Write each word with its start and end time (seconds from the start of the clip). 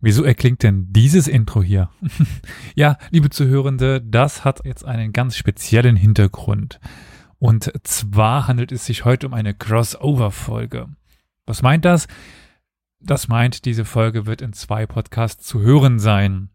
Wieso 0.00 0.24
erklingt 0.24 0.62
denn 0.62 0.86
dieses 0.90 1.28
Intro 1.28 1.62
hier? 1.62 1.90
ja, 2.74 2.96
liebe 3.10 3.30
Zuhörende, 3.30 4.00
das 4.00 4.44
hat 4.44 4.64
jetzt 4.64 4.84
einen 4.84 5.12
ganz 5.12 5.36
speziellen 5.36 5.96
Hintergrund. 5.96 6.80
Und 7.38 7.72
zwar 7.84 8.48
handelt 8.48 8.72
es 8.72 8.86
sich 8.86 9.04
heute 9.04 9.26
um 9.28 9.34
eine 9.34 9.54
Crossover-Folge. 9.54 10.88
Was 11.46 11.62
meint 11.62 11.84
das? 11.84 12.08
Das 13.00 13.28
meint, 13.28 13.64
diese 13.64 13.84
Folge 13.84 14.26
wird 14.26 14.42
in 14.42 14.52
zwei 14.52 14.86
Podcasts 14.86 15.46
zu 15.46 15.60
hören 15.60 16.00
sein. 16.00 16.50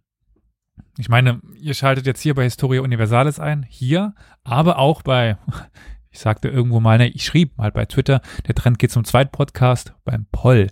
Ich 0.98 1.09
meine, 1.09 1.41
ihr 1.55 1.73
schaltet 1.73 2.05
jetzt 2.05 2.21
hier 2.21 2.35
bei 2.35 2.43
Historia 2.43 2.81
Universalis 2.81 3.39
ein, 3.39 3.63
hier, 3.63 4.13
aber 4.43 4.77
auch 4.77 5.01
bei, 5.01 5.37
ich 6.12 6.20
sagte 6.20 6.49
irgendwo 6.49 6.79
mal, 6.79 6.98
ne, 6.98 7.07
ich 7.07 7.25
schrieb 7.25 7.57
mal 7.57 7.71
bei 7.71 7.85
Twitter, 7.85 8.21
der 8.48 8.55
Trend 8.55 8.77
geht 8.77 8.91
zum 8.91 9.05
zweiten 9.05 9.31
Podcast, 9.31 9.93
beim 10.03 10.27
Poll, 10.31 10.67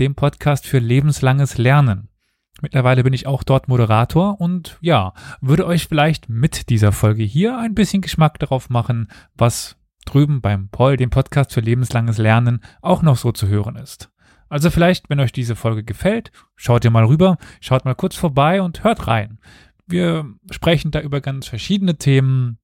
dem 0.00 0.14
Podcast 0.16 0.66
für 0.66 0.78
lebenslanges 0.78 1.56
Lernen. 1.56 2.11
Mittlerweile 2.60 3.02
bin 3.02 3.12
ich 3.12 3.26
auch 3.26 3.42
dort 3.42 3.68
Moderator 3.68 4.40
und 4.40 4.78
ja, 4.80 5.14
würde 5.40 5.66
euch 5.66 5.88
vielleicht 5.88 6.28
mit 6.28 6.68
dieser 6.68 6.92
Folge 6.92 7.22
hier 7.22 7.58
ein 7.58 7.74
bisschen 7.74 8.02
Geschmack 8.02 8.38
darauf 8.38 8.70
machen, 8.70 9.08
was 9.34 9.76
drüben 10.04 10.40
beim 10.40 10.68
Poll, 10.68 10.96
dem 10.96 11.10
Podcast 11.10 11.52
für 11.52 11.60
lebenslanges 11.60 12.18
Lernen, 12.18 12.62
auch 12.80 13.02
noch 13.02 13.16
so 13.16 13.32
zu 13.32 13.48
hören 13.48 13.76
ist. 13.76 14.10
Also 14.48 14.70
vielleicht, 14.70 15.08
wenn 15.08 15.20
euch 15.20 15.32
diese 15.32 15.56
Folge 15.56 15.82
gefällt, 15.82 16.30
schaut 16.56 16.84
ihr 16.84 16.90
mal 16.90 17.06
rüber, 17.06 17.38
schaut 17.60 17.84
mal 17.84 17.94
kurz 17.94 18.16
vorbei 18.16 18.60
und 18.60 18.84
hört 18.84 19.06
rein. 19.06 19.38
Wir 19.86 20.26
sprechen 20.50 20.90
da 20.90 21.00
über 21.00 21.20
ganz 21.20 21.46
verschiedene 21.46 21.96
Themen, 21.96 22.58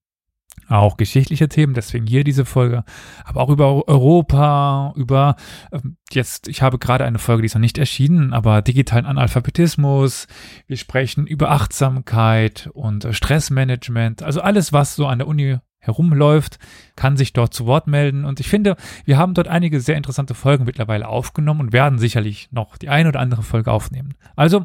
auch 0.68 0.96
geschichtliche 0.96 1.48
Themen, 1.48 1.74
deswegen 1.74 2.06
hier 2.06 2.24
diese 2.24 2.44
Folge, 2.44 2.84
aber 3.24 3.40
auch 3.40 3.48
über 3.48 3.88
Europa, 3.88 4.92
über 4.96 5.36
ähm, 5.72 5.96
jetzt, 6.10 6.48
ich 6.48 6.62
habe 6.62 6.78
gerade 6.78 7.04
eine 7.04 7.18
Folge, 7.18 7.42
die 7.42 7.46
ist 7.46 7.54
noch 7.54 7.60
nicht 7.60 7.78
erschienen, 7.78 8.32
aber 8.32 8.62
digitalen 8.62 9.06
Analphabetismus. 9.06 10.26
Wir 10.66 10.76
sprechen 10.76 11.26
über 11.26 11.50
Achtsamkeit 11.50 12.68
und 12.72 13.06
Stressmanagement, 13.10 14.22
also 14.22 14.40
alles, 14.40 14.72
was 14.72 14.94
so 14.94 15.06
an 15.06 15.18
der 15.18 15.28
Uni 15.28 15.58
herumläuft, 15.80 16.58
kann 16.96 17.16
sich 17.16 17.32
dort 17.32 17.54
zu 17.54 17.66
Wort 17.66 17.86
melden. 17.86 18.24
Und 18.24 18.40
ich 18.40 18.48
finde, 18.48 18.76
wir 19.04 19.16
haben 19.16 19.34
dort 19.34 19.48
einige 19.48 19.80
sehr 19.80 19.96
interessante 19.96 20.34
Folgen 20.34 20.64
mittlerweile 20.64 21.08
aufgenommen 21.08 21.60
und 21.60 21.72
werden 21.72 21.98
sicherlich 21.98 22.48
noch 22.50 22.76
die 22.76 22.88
eine 22.88 23.08
oder 23.08 23.20
andere 23.20 23.42
Folge 23.42 23.72
aufnehmen. 23.72 24.14
Also, 24.36 24.64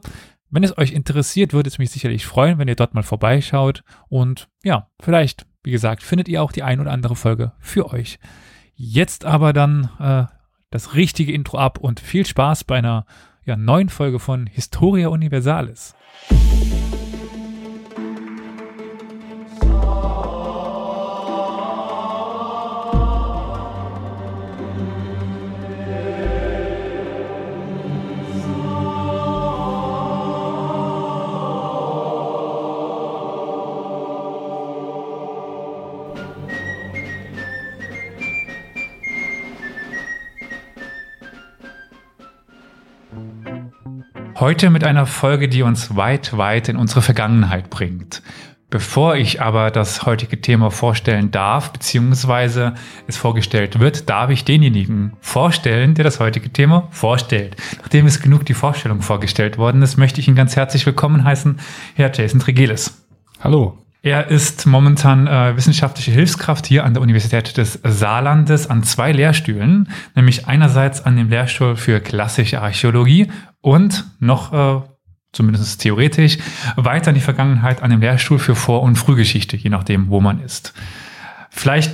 wenn 0.50 0.64
es 0.64 0.78
euch 0.78 0.92
interessiert, 0.92 1.54
würde 1.54 1.70
es 1.70 1.80
mich 1.80 1.90
sicherlich 1.90 2.26
freuen, 2.26 2.60
wenn 2.60 2.68
ihr 2.68 2.76
dort 2.76 2.94
mal 2.94 3.04
vorbeischaut. 3.04 3.84
Und 4.08 4.50
ja, 4.64 4.90
vielleicht, 5.00 5.48
wie 5.64 5.72
gesagt, 5.72 6.04
findet 6.04 6.28
ihr 6.28 6.44
auch 6.44 6.52
die 6.52 6.64
eine 6.64 6.82
oder 6.82 6.92
andere 6.92 7.16
Folge 7.16 7.54
für 7.60 7.92
euch. 7.92 8.20
Jetzt 8.76 9.26
aber 9.26 9.54
dann 9.54 9.90
äh, 10.00 10.26
das 10.72 10.96
richtige 10.96 11.32
Intro 11.32 11.58
ab 11.58 11.78
und 11.78 12.00
viel 12.00 12.26
Spaß 12.26 12.64
bei 12.64 12.78
einer 12.78 13.06
ja, 13.46 13.56
neuen 13.56 13.90
Folge 13.90 14.20
von 14.20 14.48
Historia 14.48 15.10
Universalis. 15.10 15.96
Heute 44.36 44.72
mit 44.72 44.84
einer 44.84 45.06
Folge, 45.06 45.48
die 45.48 45.62
uns 45.62 45.96
weit, 45.96 46.36
weit 46.36 46.68
in 46.68 46.76
unsere 46.76 47.04
Vergangenheit 47.04 47.70
bringt. 47.70 48.24
Bevor 48.72 49.16
ich 49.16 49.40
aber 49.44 49.70
das 49.70 50.08
heutige 50.08 50.42
Thema 50.42 50.72
vorstellen 50.72 51.30
darf, 51.30 51.72
beziehungsweise 51.72 52.74
es 53.06 53.16
vorgestellt 53.16 53.80
wird, 53.80 54.10
darf 54.10 54.32
ich 54.32 54.44
denjenigen 54.44 55.14
vorstellen, 55.22 55.94
der 55.94 56.04
das 56.04 56.20
heutige 56.20 56.52
Thema 56.52 56.88
vorstellt. 56.90 57.56
Nachdem 57.84 58.08
es 58.08 58.22
genug 58.22 58.44
die 58.46 58.56
Vorstellung 58.56 59.04
vorgestellt 59.04 59.60
worden 59.60 59.84
ist, 59.84 59.98
möchte 59.98 60.20
ich 60.20 60.28
ihn 60.28 60.36
ganz 60.36 60.56
herzlich 60.56 60.84
willkommen 60.88 61.24
heißen, 61.24 61.60
Herr 61.94 62.12
Jason 62.12 62.40
Tregelis. 62.40 63.06
Hallo. 63.40 63.78
Er 64.02 64.28
ist 64.28 64.66
momentan 64.66 65.28
äh, 65.28 65.56
wissenschaftliche 65.56 66.12
Hilfskraft 66.12 66.66
hier 66.66 66.84
an 66.84 66.94
der 66.94 67.02
Universität 67.04 67.56
des 67.56 67.80
Saarlandes 67.84 68.70
an 68.70 68.84
zwei 68.84 69.14
Lehrstühlen, 69.14 69.88
nämlich 70.16 70.48
einerseits 70.48 71.06
an 71.06 71.16
dem 71.16 71.30
Lehrstuhl 71.30 71.78
für 71.78 72.02
klassische 72.02 72.62
Archäologie 72.62 73.28
und 73.64 74.06
noch, 74.20 74.54
äh, 74.54 74.82
zumindest 75.32 75.82
theoretisch, 75.82 76.38
weiter 76.76 77.10
in 77.10 77.16
die 77.16 77.22
Vergangenheit 77.22 77.82
an 77.82 77.90
dem 77.90 78.02
Lehrstuhl 78.02 78.38
für 78.38 78.56
Vor- 78.56 78.84
und 78.84 78.98
Frühgeschichte, 78.98 79.58
je 79.58 79.70
nachdem, 79.72 80.10
wo 80.10 80.20
man 80.20 80.40
ist. 80.42 80.74
Vielleicht, 81.50 81.92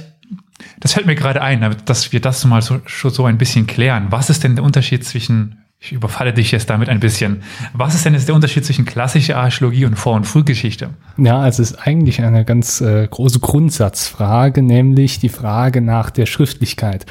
das 0.80 0.94
fällt 0.94 1.06
mir 1.06 1.16
gerade 1.16 1.42
ein, 1.42 1.78
dass 1.86 2.12
wir 2.12 2.20
das 2.20 2.44
mal 2.44 2.62
so, 2.62 2.82
so 2.88 3.26
ein 3.26 3.38
bisschen 3.38 3.68
klären. 3.68 4.08
Was 4.10 4.30
ist 4.30 4.44
denn 4.44 4.56
der 4.56 4.66
Unterschied 4.66 5.06
zwischen 5.06 5.60
ich 5.82 5.94
überfalle 5.94 6.34
dich 6.34 6.52
jetzt 6.52 6.70
damit 6.70 6.90
ein 6.90 7.00
bisschen. 7.00 7.42
Was 7.72 7.96
ist 7.96 8.04
denn 8.04 8.14
jetzt 8.14 8.28
der 8.28 8.36
Unterschied 8.36 8.66
zwischen 8.66 8.84
klassischer 8.84 9.38
Archäologie 9.38 9.86
und 9.86 9.96
Vor- 9.96 10.16
und 10.16 10.26
Frühgeschichte? 10.26 10.90
Ja, 11.16 11.40
also 11.40 11.64
es 11.64 11.72
ist 11.72 11.88
eigentlich 11.88 12.22
eine 12.22 12.44
ganz 12.44 12.82
äh, 12.82 13.08
große 13.08 13.40
Grundsatzfrage, 13.40 14.62
nämlich 14.62 15.20
die 15.20 15.30
Frage 15.30 15.80
nach 15.80 16.10
der 16.10 16.26
Schriftlichkeit. 16.26 17.06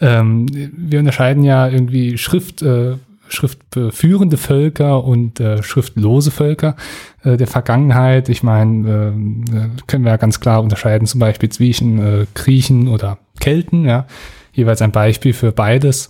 Ähm, 0.00 0.46
wir 0.52 0.98
unterscheiden 0.98 1.44
ja 1.44 1.68
irgendwie 1.68 2.18
Schrift, 2.18 2.60
äh, 2.62 2.96
schriftführende 3.28 4.36
Völker 4.36 5.04
und 5.04 5.40
äh, 5.40 5.62
schriftlose 5.62 6.30
Völker 6.30 6.76
äh, 7.24 7.36
der 7.36 7.46
Vergangenheit. 7.46 8.28
Ich 8.28 8.42
meine, 8.42 8.88
äh, 8.88 9.82
können 9.86 10.04
wir 10.04 10.12
ja 10.12 10.16
ganz 10.16 10.40
klar 10.40 10.62
unterscheiden, 10.62 11.06
zum 11.06 11.20
Beispiel 11.20 11.48
zwischen 11.48 11.98
äh, 11.98 12.26
Griechen 12.34 12.88
oder 12.88 13.18
Kelten, 13.40 13.84
ja, 13.84 14.06
jeweils 14.52 14.82
ein 14.82 14.92
Beispiel 14.92 15.32
für 15.32 15.52
beides. 15.52 16.08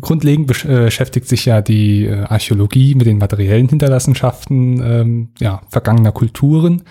Grundlegend 0.00 0.64
äh, 0.64 0.84
beschäftigt 0.84 1.28
sich 1.28 1.44
ja 1.44 1.60
die 1.60 2.06
äh, 2.06 2.24
Archäologie 2.24 2.94
mit 2.94 3.06
den 3.06 3.18
materiellen 3.18 3.68
Hinterlassenschaften 3.68 4.82
ähm, 4.82 5.28
ja, 5.38 5.62
vergangener 5.68 6.12
Kulturen. 6.12 6.82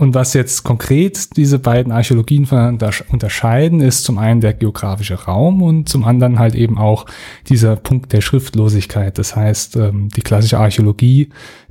Und 0.00 0.14
was 0.14 0.32
jetzt 0.32 0.62
konkret 0.62 1.36
diese 1.36 1.58
beiden 1.58 1.92
Archäologien 1.92 2.48
unterscheiden, 3.10 3.82
ist 3.82 4.02
zum 4.02 4.16
einen 4.16 4.40
der 4.40 4.54
geografische 4.54 5.26
Raum 5.26 5.60
und 5.60 5.90
zum 5.90 6.04
anderen 6.04 6.38
halt 6.38 6.54
eben 6.54 6.78
auch 6.78 7.04
dieser 7.50 7.76
Punkt 7.76 8.14
der 8.14 8.22
Schriftlosigkeit. 8.22 9.18
Das 9.18 9.36
heißt, 9.36 9.76
ähm, 9.76 10.08
die 10.08 10.22
klassische 10.22 10.58
Archäologie, 10.58 11.28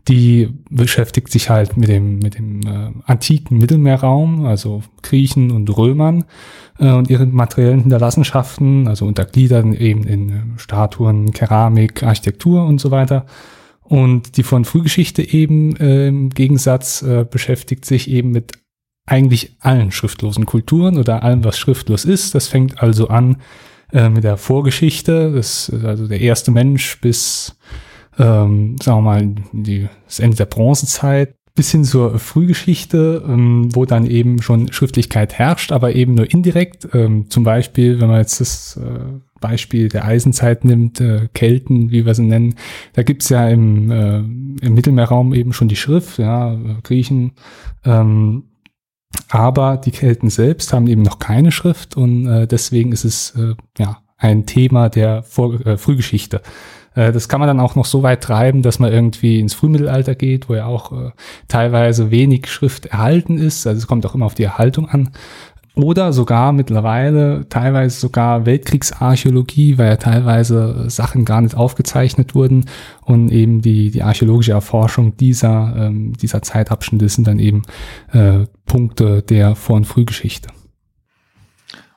die 0.07 0.49
beschäftigt 0.69 1.31
sich 1.31 1.49
halt 1.49 1.75
mit 1.75 1.89
dem, 1.89 2.19
mit 2.19 2.37
dem 2.37 2.61
äh, 2.67 2.91
antiken 3.07 3.57
Mittelmeerraum, 3.57 4.45
also 4.45 4.83
Griechen 5.01 5.49
und 5.49 5.75
Römern 5.75 6.25
äh, 6.77 6.91
und 6.91 7.09
ihren 7.09 7.33
materiellen 7.33 7.79
Hinterlassenschaften, 7.79 8.87
also 8.87 9.07
untergliedert 9.07 9.65
eben 9.73 10.03
in 10.03 10.53
Statuen, 10.57 11.31
Keramik, 11.31 12.03
Architektur 12.03 12.63
und 12.63 12.79
so 12.79 12.91
weiter. 12.91 13.25
Und 13.89 14.37
die 14.37 14.43
von 14.43 14.65
Frühgeschichte 14.65 15.23
eben 15.23 15.75
äh, 15.77 16.07
im 16.07 16.29
Gegensatz 16.29 17.01
äh, 17.01 17.25
beschäftigt 17.29 17.85
sich 17.85 18.09
eben 18.09 18.29
mit 18.29 18.53
eigentlich 19.07 19.57
allen 19.59 19.91
schriftlosen 19.91 20.45
Kulturen 20.45 20.99
oder 20.99 21.23
allem, 21.23 21.43
was 21.43 21.57
schriftlos 21.57 22.05
ist. 22.05 22.35
Das 22.35 22.47
fängt 22.47 22.83
also 22.83 23.07
an 23.07 23.37
äh, 23.91 24.09
mit 24.09 24.23
der 24.23 24.37
Vorgeschichte, 24.37 25.31
das 25.33 25.69
ist 25.69 25.83
also 25.83 26.07
der 26.07 26.21
erste 26.21 26.51
Mensch 26.51 27.01
bis, 27.01 27.57
ähm, 28.19 28.75
sagen 28.79 28.99
wir 28.99 29.01
mal, 29.01 29.35
die, 29.53 29.89
das 30.05 30.19
Ende 30.19 30.37
der 30.37 30.45
Bronzezeit 30.45 31.33
bis 31.55 31.71
hin 31.71 31.83
zur 31.83 32.19
Frühgeschichte, 32.19 33.23
ähm, 33.27 33.69
wo 33.73 33.85
dann 33.85 34.05
eben 34.05 34.43
schon 34.43 34.71
Schriftlichkeit 34.71 35.33
herrscht, 35.33 35.71
aber 35.71 35.95
eben 35.95 36.13
nur 36.13 36.31
indirekt. 36.31 36.87
Ähm, 36.93 37.31
zum 37.31 37.43
Beispiel, 37.43 37.99
wenn 37.99 38.07
man 38.07 38.19
jetzt 38.19 38.39
das 38.39 38.77
äh, 38.77 39.19
Beispiel 39.39 39.89
der 39.89 40.05
Eisenzeit 40.05 40.65
nimmt, 40.65 41.01
äh, 41.01 41.27
Kelten, 41.33 41.91
wie 41.91 42.05
wir 42.05 42.13
sie 42.13 42.23
nennen, 42.23 42.55
da 42.93 43.03
gibt's 43.03 43.29
ja 43.29 43.47
im, 43.47 43.91
äh, 43.91 44.17
im 44.17 44.73
Mittelmeerraum 44.73 45.33
eben 45.33 45.53
schon 45.53 45.67
die 45.67 45.75
Schrift, 45.75 46.19
ja, 46.19 46.57
Griechen. 46.83 47.33
Ähm, 47.85 48.43
aber 49.29 49.77
die 49.77 49.91
Kelten 49.91 50.29
selbst 50.29 50.73
haben 50.73 50.87
eben 50.87 51.01
noch 51.01 51.19
keine 51.19 51.51
Schrift 51.51 51.97
und 51.97 52.27
äh, 52.27 52.47
deswegen 52.47 52.91
ist 52.91 53.05
es 53.05 53.31
äh, 53.31 53.55
ja 53.77 53.97
ein 54.17 54.45
Thema 54.45 54.89
der 54.89 55.23
Vor 55.23 55.65
äh, 55.65 55.77
Frühgeschichte. 55.77 56.41
Äh, 56.95 57.11
das 57.11 57.29
kann 57.29 57.39
man 57.39 57.47
dann 57.47 57.59
auch 57.59 57.75
noch 57.75 57.85
so 57.85 58.03
weit 58.03 58.21
treiben, 58.21 58.61
dass 58.61 58.79
man 58.79 58.91
irgendwie 58.91 59.39
ins 59.39 59.53
Frühmittelalter 59.53 60.15
geht, 60.15 60.49
wo 60.49 60.55
ja 60.55 60.65
auch 60.65 60.91
äh, 60.91 61.11
teilweise 61.47 62.11
wenig 62.11 62.47
Schrift 62.47 62.87
erhalten 62.87 63.37
ist. 63.37 63.65
Also 63.65 63.79
es 63.79 63.87
kommt 63.87 64.05
auch 64.05 64.15
immer 64.15 64.25
auf 64.25 64.35
die 64.35 64.43
Erhaltung 64.43 64.89
an. 64.89 65.09
Oder 65.81 66.13
sogar 66.13 66.51
mittlerweile 66.51 67.47
teilweise 67.47 67.99
sogar 67.99 68.45
Weltkriegsarchäologie, 68.45 69.77
weil 69.77 69.89
ja 69.89 69.95
teilweise 69.97 70.89
Sachen 70.89 71.25
gar 71.25 71.41
nicht 71.41 71.55
aufgezeichnet 71.55 72.35
wurden 72.35 72.65
und 73.01 73.31
eben 73.31 73.61
die, 73.61 73.91
die 73.91 74.03
archäologische 74.03 74.51
Erforschung 74.51 75.15
dieser, 75.17 75.73
ähm, 75.77 76.13
dieser 76.17 76.41
Zeitabschnitte 76.41 77.07
sind 77.07 77.27
dann 77.27 77.39
eben 77.39 77.61
äh, 78.11 78.45
Punkte 78.65 79.21
der 79.21 79.55
Vor- 79.55 79.77
und 79.77 79.85
Frühgeschichte. 79.85 80.49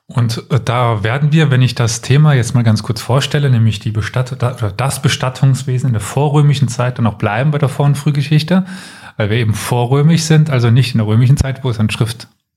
Und 0.07 0.43
äh, 0.49 0.59
da 0.63 1.03
werden 1.03 1.31
wir, 1.31 1.51
wenn 1.51 1.61
ich 1.61 1.75
das 1.75 2.01
Thema 2.01 2.33
jetzt 2.33 2.55
mal 2.55 2.63
ganz 2.63 2.83
kurz 2.83 3.01
vorstelle, 3.01 3.49
nämlich 3.49 3.79
die 3.79 3.91
Bestatt 3.91 4.37
das 4.77 5.01
Bestattungswesen 5.01 5.87
in 5.87 5.93
der 5.93 6.01
vorrömischen 6.01 6.67
Zeit 6.67 6.97
dann 6.97 7.07
auch 7.07 7.17
bleiben 7.17 7.51
bei 7.51 7.57
der 7.57 7.69
Vor- 7.69 7.85
und 7.85 7.97
Frühgeschichte, 7.97 8.65
weil 9.17 9.29
wir 9.29 9.37
eben 9.37 9.53
vorrömisch 9.53 10.23
sind, 10.23 10.49
also 10.49 10.69
nicht 10.69 10.93
in 10.93 10.99
der 10.99 11.07
römischen 11.07 11.37
Zeit, 11.37 11.63
wo 11.63 11.69
es 11.69 11.77
dann 11.77 11.89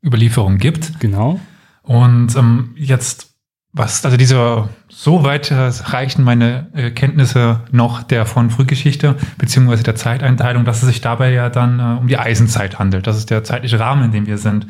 Schriftüberlieferung 0.06 0.58
gibt. 0.58 1.00
Genau. 1.00 1.40
Und 1.82 2.34
ähm, 2.36 2.74
jetzt, 2.76 3.34
was, 3.72 4.04
also 4.04 4.16
diese, 4.16 4.68
so 4.88 5.24
weit 5.24 5.52
reichen 5.52 6.24
meine 6.24 6.68
äh, 6.74 6.90
Kenntnisse 6.90 7.60
noch 7.70 8.02
der 8.02 8.26
und 8.36 8.50
Frühgeschichte, 8.50 9.16
beziehungsweise 9.38 9.82
der 9.82 9.96
Zeiteinteilung, 9.96 10.64
dass 10.64 10.82
es 10.82 10.88
sich 10.88 11.00
dabei 11.00 11.32
ja 11.32 11.50
dann 11.50 11.80
äh, 11.80 12.00
um 12.00 12.08
die 12.08 12.18
Eisenzeit 12.18 12.78
handelt. 12.78 13.06
Das 13.06 13.16
ist 13.16 13.30
der 13.30 13.44
zeitliche 13.44 13.78
Rahmen, 13.78 14.04
in 14.04 14.12
dem 14.12 14.26
wir 14.26 14.38
sind. 14.38 14.66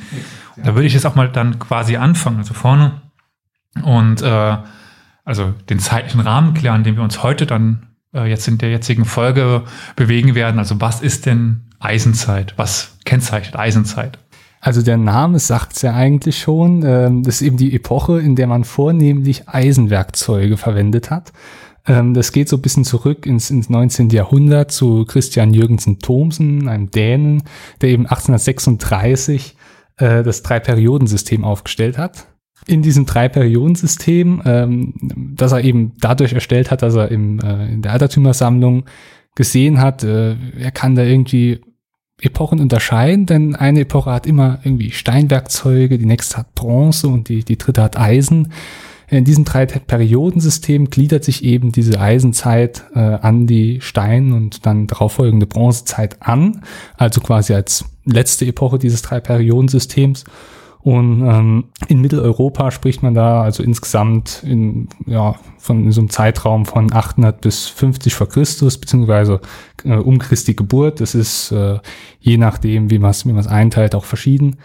Ja. 0.56 0.64
Da 0.64 0.74
würde 0.74 0.86
ich 0.86 0.94
jetzt 0.94 1.06
auch 1.06 1.14
mal 1.14 1.28
dann 1.28 1.58
quasi 1.58 1.96
anfangen, 1.96 2.38
also 2.38 2.54
vorne. 2.54 3.02
Und 3.82 4.22
äh, 4.22 4.56
also 5.24 5.54
den 5.68 5.78
zeitlichen 5.78 6.20
Rahmen 6.20 6.54
klären, 6.54 6.84
den 6.84 6.96
wir 6.96 7.02
uns 7.02 7.22
heute 7.22 7.46
dann 7.46 7.88
äh, 8.14 8.28
jetzt 8.28 8.48
in 8.48 8.58
der 8.58 8.70
jetzigen 8.70 9.04
Folge 9.04 9.64
bewegen 9.96 10.34
werden. 10.34 10.58
Also 10.58 10.80
was 10.80 11.02
ist 11.02 11.26
denn 11.26 11.62
Eisenzeit? 11.78 12.54
Was 12.56 12.96
kennzeichnet 13.04 13.56
Eisenzeit? 13.56 14.18
Also 14.66 14.82
der 14.82 14.96
Name 14.96 15.38
sagt 15.38 15.76
es 15.76 15.82
ja 15.82 15.94
eigentlich 15.94 16.40
schon. 16.40 16.82
Ähm, 16.84 17.22
das 17.22 17.36
ist 17.36 17.42
eben 17.42 17.56
die 17.56 17.72
Epoche, 17.72 18.18
in 18.18 18.34
der 18.34 18.48
man 18.48 18.64
vornehmlich 18.64 19.48
Eisenwerkzeuge 19.48 20.56
verwendet 20.56 21.08
hat. 21.08 21.32
Ähm, 21.86 22.14
das 22.14 22.32
geht 22.32 22.48
so 22.48 22.56
ein 22.56 22.62
bisschen 22.62 22.82
zurück 22.82 23.26
ins, 23.26 23.48
ins 23.48 23.70
19. 23.70 24.10
Jahrhundert 24.10 24.72
zu 24.72 25.04
Christian 25.04 25.54
Jürgensen 25.54 26.00
Thomsen, 26.00 26.66
einem 26.66 26.90
Dänen, 26.90 27.44
der 27.80 27.90
eben 27.90 28.06
1836 28.06 29.54
äh, 29.98 30.24
das 30.24 30.42
Drei-Perioden-System 30.42 31.44
aufgestellt 31.44 31.96
hat. 31.96 32.26
In 32.66 32.82
diesem 32.82 33.06
Drei-Perioden-System, 33.06 34.42
ähm, 34.44 34.94
das 35.36 35.52
er 35.52 35.62
eben 35.62 35.92
dadurch 36.00 36.32
erstellt 36.32 36.72
hat, 36.72 36.82
dass 36.82 36.96
er 36.96 37.12
im, 37.12 37.38
äh, 37.38 37.72
in 37.72 37.82
der 37.82 37.92
Altertümersammlung 37.92 38.86
gesehen 39.36 39.80
hat, 39.80 40.02
äh, 40.02 40.34
er 40.58 40.72
kann 40.72 40.96
da 40.96 41.04
irgendwie 41.04 41.60
Epochen 42.20 42.60
unterscheiden, 42.60 43.26
denn 43.26 43.54
eine 43.54 43.80
Epoche 43.80 44.10
hat 44.10 44.26
immer 44.26 44.58
irgendwie 44.64 44.90
Steinwerkzeuge, 44.90 45.98
die 45.98 46.06
nächste 46.06 46.38
hat 46.38 46.54
Bronze 46.54 47.08
und 47.08 47.28
die, 47.28 47.44
die 47.44 47.58
dritte 47.58 47.82
hat 47.82 47.98
Eisen. 47.98 48.52
In 49.08 49.24
diesem 49.24 49.44
Drei-Perioden-System 49.44 50.90
gliedert 50.90 51.22
sich 51.24 51.44
eben 51.44 51.70
diese 51.70 52.00
Eisenzeit 52.00 52.84
äh, 52.94 52.98
an 52.98 53.46
die 53.46 53.80
Stein- 53.80 54.32
und 54.32 54.66
dann 54.66 54.86
darauffolgende 54.86 55.46
Bronzezeit 55.46 56.16
an, 56.20 56.62
also 56.96 57.20
quasi 57.20 57.54
als 57.54 57.84
letzte 58.04 58.46
Epoche 58.46 58.78
dieses 58.78 59.02
Drei-Perioden-Systems. 59.02 60.24
Und 60.86 61.26
ähm, 61.26 61.64
in 61.88 62.00
Mitteleuropa 62.00 62.70
spricht 62.70 63.02
man 63.02 63.12
da 63.12 63.42
also 63.42 63.64
insgesamt 63.64 64.44
in, 64.44 64.88
ja, 65.04 65.34
von 65.58 65.82
in 65.82 65.90
so 65.90 66.00
einem 66.00 66.10
Zeitraum 66.10 66.64
von 66.64 66.92
800 66.92 67.40
bis 67.40 67.66
50 67.66 68.14
vor 68.14 68.28
Christus, 68.28 68.78
beziehungsweise 68.78 69.40
äh, 69.82 69.96
um 69.96 70.20
Christi 70.20 70.54
Geburt. 70.54 71.00
Das 71.00 71.16
ist 71.16 71.50
äh, 71.50 71.80
je 72.20 72.36
nachdem, 72.36 72.88
wie 72.92 73.00
man 73.00 73.10
es 73.10 73.26
wie 73.26 73.32
man's 73.32 73.48
einteilt, 73.48 73.96
auch 73.96 74.04
verschieden 74.04 74.58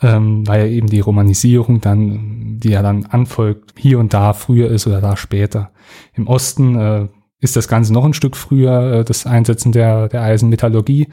ähm, 0.00 0.46
weil 0.46 0.68
eben 0.70 0.88
die 0.88 1.00
Romanisierung 1.00 1.80
dann, 1.80 2.58
die 2.58 2.70
ja 2.70 2.82
dann 2.82 3.06
anfolgt, 3.06 3.74
hier 3.76 3.98
und 3.98 4.14
da 4.14 4.32
früher 4.32 4.70
ist 4.70 4.86
oder 4.86 5.00
da 5.00 5.16
später. 5.16 5.70
Im 6.14 6.26
Osten 6.26 6.76
äh, 6.76 7.08
ist 7.40 7.56
das 7.56 7.68
Ganze 7.68 7.92
noch 7.92 8.04
ein 8.04 8.14
Stück 8.14 8.36
früher, 8.36 8.92
äh, 8.92 9.04
das 9.04 9.26
Einsetzen 9.26 9.72
der, 9.72 10.08
der 10.08 10.22
Eisenmetallurgie, 10.22 11.08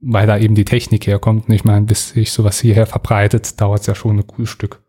weil 0.00 0.26
da 0.26 0.38
eben 0.38 0.54
die 0.54 0.64
Technik 0.64 1.06
herkommt. 1.06 1.48
Und 1.48 1.54
ich 1.54 1.64
meine, 1.64 1.86
bis 1.86 2.10
sich 2.10 2.32
sowas 2.32 2.60
hierher 2.60 2.86
verbreitet, 2.86 3.60
dauert 3.60 3.80
es 3.80 3.86
ja 3.86 3.94
schon 3.94 4.18
ein 4.18 4.26
gutes 4.26 4.50
Stück. 4.50 4.80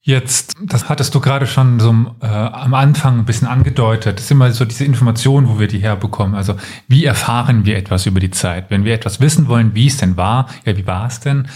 Jetzt, 0.00 0.54
das 0.62 0.88
hattest 0.88 1.14
du 1.14 1.20
gerade 1.20 1.46
schon 1.46 1.80
so 1.80 1.90
äh, 2.22 2.26
am 2.26 2.72
Anfang 2.72 3.18
ein 3.18 3.24
bisschen 3.24 3.48
angedeutet. 3.48 4.16
Das 4.16 4.24
ist 4.24 4.30
immer 4.30 4.50
so 4.52 4.64
diese 4.64 4.84
Information, 4.84 5.48
wo 5.48 5.58
wir 5.58 5.68
die 5.68 5.80
herbekommen. 5.80 6.34
Also 6.34 6.54
wie 6.86 7.04
erfahren 7.04 7.66
wir 7.66 7.76
etwas 7.76 8.06
über 8.06 8.20
die 8.20 8.30
Zeit? 8.30 8.70
Wenn 8.70 8.84
wir 8.84 8.94
etwas 8.94 9.20
wissen 9.20 9.48
wollen, 9.48 9.74
wie 9.74 9.88
es 9.88 9.98
denn 9.98 10.16
war, 10.16 10.48
ja, 10.64 10.76
wie 10.76 10.86
war 10.86 11.08
es 11.08 11.20
denn? 11.20 11.48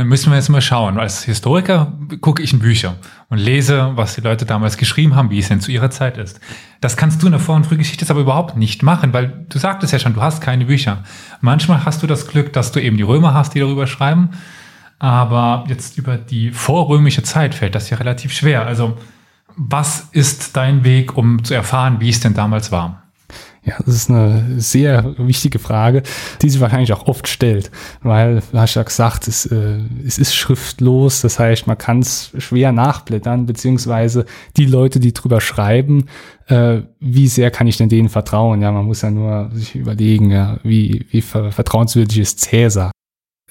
Dann 0.00 0.08
müssen 0.08 0.32
wir 0.32 0.36
jetzt 0.36 0.48
mal 0.48 0.62
schauen. 0.62 0.98
Als 0.98 1.24
Historiker 1.24 1.92
gucke 2.22 2.42
ich 2.42 2.54
in 2.54 2.58
Bücher 2.58 2.96
und 3.28 3.36
lese, 3.36 3.92
was 3.96 4.14
die 4.14 4.22
Leute 4.22 4.46
damals 4.46 4.78
geschrieben 4.78 5.14
haben, 5.14 5.28
wie 5.28 5.38
es 5.38 5.48
denn 5.48 5.60
zu 5.60 5.70
ihrer 5.70 5.90
Zeit 5.90 6.16
ist. 6.16 6.40
Das 6.80 6.96
kannst 6.96 7.20
du 7.20 7.26
in 7.26 7.32
der 7.32 7.40
Vor- 7.40 7.56
und 7.56 7.66
Frühgeschichte 7.66 8.06
aber 8.08 8.20
überhaupt 8.22 8.56
nicht 8.56 8.82
machen, 8.82 9.12
weil 9.12 9.44
du 9.50 9.58
sagtest 9.58 9.92
ja 9.92 9.98
schon, 9.98 10.14
du 10.14 10.22
hast 10.22 10.40
keine 10.40 10.64
Bücher. 10.64 11.04
Manchmal 11.42 11.84
hast 11.84 12.02
du 12.02 12.06
das 12.06 12.26
Glück, 12.26 12.54
dass 12.54 12.72
du 12.72 12.80
eben 12.80 12.96
die 12.96 13.02
Römer 13.02 13.34
hast, 13.34 13.52
die 13.52 13.60
darüber 13.60 13.86
schreiben, 13.86 14.30
aber 14.98 15.66
jetzt 15.68 15.98
über 15.98 16.16
die 16.16 16.50
vorrömische 16.50 17.22
Zeit 17.22 17.54
fällt 17.54 17.74
das 17.74 17.90
ja 17.90 17.98
relativ 17.98 18.32
schwer. 18.32 18.64
Also 18.64 18.96
was 19.54 20.08
ist 20.12 20.56
dein 20.56 20.82
Weg, 20.82 21.14
um 21.14 21.44
zu 21.44 21.52
erfahren, 21.52 22.00
wie 22.00 22.08
es 22.08 22.20
denn 22.20 22.32
damals 22.32 22.72
war? 22.72 23.02
Ja, 23.62 23.74
das 23.84 23.94
ist 23.94 24.10
eine 24.10 24.58
sehr 24.58 25.14
wichtige 25.18 25.58
Frage, 25.58 26.02
die 26.40 26.48
sich 26.48 26.60
wahrscheinlich 26.62 26.94
auch 26.94 27.06
oft 27.06 27.28
stellt, 27.28 27.70
weil, 28.02 28.42
du 28.52 28.58
hast 28.58 28.74
ja 28.74 28.82
gesagt, 28.82 29.28
es, 29.28 29.44
äh, 29.44 29.80
es 30.06 30.18
ist 30.18 30.34
schriftlos, 30.34 31.20
das 31.20 31.38
heißt, 31.38 31.66
man 31.66 31.76
kann 31.76 31.98
es 31.98 32.32
schwer 32.38 32.72
nachblättern, 32.72 33.44
beziehungsweise 33.44 34.24
die 34.56 34.64
Leute, 34.64 34.98
die 34.98 35.12
drüber 35.12 35.42
schreiben, 35.42 36.06
äh, 36.46 36.80
wie 37.00 37.28
sehr 37.28 37.50
kann 37.50 37.66
ich 37.66 37.76
denn 37.76 37.90
denen 37.90 38.08
vertrauen? 38.08 38.62
Ja, 38.62 38.72
man 38.72 38.86
muss 38.86 39.02
ja 39.02 39.10
nur 39.10 39.50
sich 39.52 39.74
überlegen, 39.74 40.30
ja, 40.30 40.58
wie, 40.62 41.06
wie 41.10 41.20
vertrauenswürdig 41.20 42.18
ist 42.18 42.40
Cäsar? 42.40 42.90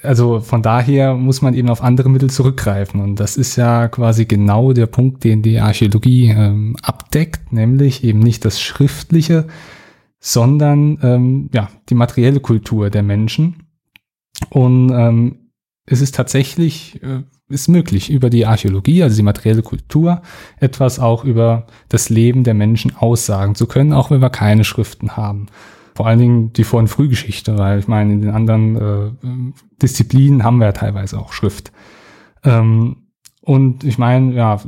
Also 0.01 0.39
von 0.39 0.61
daher 0.61 1.13
muss 1.13 1.41
man 1.41 1.53
eben 1.53 1.69
auf 1.69 1.83
andere 1.83 2.09
Mittel 2.09 2.29
zurückgreifen. 2.29 3.01
Und 3.01 3.19
das 3.19 3.37
ist 3.37 3.57
ja 3.57 3.89
quasi 3.89 4.25
genau 4.25 4.73
der 4.73 4.85
Punkt, 4.85 5.23
den 5.23 5.41
die 5.41 5.59
Archäologie 5.59 6.29
ähm, 6.29 6.75
abdeckt, 6.81 7.51
nämlich 7.51 8.03
eben 8.03 8.19
nicht 8.19 8.45
das 8.45 8.61
Schriftliche, 8.61 9.47
sondern 10.19 10.99
ähm, 11.01 11.49
ja, 11.53 11.69
die 11.89 11.95
materielle 11.95 12.39
Kultur 12.39 12.89
der 12.89 13.03
Menschen. 13.03 13.63
Und 14.49 14.91
ähm, 14.91 15.51
es 15.85 16.01
ist 16.01 16.15
tatsächlich, 16.15 17.01
äh, 17.03 17.23
ist 17.47 17.67
möglich, 17.67 18.11
über 18.11 18.29
die 18.29 18.45
Archäologie, 18.45 19.01
also 19.01 19.15
die 19.15 19.23
materielle 19.23 19.63
Kultur, 19.63 20.21
etwas 20.59 20.99
auch 20.99 21.23
über 21.23 21.65
das 21.87 22.09
Leben 22.09 22.43
der 22.43 22.53
Menschen 22.53 22.95
aussagen 22.95 23.55
zu 23.55 23.65
können, 23.65 23.93
auch 23.93 24.11
wenn 24.11 24.21
wir 24.21 24.29
keine 24.29 24.63
Schriften 24.63 25.17
haben. 25.17 25.47
Vor 25.95 26.07
allen 26.07 26.19
Dingen 26.19 26.53
die 26.53 26.63
Vor- 26.63 26.79
und 26.79 26.87
Frühgeschichte, 26.87 27.57
weil 27.57 27.79
ich 27.79 27.87
meine, 27.87 28.13
in 28.13 28.21
den 28.21 28.29
anderen 28.29 28.75
äh, 28.75 29.53
Disziplinen 29.81 30.43
haben 30.43 30.57
wir 30.59 30.67
ja 30.67 30.71
teilweise 30.73 31.17
auch 31.19 31.33
Schrift. 31.33 31.71
Ähm, 32.43 33.08
und 33.49 33.83
ich 33.83 33.97
meine, 33.97 34.35
ja, 34.35 34.61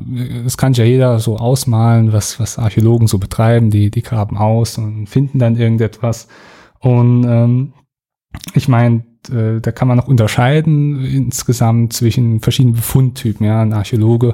das 0.44 0.58
kann 0.58 0.74
ja 0.74 0.84
jeder 0.84 1.20
so 1.20 1.38
ausmalen, 1.38 2.14
was, 2.14 2.40
was 2.40 2.58
Archäologen 2.58 3.06
so 3.06 3.20
betreiben. 3.20 3.70
Die, 3.70 3.92
die 3.92 4.02
graben 4.02 4.38
aus 4.38 4.80
und 4.80 5.06
finden 5.06 5.38
dann 5.38 5.56
irgendetwas. 5.56 6.28
Und 6.80 7.24
ähm, 7.24 7.74
ich 8.56 8.68
meine, 8.68 9.04
äh, 9.30 9.62
da 9.62 9.72
kann 9.72 9.88
man 9.88 9.98
noch 9.98 10.08
unterscheiden 10.08 11.00
insgesamt 11.06 11.94
zwischen 11.94 12.40
verschiedenen 12.40 12.74
Befundtypen. 12.74 13.46
Ja, 13.46 13.62
ein 13.62 13.74
Archäologe 13.74 14.34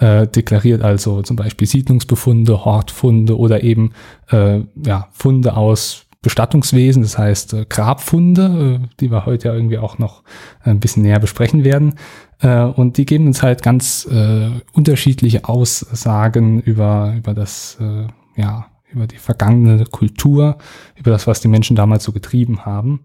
äh, 0.00 0.26
deklariert 0.26 0.82
also 0.82 1.22
zum 1.22 1.36
Beispiel 1.36 1.68
Siedlungsbefunde, 1.68 2.64
Hortfunde 2.64 3.38
oder 3.38 3.62
eben 3.62 3.92
äh, 4.28 4.62
ja, 4.84 5.06
Funde 5.12 5.56
aus 5.56 6.03
Bestattungswesen, 6.24 7.02
das 7.02 7.16
heißt 7.16 7.54
äh, 7.54 7.66
Grabfunde, 7.68 8.80
äh, 8.82 8.88
die 8.98 9.10
wir 9.12 9.26
heute 9.26 9.48
ja 9.48 9.54
irgendwie 9.54 9.78
auch 9.78 9.98
noch 9.98 10.24
ein 10.60 10.80
bisschen 10.80 11.04
näher 11.04 11.20
besprechen 11.20 11.62
werden. 11.62 11.94
Äh, 12.40 12.62
und 12.62 12.96
die 12.96 13.04
geben 13.04 13.26
uns 13.26 13.42
halt 13.42 13.62
ganz 13.62 14.08
äh, 14.10 14.50
unterschiedliche 14.72 15.44
Aussagen 15.44 16.60
über, 16.60 17.14
über 17.16 17.34
das, 17.34 17.78
äh, 17.80 18.08
ja, 18.40 18.66
über 18.90 19.06
die 19.06 19.18
vergangene 19.18 19.84
Kultur, 19.84 20.58
über 20.96 21.10
das, 21.10 21.26
was 21.26 21.40
die 21.40 21.48
Menschen 21.48 21.76
damals 21.76 22.04
so 22.04 22.12
getrieben 22.12 22.64
haben. 22.64 23.00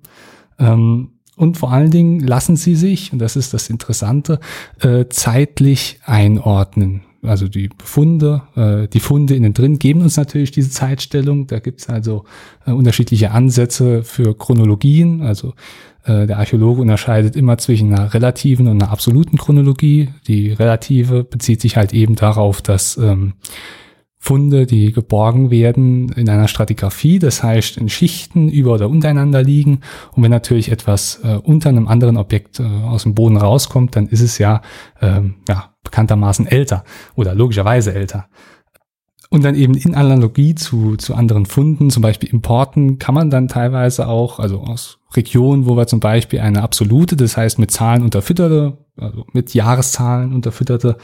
Ähm, 0.58 1.12
und 1.36 1.58
vor 1.58 1.72
allen 1.72 1.92
Dingen 1.92 2.20
lassen 2.20 2.56
sie 2.56 2.76
sich, 2.76 3.14
und 3.14 3.20
das 3.20 3.36
ist 3.36 3.54
das 3.54 3.70
Interessante, 3.70 4.40
äh, 4.82 5.06
zeitlich 5.10 6.00
einordnen. 6.06 7.04
Also 7.22 7.48
die 7.48 7.68
Befunde, 7.68 8.44
äh, 8.56 8.88
die 8.88 9.00
Funde 9.00 9.36
innen 9.36 9.54
drin 9.54 9.78
geben 9.78 10.02
uns 10.02 10.16
natürlich 10.16 10.52
diese 10.52 10.70
Zeitstellung. 10.70 11.48
Da 11.48 11.60
gibt 11.60 11.82
es 11.82 11.90
also 11.90 12.24
äh, 12.66 12.72
unterschiedliche 12.72 13.32
Ansätze 13.32 14.04
für 14.04 14.38
Chronologien. 14.38 15.22
Also 15.22 15.54
äh, 16.06 16.28
der 16.28 16.38
Archäologe 16.38 16.82
unterscheidet 16.82 17.36
immer 17.36 17.58
zwischen 17.58 17.94
einer 17.94 18.14
relativen 18.14 18.68
und 18.68 18.82
einer 18.82 18.92
absoluten 18.92 19.38
Chronologie. 19.38 20.10
Die 20.28 20.52
relative 20.52 21.24
bezieht 21.24 21.62
sich 21.62 21.76
halt 21.76 21.94
eben 21.94 22.16
darauf, 22.16 22.62
dass 22.62 22.98
ähm, 22.98 23.34
Funde, 24.22 24.66
die 24.66 24.92
geborgen 24.92 25.50
werden 25.50 26.10
in 26.10 26.30
einer 26.30 26.50
Stratigraphie, 26.50 27.20
das 27.20 27.42
heißt 27.42 27.78
in 27.78 27.88
Schichten 27.88 28.50
über 28.50 28.74
oder 28.74 28.90
untereinander 28.90 29.42
liegen. 29.42 29.80
Und 30.12 30.24
wenn 30.24 30.32
natürlich 30.32 30.72
etwas 30.72 31.22
äh, 31.24 31.36
unter 31.36 31.70
einem 31.70 31.88
anderen 31.88 32.18
Objekt 32.18 32.60
äh, 32.60 32.64
aus 32.64 33.04
dem 33.04 33.16
Boden 33.16 33.38
rauskommt, 33.38 33.96
dann 33.96 34.08
ist 34.08 34.22
es 34.22 34.38
ja, 34.38 34.62
ähm, 35.02 35.36
ja 35.48 35.74
bekanntermaßen 35.84 36.48
älter 36.48 36.84
oder 37.16 37.34
logischerweise 37.34 37.94
älter. 37.94 38.28
Und 39.32 39.46
dann 39.46 39.56
eben 39.56 39.76
in 39.76 39.96
Analogie 39.96 40.56
zu, 40.56 40.98
zu 40.98 41.14
anderen 41.14 41.46
Funden, 41.46 41.92
zum 41.92 42.02
Beispiel 42.02 42.30
Importen, 42.30 42.98
kann 42.98 43.14
man 43.16 43.30
dann 43.30 43.48
teilweise 43.48 44.08
auch, 44.08 44.40
also 44.40 44.62
aus 44.62 45.00
Regionen, 45.16 45.68
wo 45.68 45.78
wir 45.78 45.88
zum 45.88 46.00
Beispiel 46.00 46.40
eine 46.40 46.64
absolute, 46.64 47.16
das 47.16 47.38
heißt 47.38 47.60
mit 47.60 47.72
Zahlen 47.72 48.02
unterfütterte, 48.02 48.78
also 48.98 49.26
mit 49.32 49.54
Jahreszahlen 49.54 50.34
unterfütterte 50.34 50.98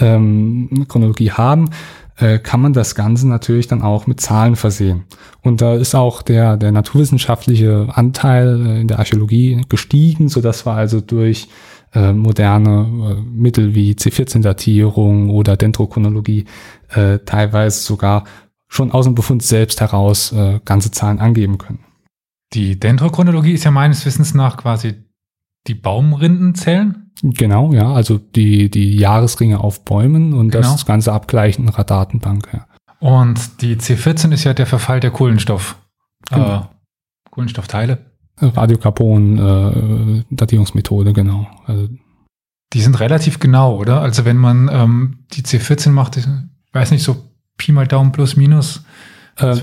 ähm, 0.00 0.86
Chronologie 0.88 1.30
haben, 1.30 1.70
äh, 2.20 2.38
kann 2.38 2.60
man 2.60 2.72
das 2.72 2.94
Ganze 2.94 3.28
natürlich 3.28 3.68
dann 3.68 3.82
auch 3.82 4.06
mit 4.06 4.20
Zahlen 4.20 4.56
versehen. 4.56 5.04
Und 5.42 5.60
da 5.60 5.74
ist 5.74 5.94
auch 5.94 6.22
der, 6.22 6.56
der 6.56 6.72
naturwissenschaftliche 6.72 7.88
Anteil 7.92 8.66
äh, 8.66 8.80
in 8.80 8.88
der 8.88 8.98
Archäologie 8.98 9.64
gestiegen, 9.68 10.28
so 10.28 10.40
dass 10.40 10.66
wir 10.66 10.72
also 10.72 11.00
durch 11.00 11.48
äh, 11.92 12.12
moderne 12.12 13.16
äh, 13.16 13.20
Mittel 13.22 13.74
wie 13.74 13.92
C14-Datierung 13.92 15.30
oder 15.30 15.56
Dendrochronologie 15.56 16.44
äh, 16.90 17.18
teilweise 17.20 17.80
sogar 17.80 18.24
schon 18.68 18.92
aus 18.92 19.06
dem 19.06 19.14
Befund 19.14 19.42
selbst 19.42 19.80
heraus 19.80 20.32
äh, 20.32 20.60
ganze 20.64 20.90
Zahlen 20.90 21.18
angeben 21.18 21.58
können. 21.58 21.80
Die 22.52 22.78
Dendrochronologie 22.78 23.52
ist 23.52 23.64
ja 23.64 23.70
meines 23.70 24.04
Wissens 24.06 24.34
nach 24.34 24.56
quasi 24.56 24.94
die 25.66 25.74
Baumrindenzellen. 25.74 26.99
Genau, 27.22 27.74
ja, 27.74 27.92
also 27.92 28.16
die, 28.18 28.70
die 28.70 28.96
Jahresringe 28.96 29.60
auf 29.60 29.84
Bäumen 29.84 30.32
und 30.32 30.48
genau. 30.50 30.72
das 30.72 30.86
Ganze 30.86 31.12
abgleichen 31.12 31.68
in 31.68 31.74
einer 31.74 31.84
Datenbank. 31.84 32.48
Ja. 32.52 32.66
Und 32.98 33.62
die 33.62 33.76
C14 33.76 34.32
ist 34.32 34.42
ja 34.44 34.54
der 34.54 34.66
Verfall 34.66 35.00
der 35.00 35.10
Kohlenstoff, 35.10 35.76
genau. 36.30 36.56
äh, 36.56 36.62
Kohlenstoffteile. 37.30 37.98
Radiokarbon-Datierungsmethode, 38.40 41.10
äh, 41.10 41.12
genau. 41.12 41.46
Also, 41.66 41.88
die 42.72 42.80
sind 42.80 42.98
relativ 43.00 43.38
genau, 43.38 43.76
oder? 43.76 44.00
Also 44.00 44.24
wenn 44.24 44.38
man 44.38 44.70
ähm, 44.72 45.18
die 45.32 45.42
C14 45.42 45.90
macht, 45.90 46.16
ich 46.16 46.24
weiß 46.72 46.90
nicht, 46.92 47.02
so 47.02 47.16
Pi 47.56 47.72
mal 47.72 47.86
Daumen 47.86 48.12
plus 48.12 48.36
minus. 48.36 48.84
Äh, 49.40 49.56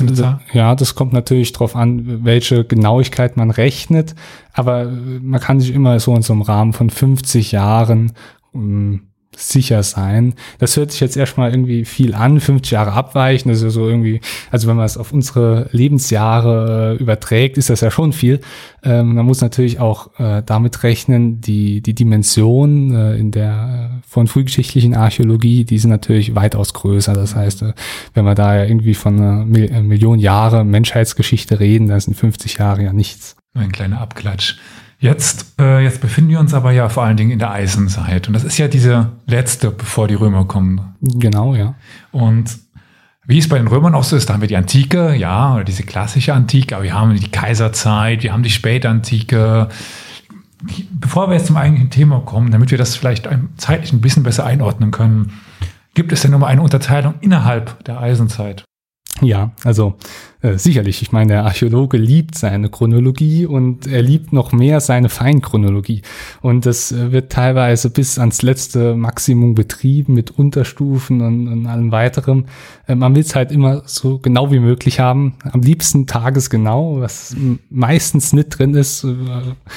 ja, 0.54 0.76
das 0.76 0.96
kommt 0.96 1.14
natürlich 1.14 1.52
darauf 1.54 1.76
an, 1.76 2.24
welche 2.26 2.64
Genauigkeit 2.64 3.38
man 3.38 3.52
rechnet, 3.52 4.16
aber 4.54 4.86
man 4.86 5.40
kann 5.40 5.60
sich 5.60 5.74
immer 5.74 6.00
so 6.00 6.16
in 6.16 6.22
so 6.22 6.34
einem 6.34 6.42
Rahmen 6.42 6.74
von 6.74 6.90
50 6.90 7.52
Jahren 7.52 8.14
ähm, 8.54 9.08
sicher 9.38 9.84
sein. 9.84 10.34
Das 10.58 10.76
hört 10.76 10.92
sich 10.92 11.00
jetzt 11.00 11.16
erstmal 11.16 11.52
irgendwie 11.52 11.86
viel 11.86 12.16
an, 12.16 12.40
50 12.40 12.72
Jahre 12.72 12.94
abweichen, 12.94 13.50
das 13.50 13.60
ist 13.60 13.64
ja 13.64 13.70
so 13.70 13.88
irgendwie, 13.88 14.20
also 14.52 14.68
wenn 14.68 14.76
man 14.76 14.86
es 14.86 14.98
auf 14.98 15.14
unsere 15.14 15.70
Lebensjahre 15.72 16.98
äh, 16.98 17.02
überträgt, 17.02 17.58
ist 17.58 17.70
das 17.70 17.82
ja 17.82 17.92
schon 17.92 18.14
viel. 18.14 18.42
Ähm, 18.84 19.14
man 19.14 19.26
muss 19.26 19.42
natürlich 19.42 19.80
auch 19.80 20.20
äh, 20.20 20.42
damit 20.46 20.84
rechnen, 20.84 21.40
die, 21.40 21.82
die 21.82 21.94
Dimension 21.94 22.96
äh, 22.96 23.16
in 23.18 23.32
der 23.32 23.92
äh, 23.94 24.08
von 24.08 24.28
frühgeschichtlichen 24.28 24.96
Archäologie, 24.96 25.66
die 25.66 25.78
sind 25.78 25.92
natürlich 25.92 26.36
weitaus 26.36 26.74
größer. 26.74 27.14
Das 27.14 27.36
heißt, 27.36 27.62
äh, 27.62 27.74
wenn 28.14 28.26
wir 28.26 28.36
da 28.36 28.64
irgendwie 28.64 28.96
von 28.96 29.20
einer 29.20 29.58
äh, 29.58 29.82
Million 29.82 30.18
Jahre 30.18 30.64
Menschheitsgeschichte 30.64 31.60
reden, 31.60 31.88
dann 31.88 32.00
sind 32.00 32.16
50 32.16 32.58
Jahre 32.58 32.84
ja 32.84 32.94
nichts. 32.94 33.36
Ein 33.54 33.72
kleiner 33.72 34.02
Abklatsch. 34.02 34.58
Jetzt, 35.00 35.60
äh, 35.60 35.84
jetzt 35.84 36.02
befinden 36.02 36.32
wir 36.32 36.40
uns 36.40 36.54
aber 36.54 36.72
ja 36.72 36.90
vor 36.90 37.04
allen 37.04 37.18
Dingen 37.18 37.32
in 37.32 37.40
der 37.40 37.52
Eisenzeit. 37.52 38.28
Und 38.28 38.34
das 38.34 38.44
ist 38.44 38.58
ja 38.58 38.68
diese 38.68 39.12
letzte, 39.28 39.70
bevor 39.70 40.08
die 40.08 40.16
Römer 40.16 40.46
kommen. 40.46 40.96
Genau, 41.02 41.54
ja. 41.54 41.76
Und 42.12 42.58
wie 43.28 43.38
es 43.38 43.48
bei 43.48 43.58
den 43.58 43.68
Römern 43.68 43.94
auch 43.94 44.06
so 44.06 44.16
ist, 44.16 44.30
da 44.30 44.34
haben 44.34 44.42
wir 44.42 44.48
die 44.48 44.56
Antike, 44.56 45.14
ja, 45.14 45.54
oder 45.54 45.66
diese 45.66 45.84
klassische 45.84 46.34
Antike, 46.34 46.76
aber 46.76 46.86
wir 46.86 46.94
haben 46.94 47.14
die 47.14 47.30
Kaiserzeit, 47.30 48.24
wir 48.24 48.34
haben 48.34 48.42
die 48.42 48.50
Spätantike. 48.50 49.68
Bevor 50.92 51.30
wir 51.30 51.36
jetzt 51.36 51.48
zum 51.48 51.58
eigentlichen 51.58 51.92
Thema 51.92 52.22
kommen, 52.22 52.52
damit 52.52 52.72
wir 52.72 52.78
das 52.80 52.96
vielleicht 52.96 53.30
zeitlich 53.58 53.94
ein 53.94 54.02
bisschen 54.02 54.24
besser 54.24 54.46
einordnen 54.46 54.90
können, 54.90 55.34
gibt 55.94 56.12
es 56.12 56.22
denn 56.22 56.32
nochmal 56.32 56.52
eine 56.52 56.62
Unterteilung 56.62 57.16
innerhalb 57.22 57.84
der 57.84 58.00
Eisenzeit? 58.00 58.64
Ja, 59.22 59.52
also 59.64 59.96
äh, 60.42 60.58
sicherlich. 60.58 61.02
Ich 61.02 61.12
meine, 61.12 61.34
der 61.34 61.46
Archäologe 61.46 61.98
liebt 61.98 62.36
seine 62.36 62.70
Chronologie 62.70 63.48
und 63.48 63.88
er 63.88 64.04
liebt 64.04 64.34
noch 64.34 64.52
mehr 64.52 64.80
seine 64.82 65.10
Feinchronologie. 65.10 66.04
Und 66.42 66.68
das 66.68 66.92
äh, 66.92 67.12
wird 67.12 67.32
teilweise 67.32 67.90
bis 67.90 68.20
ans 68.20 68.44
letzte 68.44 68.96
Maximum 68.96 69.56
betrieben 69.56 70.14
mit 70.14 70.32
Unterstufen 70.32 71.22
und, 71.22 71.48
und 71.48 71.66
allem 71.66 71.92
weiteren. 71.92 72.46
Äh, 72.88 72.96
man 72.96 73.16
will 73.16 73.24
es 73.24 73.34
halt 73.34 73.52
immer 73.52 73.82
so 73.86 74.20
genau 74.20 74.52
wie 74.52 74.60
möglich 74.60 75.00
haben. 75.00 75.36
Am 75.44 75.62
liebsten 75.62 76.06
tagesgenau, 76.06 77.02
was 77.02 77.36
meistens 77.72 78.32
nicht 78.34 78.50
drin 78.50 78.76
ist. 78.76 79.04
Äh, 79.04 79.16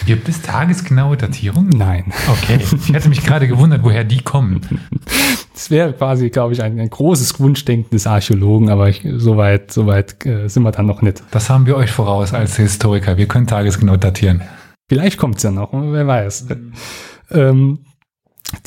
Gibt 0.07 0.29
es 0.29 0.43
tagesgenaue 0.43 1.17
Datierungen? 1.17 1.71
Nein. 1.71 2.13
Okay. 2.29 2.61
Ich 2.77 2.93
hätte 2.93 3.09
mich 3.09 3.25
gerade 3.25 3.49
gewundert, 3.49 3.83
woher 3.83 4.05
die 4.05 4.21
kommen. 4.21 4.61
Das 5.61 5.71
wäre 5.71 5.93
quasi, 5.93 6.31
glaube 6.31 6.55
ich, 6.55 6.63
ein, 6.63 6.81
ein, 6.81 6.89
großes 6.89 7.39
Wunschdenken 7.39 7.91
des 7.91 8.07
Archäologen, 8.07 8.71
aber 8.71 8.89
ich, 8.89 9.07
soweit, 9.19 9.71
soweit 9.71 10.25
äh, 10.25 10.49
sind 10.49 10.63
wir 10.63 10.73
dann 10.73 10.87
noch 10.87 11.03
nicht. 11.03 11.23
Das 11.33 11.51
haben 11.51 11.67
wir 11.67 11.77
euch 11.77 11.91
voraus 11.91 12.33
als 12.33 12.57
Historiker. 12.57 13.19
Wir 13.19 13.27
können 13.27 13.47
tagesgenau 13.47 13.99
datieren. 13.99 14.41
Vielleicht 14.89 15.19
kommt 15.19 15.37
es 15.37 15.43
ja 15.43 15.51
noch, 15.51 15.69
wer 15.75 16.07
weiß. 16.07 16.47
Mhm. 16.49 16.73
Ähm, 17.31 17.79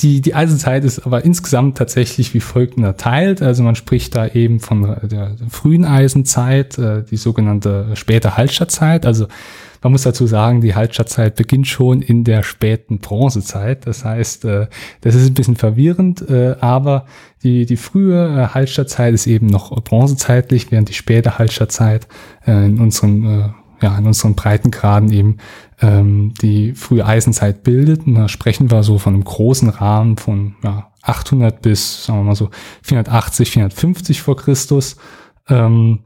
die, 0.02 0.20
die 0.20 0.36
Eisenzeit 0.36 0.84
ist 0.84 1.04
aber 1.04 1.24
insgesamt 1.24 1.78
tatsächlich 1.78 2.32
wie 2.32 2.38
folgt 2.38 2.76
unterteilt. 2.76 3.42
Also 3.42 3.64
man 3.64 3.74
spricht 3.74 4.14
da 4.14 4.28
eben 4.28 4.60
von 4.60 4.82
der, 4.82 5.08
der 5.08 5.36
frühen 5.50 5.84
Eisenzeit, 5.84 6.78
äh, 6.78 7.02
die 7.02 7.16
sogenannte 7.16 7.96
späte 7.96 8.36
Hallstattzeit. 8.36 9.04
Also 9.04 9.26
man 9.84 9.92
muss 9.92 10.02
dazu 10.02 10.26
sagen, 10.26 10.62
die 10.62 10.74
Hallstattzeit 10.74 11.36
beginnt 11.36 11.66
schon 11.66 12.00
in 12.00 12.24
der 12.24 12.42
späten 12.42 13.00
Bronzezeit. 13.00 13.86
Das 13.86 14.02
heißt, 14.02 14.46
äh, 14.46 14.66
das 15.02 15.14
ist 15.14 15.26
ein 15.26 15.34
bisschen 15.34 15.56
verwirrend, 15.56 16.26
äh, 16.26 16.56
aber 16.58 17.04
die, 17.42 17.66
die 17.66 17.76
frühe 17.76 18.48
äh, 18.54 19.12
ist 19.12 19.26
eben 19.26 19.46
noch 19.46 19.78
bronzezeitlich, 19.82 20.70
während 20.70 20.88
die 20.88 20.94
späte 20.94 21.38
Hallstattzeit 21.38 22.08
in 22.46 22.80
unseren, 22.80 23.54
ja, 23.82 23.98
in 23.98 24.06
unseren 24.06 24.34
Breitengraden 24.34 25.12
eben 25.12 25.36
ähm, 25.82 26.32
die 26.40 26.72
frühe 26.72 27.04
Eisenzeit 27.04 27.62
bildet. 27.62 28.06
Und 28.06 28.14
da 28.14 28.28
sprechen 28.28 28.70
wir 28.70 28.82
so 28.82 28.98
von 28.98 29.12
einem 29.12 29.24
großen 29.24 29.68
Rahmen 29.68 30.16
von 30.16 30.54
ja, 30.62 30.90
800 31.02 31.60
bis, 31.60 32.06
sagen 32.06 32.20
wir 32.20 32.24
mal 32.24 32.34
so, 32.34 32.48
480, 32.82 33.50
450 33.50 34.22
vor 34.22 34.36
Christus. 34.36 34.96
Ähm, 35.50 36.00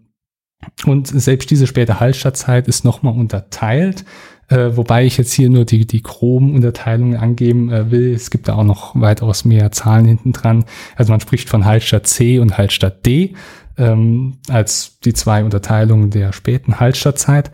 und 0.86 1.06
selbst 1.06 1.50
diese 1.50 1.66
späte 1.66 2.00
Hallstattzeit 2.00 2.68
ist 2.68 2.84
nochmal 2.84 3.14
unterteilt, 3.14 4.04
äh, 4.48 4.70
wobei 4.76 5.04
ich 5.04 5.18
jetzt 5.18 5.32
hier 5.32 5.50
nur 5.50 5.64
die, 5.64 5.86
die 5.86 6.02
groben 6.02 6.54
Unterteilungen 6.54 7.16
angeben 7.16 7.70
äh, 7.70 7.90
will. 7.90 8.14
Es 8.14 8.30
gibt 8.30 8.48
da 8.48 8.54
auch 8.54 8.64
noch 8.64 8.98
weitaus 8.98 9.44
mehr 9.44 9.70
Zahlen 9.72 10.06
hinten 10.06 10.32
dran. 10.32 10.64
Also 10.96 11.12
man 11.12 11.20
spricht 11.20 11.48
von 11.48 11.64
Hallstatt 11.64 12.06
C 12.06 12.38
und 12.38 12.56
Hallstatt 12.56 13.04
D 13.06 13.34
ähm, 13.76 14.38
als 14.48 14.98
die 15.00 15.12
zwei 15.12 15.44
Unterteilungen 15.44 16.10
der 16.10 16.32
späten 16.32 16.80
Hallstattzeit. 16.80 17.50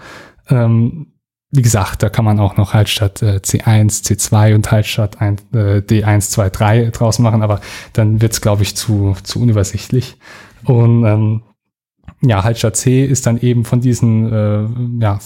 Ähm, 0.49 1.09
wie 1.51 1.63
gesagt, 1.63 2.03
da 2.03 2.09
kann 2.09 2.25
man 2.25 2.41
auch 2.41 2.57
noch 2.57 2.75
Hallstatt 2.75 3.23
äh, 3.23 3.37
C1, 3.37 4.05
C2 4.05 4.55
und 4.55 4.71
Hallstatt 4.71 5.21
ein, 5.21 5.37
äh, 5.53 5.79
D1, 5.79 6.31
2, 6.31 6.51
3 6.51 6.91
draus 6.91 7.21
machen, 7.21 7.43
aber 7.43 7.61
dann 7.93 8.21
wird's 8.21 8.39
es, 8.39 8.41
glaube 8.41 8.65
ich, 8.65 8.77
zu, 8.77 9.15
zu 9.23 9.41
unübersichtlich. 9.41 10.17
Und 10.65 11.05
ähm, 11.05 11.43
ja, 12.27 12.43
Hallstatt 12.43 12.77
C 12.77 13.05
ist 13.05 13.27
dann 13.27 13.41
eben 13.41 13.65
von 13.65 13.81
diesen, 13.81 14.33
äh, 14.33 14.67
ja, 15.01 15.19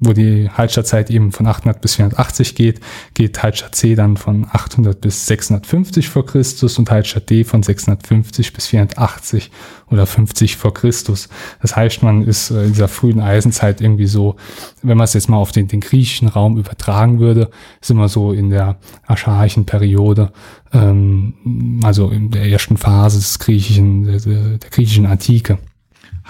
wo 0.00 0.14
die 0.14 0.48
Hallstattzeit 0.48 1.10
eben 1.10 1.30
von 1.30 1.46
800 1.46 1.80
bis 1.80 1.96
480 1.96 2.54
geht, 2.54 2.80
geht 3.12 3.42
Hallstatt 3.42 3.74
C 3.74 3.94
dann 3.94 4.16
von 4.16 4.46
800 4.50 4.98
bis 4.98 5.26
650 5.26 6.08
vor 6.08 6.24
Christus 6.24 6.78
und 6.78 6.90
Hallstatt 6.90 7.28
D 7.28 7.44
von 7.44 7.62
650 7.62 8.54
bis 8.54 8.68
480 8.68 9.50
oder 9.90 10.06
50 10.06 10.56
vor 10.56 10.72
Christus. 10.72 11.28
Das 11.60 11.76
heißt, 11.76 12.02
man 12.02 12.22
ist 12.22 12.50
äh, 12.50 12.64
in 12.64 12.72
dieser 12.72 12.88
frühen 12.88 13.20
Eisenzeit 13.20 13.82
irgendwie 13.82 14.06
so, 14.06 14.36
wenn 14.82 14.96
man 14.96 15.04
es 15.04 15.12
jetzt 15.12 15.28
mal 15.28 15.36
auf 15.36 15.52
den, 15.52 15.68
den 15.68 15.80
griechischen 15.80 16.28
Raum 16.28 16.56
übertragen 16.56 17.20
würde, 17.20 17.50
sind 17.82 17.98
wir 17.98 18.08
so 18.08 18.32
in 18.32 18.48
der 18.48 18.78
archaischen 19.06 19.66
Periode, 19.66 20.32
ähm, 20.72 21.80
also 21.84 22.08
in 22.08 22.30
der 22.30 22.46
ersten 22.46 22.78
Phase 22.78 23.18
des 23.18 23.38
griechischen, 23.38 24.04
der, 24.04 24.18
der 24.20 24.70
griechischen 24.70 25.04
Antike. 25.04 25.58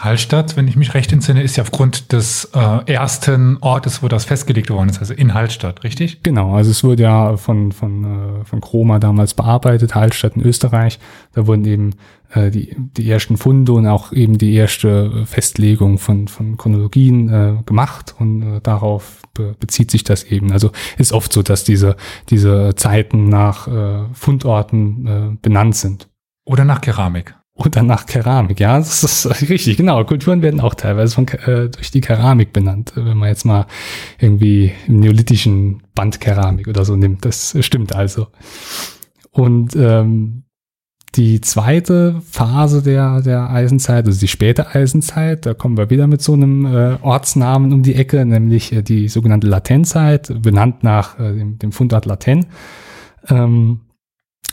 Hallstatt, 0.00 0.56
wenn 0.56 0.66
ich 0.66 0.76
mich 0.76 0.94
recht 0.94 1.12
entsinne, 1.12 1.42
ist 1.42 1.56
ja 1.56 1.62
aufgrund 1.62 2.12
des 2.12 2.50
äh, 2.54 2.90
ersten 2.90 3.58
Ortes, 3.60 4.02
wo 4.02 4.08
das 4.08 4.24
festgelegt 4.24 4.70
worden 4.70 4.88
ist, 4.88 4.98
also 4.98 5.12
in 5.12 5.34
Hallstatt, 5.34 5.84
richtig? 5.84 6.22
Genau, 6.22 6.54
also 6.54 6.70
es 6.70 6.82
wurde 6.82 7.02
ja 7.02 7.36
von, 7.36 7.70
von, 7.72 8.04
äh, 8.40 8.44
von 8.46 8.62
Chroma 8.62 8.98
damals 8.98 9.34
bearbeitet, 9.34 9.94
Hallstatt 9.94 10.36
in 10.36 10.42
Österreich. 10.42 10.98
Da 11.34 11.46
wurden 11.46 11.66
eben 11.66 11.90
äh, 12.32 12.50
die, 12.50 12.74
die 12.78 13.10
ersten 13.10 13.36
Funde 13.36 13.72
und 13.72 13.86
auch 13.86 14.12
eben 14.12 14.38
die 14.38 14.54
erste 14.54 15.26
Festlegung 15.26 15.98
von, 15.98 16.28
von 16.28 16.56
Chronologien 16.56 17.28
äh, 17.28 17.62
gemacht 17.66 18.14
und 18.18 18.42
äh, 18.42 18.60
darauf 18.62 19.20
be 19.34 19.54
bezieht 19.60 19.90
sich 19.90 20.02
das 20.02 20.24
eben. 20.24 20.50
Also 20.50 20.70
ist 20.96 21.12
oft 21.12 21.30
so, 21.30 21.42
dass 21.42 21.64
diese, 21.64 21.96
diese 22.30 22.74
Zeiten 22.74 23.28
nach 23.28 23.68
äh, 23.68 24.04
Fundorten 24.14 25.06
äh, 25.06 25.36
benannt 25.42 25.76
sind. 25.76 26.08
Oder 26.46 26.64
nach 26.64 26.80
Keramik. 26.80 27.34
Oder 27.62 27.82
nach 27.82 28.06
Keramik, 28.06 28.58
ja, 28.58 28.78
das 28.78 29.04
ist 29.04 29.50
richtig, 29.50 29.76
genau. 29.76 30.02
Kulturen 30.04 30.40
werden 30.40 30.60
auch 30.60 30.74
teilweise 30.74 31.14
von, 31.14 31.28
äh, 31.28 31.68
durch 31.68 31.90
die 31.90 32.00
Keramik 32.00 32.54
benannt, 32.54 32.92
wenn 32.94 33.18
man 33.18 33.28
jetzt 33.28 33.44
mal 33.44 33.66
irgendwie 34.18 34.72
im 34.86 35.00
neolithischen 35.00 35.82
Bandkeramik 35.94 36.68
oder 36.68 36.86
so 36.86 36.96
nimmt. 36.96 37.22
Das 37.26 37.54
stimmt 37.60 37.94
also. 37.94 38.28
Und 39.30 39.76
ähm, 39.76 40.44
die 41.16 41.42
zweite 41.42 42.22
Phase 42.30 42.82
der, 42.82 43.20
der 43.20 43.50
Eisenzeit, 43.50 44.06
also 44.06 44.18
die 44.18 44.28
späte 44.28 44.74
Eisenzeit, 44.74 45.44
da 45.44 45.52
kommen 45.52 45.76
wir 45.76 45.90
wieder 45.90 46.06
mit 46.06 46.22
so 46.22 46.32
einem 46.32 46.64
äh, 46.64 46.96
Ortsnamen 47.02 47.74
um 47.74 47.82
die 47.82 47.94
Ecke, 47.94 48.24
nämlich 48.24 48.72
äh, 48.72 48.82
die 48.82 49.08
sogenannte 49.08 49.48
Latenzeit, 49.48 50.32
benannt 50.40 50.82
nach 50.82 51.18
äh, 51.18 51.34
dem, 51.34 51.58
dem 51.58 51.72
Fundort 51.72 52.06
Laten. 52.06 52.46
Ähm, 53.28 53.80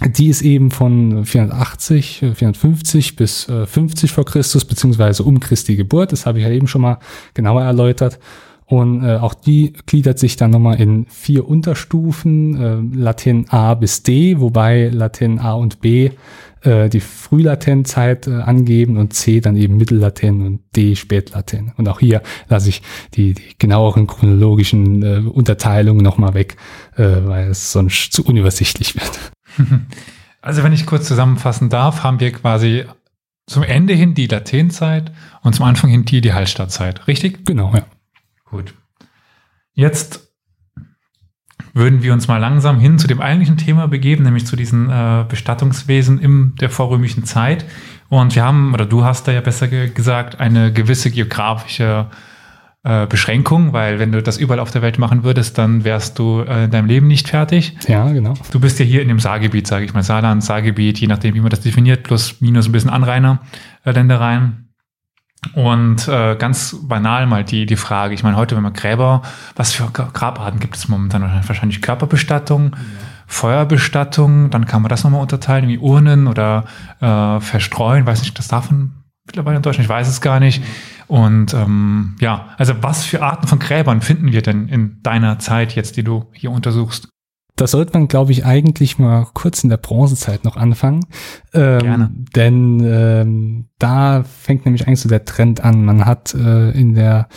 die 0.06 0.28
ist 0.28 0.42
eben 0.42 0.72
von 0.72 1.26
480, 1.26 2.20
450 2.36 3.16
bis 3.16 3.46
50 3.46 4.12
vor 4.12 4.26
Christus, 4.26 4.66
beziehungsweise 4.66 5.24
um 5.24 5.40
Christi 5.40 5.76
Geburt. 5.76 6.12
Das 6.12 6.26
habe 6.26 6.40
ich 6.40 6.46
ja 6.46 6.52
eben 6.52 6.68
schon 6.68 6.82
mal 6.82 7.00
genauer 7.34 7.64
erläutert. 7.64 8.20
Und 8.68 9.04
äh, 9.04 9.16
auch 9.16 9.34
die 9.34 9.74
gliedert 9.86 10.20
sich 10.20 10.36
dann 10.36 10.52
nochmal 10.52 10.80
in 10.80 11.06
vier 11.06 11.48
Unterstufen, 11.48 12.94
äh, 12.94 12.98
Latin 12.98 13.46
A 13.50 13.74
bis 13.76 14.04
D, 14.04 14.42
wobei 14.42 14.90
Latin 14.90 15.40
A 15.40 15.54
und 15.54 15.80
B 15.80 16.12
äh, 16.64 16.90
die 16.90 17.00
Frühlatenzeit 17.00 18.28
äh, 18.28 18.34
angeben 18.34 18.98
und 18.98 19.14
C 19.14 19.40
dann 19.40 19.56
eben 19.56 19.78
Mittellaten 19.78 20.46
und 20.46 20.60
D 20.76 20.98
Spätlaten. 20.98 21.72
Und 21.78 21.88
auch 21.88 22.02
hier 22.02 22.22
lasse 22.50 22.68
ich 22.68 22.82
die, 23.14 23.34
die 23.36 23.58
genaueren 23.58 24.06
chronologischen 24.06 25.02
äh, 25.02 25.20
Unterteilungen 25.26 26.04
nochmal 26.04 26.34
weg, 26.34 26.58
äh, 26.98 27.06
weil 27.24 27.52
es 27.52 27.72
sonst 27.72 28.12
zu 28.12 28.26
unübersichtlich 28.26 28.96
wird. 28.96 29.32
Also 30.40 30.64
wenn 30.64 30.72
ich 30.72 30.86
kurz 30.86 31.08
zusammenfassen 31.08 31.70
darf, 31.70 32.04
haben 32.04 32.22
wir 32.22 32.32
quasi 32.32 32.86
zum 33.48 33.64
Ende 33.64 33.94
hin 33.94 34.14
die 34.14 34.28
Latenzeit 34.28 35.12
und 35.42 35.54
zum 35.54 35.66
Anfang 35.66 35.90
hin 35.90 36.06
die, 36.06 36.22
die 36.22 36.32
Hallstattzeit, 36.32 37.08
richtig? 37.08 37.46
Genau, 37.46 37.74
ja. 37.76 37.86
Gut. 38.46 38.74
Jetzt 39.74 40.30
würden 41.74 42.02
wir 42.02 42.14
uns 42.14 42.28
mal 42.28 42.38
langsam 42.38 42.80
hin 42.80 42.98
zu 42.98 43.08
dem 43.08 43.20
eigentlichen 43.20 43.58
Thema 43.58 43.88
begeben, 43.88 44.24
nämlich 44.24 44.46
zu 44.46 44.56
diesen 44.56 44.90
äh, 44.90 45.26
Bestattungswesen 45.28 46.20
in 46.20 46.56
der 46.56 46.70
vorrömischen 46.70 47.26
Zeit. 47.26 47.66
Und 48.08 48.36
wir 48.36 48.44
haben, 48.44 48.74
oder 48.74 48.86
du 48.86 49.04
hast 49.04 49.28
da 49.28 49.32
ja 49.32 49.42
besser 49.42 49.68
ge 49.68 49.90
gesagt, 49.90 50.40
eine 50.40 50.72
gewisse 50.72 51.12
geografische 51.12 52.08
äh, 52.10 52.16
Beschränkung, 52.84 53.74
weil 53.74 54.00
wenn 54.00 54.12
du 54.14 54.24
das 54.24 54.38
überall 54.38 54.60
auf 54.60 54.72
der 54.72 54.82
Welt 54.82 54.98
machen 54.98 55.24
würdest, 55.24 55.58
dann 55.58 55.84
wärst 55.84 56.18
du 56.20 56.42
äh, 56.42 56.66
in 56.66 56.72
deinem 56.72 56.86
Leben 56.86 57.08
nicht 57.08 57.28
fertig. 57.28 57.76
Ja, 57.88 58.08
genau. 58.10 58.36
Du 58.52 58.60
bist 58.60 58.80
ja 58.80 58.86
hier 58.86 59.02
in 59.02 59.10
dem 59.10 59.20
Saargebiet, 59.20 59.68
sage 59.68 59.84
ich 59.84 59.94
mal, 59.94 60.04
Saarland, 60.04 60.44
Saargebiet, 60.44 61.00
je 61.00 61.08
nachdem, 61.08 61.36
wie 61.36 61.42
man 61.42 61.50
das 61.50 61.60
definiert, 61.60 62.04
plus 62.04 62.40
minus 62.40 62.68
ein 62.68 62.72
bisschen 62.72 62.90
Anrainerländereien. 62.90 64.70
Und 65.54 66.08
äh, 66.08 66.36
ganz 66.36 66.78
banal 66.82 67.28
mal 67.28 67.44
die, 67.44 67.66
die 67.66 67.76
Frage, 67.76 68.14
ich 68.14 68.24
meine, 68.24 68.38
heute, 68.38 68.56
wenn 68.56 68.64
man 68.64 68.74
Gräber, 68.74 69.22
was 69.56 69.74
für 69.74 69.90
Grabarten 69.92 70.60
gibt 70.60 70.76
es 70.76 70.88
momentan? 70.88 71.24
Wahrscheinlich 71.46 71.82
Körperbestattung, 71.82 72.72
ja. 72.74 72.78
Feuerbestattung, 73.28 74.50
dann 74.50 74.66
kann 74.66 74.82
man 74.82 74.90
das 74.90 75.04
nochmal 75.04 75.22
unterteilen, 75.22 75.68
wie 75.68 75.78
Urnen 75.78 76.28
oder 76.28 76.64
äh, 77.02 77.40
verstreuen, 77.42 78.06
weiß 78.06 78.22
nicht, 78.22 78.40
das 78.40 78.48
davon 78.48 78.94
mittlerweile 79.28 79.58
in 79.58 79.62
Deutschland, 79.62 79.86
ich 79.86 79.90
weiß 79.90 80.08
es 80.08 80.22
gar 80.22 80.40
nicht. 80.40 80.64
Und 81.08 81.54
ähm, 81.54 82.16
ja, 82.20 82.50
also 82.58 82.74
was 82.82 83.06
für 83.06 83.22
Arten 83.22 83.48
von 83.48 83.60
Gräbern 83.60 84.02
finden 84.02 84.32
wir 84.32 84.42
denn 84.42 84.68
in 84.68 85.02
deiner 85.04 85.40
Zeit 85.40 85.76
jetzt, 85.76 85.98
die 85.98 86.04
du 86.04 86.26
hier 86.34 86.52
untersuchst? 86.52 87.10
Da 87.56 87.66
sollte 87.66 87.94
man, 87.94 88.08
glaube 88.08 88.32
ich, 88.32 88.46
eigentlich 88.46 89.00
mal 89.00 89.26
kurz 89.34 89.64
in 89.64 89.70
der 89.70 89.78
Bronzezeit 89.78 90.44
noch 90.44 90.58
anfangen. 90.58 91.06
Ähm, 91.54 91.80
Gerne. 91.80 92.12
Denn 92.36 92.82
ähm, 92.84 93.70
da 93.80 94.24
fängt 94.24 94.66
nämlich 94.66 94.86
eigentlich 94.86 95.02
so 95.02 95.10
der 95.10 95.26
Trend 95.26 95.64
an. 95.64 95.84
Man 95.84 96.06
hat 96.06 96.36
äh, 96.36 96.70
in 96.72 96.94
der 96.94 97.28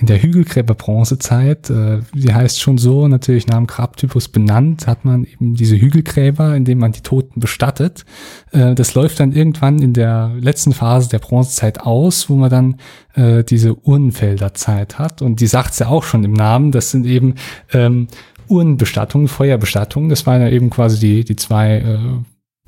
in 0.00 0.06
der 0.06 0.22
Hügelgräber-Bronzezeit, 0.22 1.68
äh, 1.68 1.98
die 2.14 2.32
heißt 2.32 2.58
schon 2.58 2.78
so, 2.78 3.06
natürlich 3.06 3.46
nach 3.46 3.58
dem 3.58 3.66
Grabtypus 3.66 4.28
benannt, 4.28 4.86
hat 4.86 5.04
man 5.04 5.24
eben 5.24 5.54
diese 5.54 5.78
Hügelgräber, 5.78 6.56
in 6.56 6.64
denen 6.64 6.80
man 6.80 6.92
die 6.92 7.02
Toten 7.02 7.38
bestattet. 7.38 8.06
Äh, 8.50 8.74
das 8.74 8.94
läuft 8.94 9.20
dann 9.20 9.32
irgendwann 9.32 9.78
in 9.80 9.92
der 9.92 10.32
letzten 10.40 10.72
Phase 10.72 11.10
der 11.10 11.18
Bronzezeit 11.18 11.80
aus, 11.80 12.30
wo 12.30 12.36
man 12.36 12.48
dann 12.48 12.76
äh, 13.14 13.44
diese 13.44 13.74
Urnenfelderzeit 13.74 14.98
hat. 14.98 15.20
Und 15.20 15.40
die 15.40 15.46
sagt's 15.46 15.78
ja 15.78 15.88
auch 15.88 16.04
schon 16.04 16.24
im 16.24 16.32
Namen, 16.32 16.72
das 16.72 16.90
sind 16.90 17.04
eben 17.04 17.34
ähm, 17.74 18.08
Urnenbestattung, 18.48 19.28
Feuerbestattung. 19.28 20.08
Das 20.08 20.26
waren 20.26 20.40
ja 20.40 20.48
eben 20.48 20.70
quasi 20.70 20.98
die, 20.98 21.24
die 21.24 21.36
zwei 21.36 21.76
äh, 21.76 21.98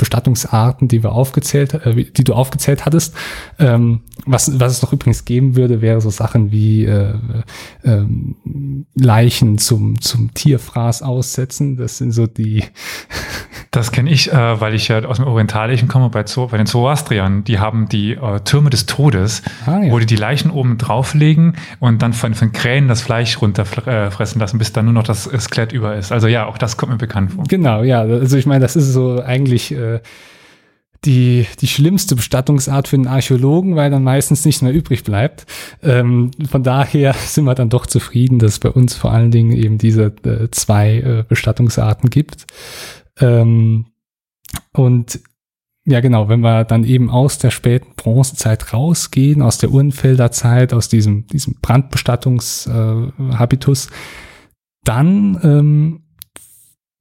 Bestattungsarten, 0.02 0.88
die 0.88 1.04
wir 1.04 1.12
aufgezählt, 1.12 1.74
äh, 1.74 1.94
die 2.10 2.24
du 2.24 2.34
aufgezählt 2.34 2.84
hattest. 2.84 3.14
Ähm, 3.60 4.00
was, 4.26 4.58
was 4.58 4.72
es 4.72 4.82
noch 4.82 4.92
übrigens 4.92 5.24
geben 5.24 5.54
würde, 5.54 5.80
wäre 5.80 6.00
so 6.00 6.10
Sachen 6.10 6.50
wie 6.50 6.86
äh, 6.86 7.14
äh, 7.84 8.02
Leichen 8.96 9.58
zum, 9.58 10.00
zum 10.00 10.34
Tierfraß 10.34 11.02
aussetzen. 11.02 11.76
Das 11.76 11.98
sind 11.98 12.10
so 12.10 12.26
die. 12.26 12.64
Das 13.72 13.90
kenne 13.90 14.10
ich, 14.10 14.30
äh, 14.30 14.60
weil 14.60 14.74
ich 14.74 14.88
ja 14.88 15.02
aus 15.06 15.16
dem 15.16 15.26
Orientalischen 15.26 15.88
komme, 15.88 16.10
bei, 16.10 16.24
Zo 16.24 16.46
bei 16.48 16.58
den 16.58 16.66
Zoroastriern. 16.66 17.42
Die 17.42 17.58
haben 17.58 17.88
die 17.88 18.12
äh, 18.12 18.40
Türme 18.44 18.68
des 18.68 18.84
Todes, 18.84 19.42
ah, 19.64 19.80
ja. 19.80 19.90
wo 19.90 19.98
die 19.98 20.04
die 20.04 20.16
Leichen 20.16 20.50
oben 20.50 20.76
drauflegen 20.76 21.56
und 21.80 22.02
dann 22.02 22.12
von, 22.12 22.34
von 22.34 22.52
Krähen 22.52 22.86
das 22.86 23.00
Fleisch 23.00 23.40
runterfressen 23.40 24.38
lassen, 24.38 24.58
bis 24.58 24.74
dann 24.74 24.84
nur 24.84 24.94
noch 24.94 25.04
das 25.04 25.24
Skelett 25.24 25.72
über 25.72 25.96
ist. 25.96 26.12
Also 26.12 26.28
ja, 26.28 26.44
auch 26.44 26.58
das 26.58 26.76
kommt 26.76 26.92
mir 26.92 26.98
bekannt 26.98 27.32
vor. 27.32 27.44
Genau, 27.48 27.82
ja. 27.82 28.02
Also 28.02 28.36
ich 28.36 28.44
meine, 28.44 28.60
das 28.60 28.76
ist 28.76 28.92
so 28.92 29.22
eigentlich 29.22 29.72
äh, 29.72 30.00
die, 31.06 31.46
die 31.62 31.66
schlimmste 31.66 32.14
Bestattungsart 32.14 32.88
für 32.88 32.96
einen 32.96 33.06
Archäologen, 33.06 33.74
weil 33.74 33.90
dann 33.90 34.04
meistens 34.04 34.44
nichts 34.44 34.60
mehr 34.60 34.74
übrig 34.74 35.02
bleibt. 35.02 35.46
Ähm, 35.82 36.30
von 36.48 36.62
daher 36.62 37.14
sind 37.26 37.44
wir 37.44 37.54
dann 37.54 37.70
doch 37.70 37.86
zufrieden, 37.86 38.38
dass 38.38 38.52
es 38.52 38.58
bei 38.58 38.68
uns 38.68 38.94
vor 38.94 39.12
allen 39.12 39.30
Dingen 39.30 39.52
eben 39.52 39.78
diese 39.78 40.12
äh, 40.24 40.50
zwei 40.50 40.98
äh, 40.98 41.24
Bestattungsarten 41.26 42.10
gibt. 42.10 42.44
Ähm, 43.22 43.86
und 44.72 45.20
ja, 45.84 46.00
genau, 46.00 46.28
wenn 46.28 46.40
wir 46.40 46.64
dann 46.64 46.82
eben 46.84 47.10
aus 47.10 47.38
der 47.38 47.50
späten 47.50 47.94
Bronzezeit 47.96 48.72
rausgehen, 48.72 49.42
aus 49.42 49.58
der 49.58 49.72
Urnfelder 49.72 50.30
Zeit, 50.30 50.72
aus 50.72 50.88
diesem, 50.88 51.26
diesem 51.26 51.56
Brandbestattungshabitus, 51.60 53.86
äh, 53.86 53.90
dann 54.84 55.40
ähm, 55.42 56.04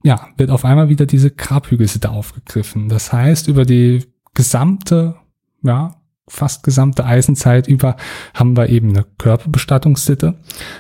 ja, 0.04 0.30
wird 0.38 0.50
auf 0.50 0.66
einmal 0.66 0.90
wieder 0.90 1.06
diese 1.06 1.30
Grabhügelsitte 1.30 2.10
aufgegriffen. 2.10 2.90
Das 2.90 3.14
heißt, 3.14 3.48
über 3.48 3.66
die 3.66 4.04
gesamte, 4.34 5.14
ja, 5.62 6.02
fast 6.28 6.64
gesamte 6.64 7.06
Eisenzeit 7.06 7.68
über 7.68 7.98
haben 8.34 8.58
wir 8.58 8.70
eben 8.70 8.90
eine 8.90 9.06
Körperbestattungssitte. 9.18 10.40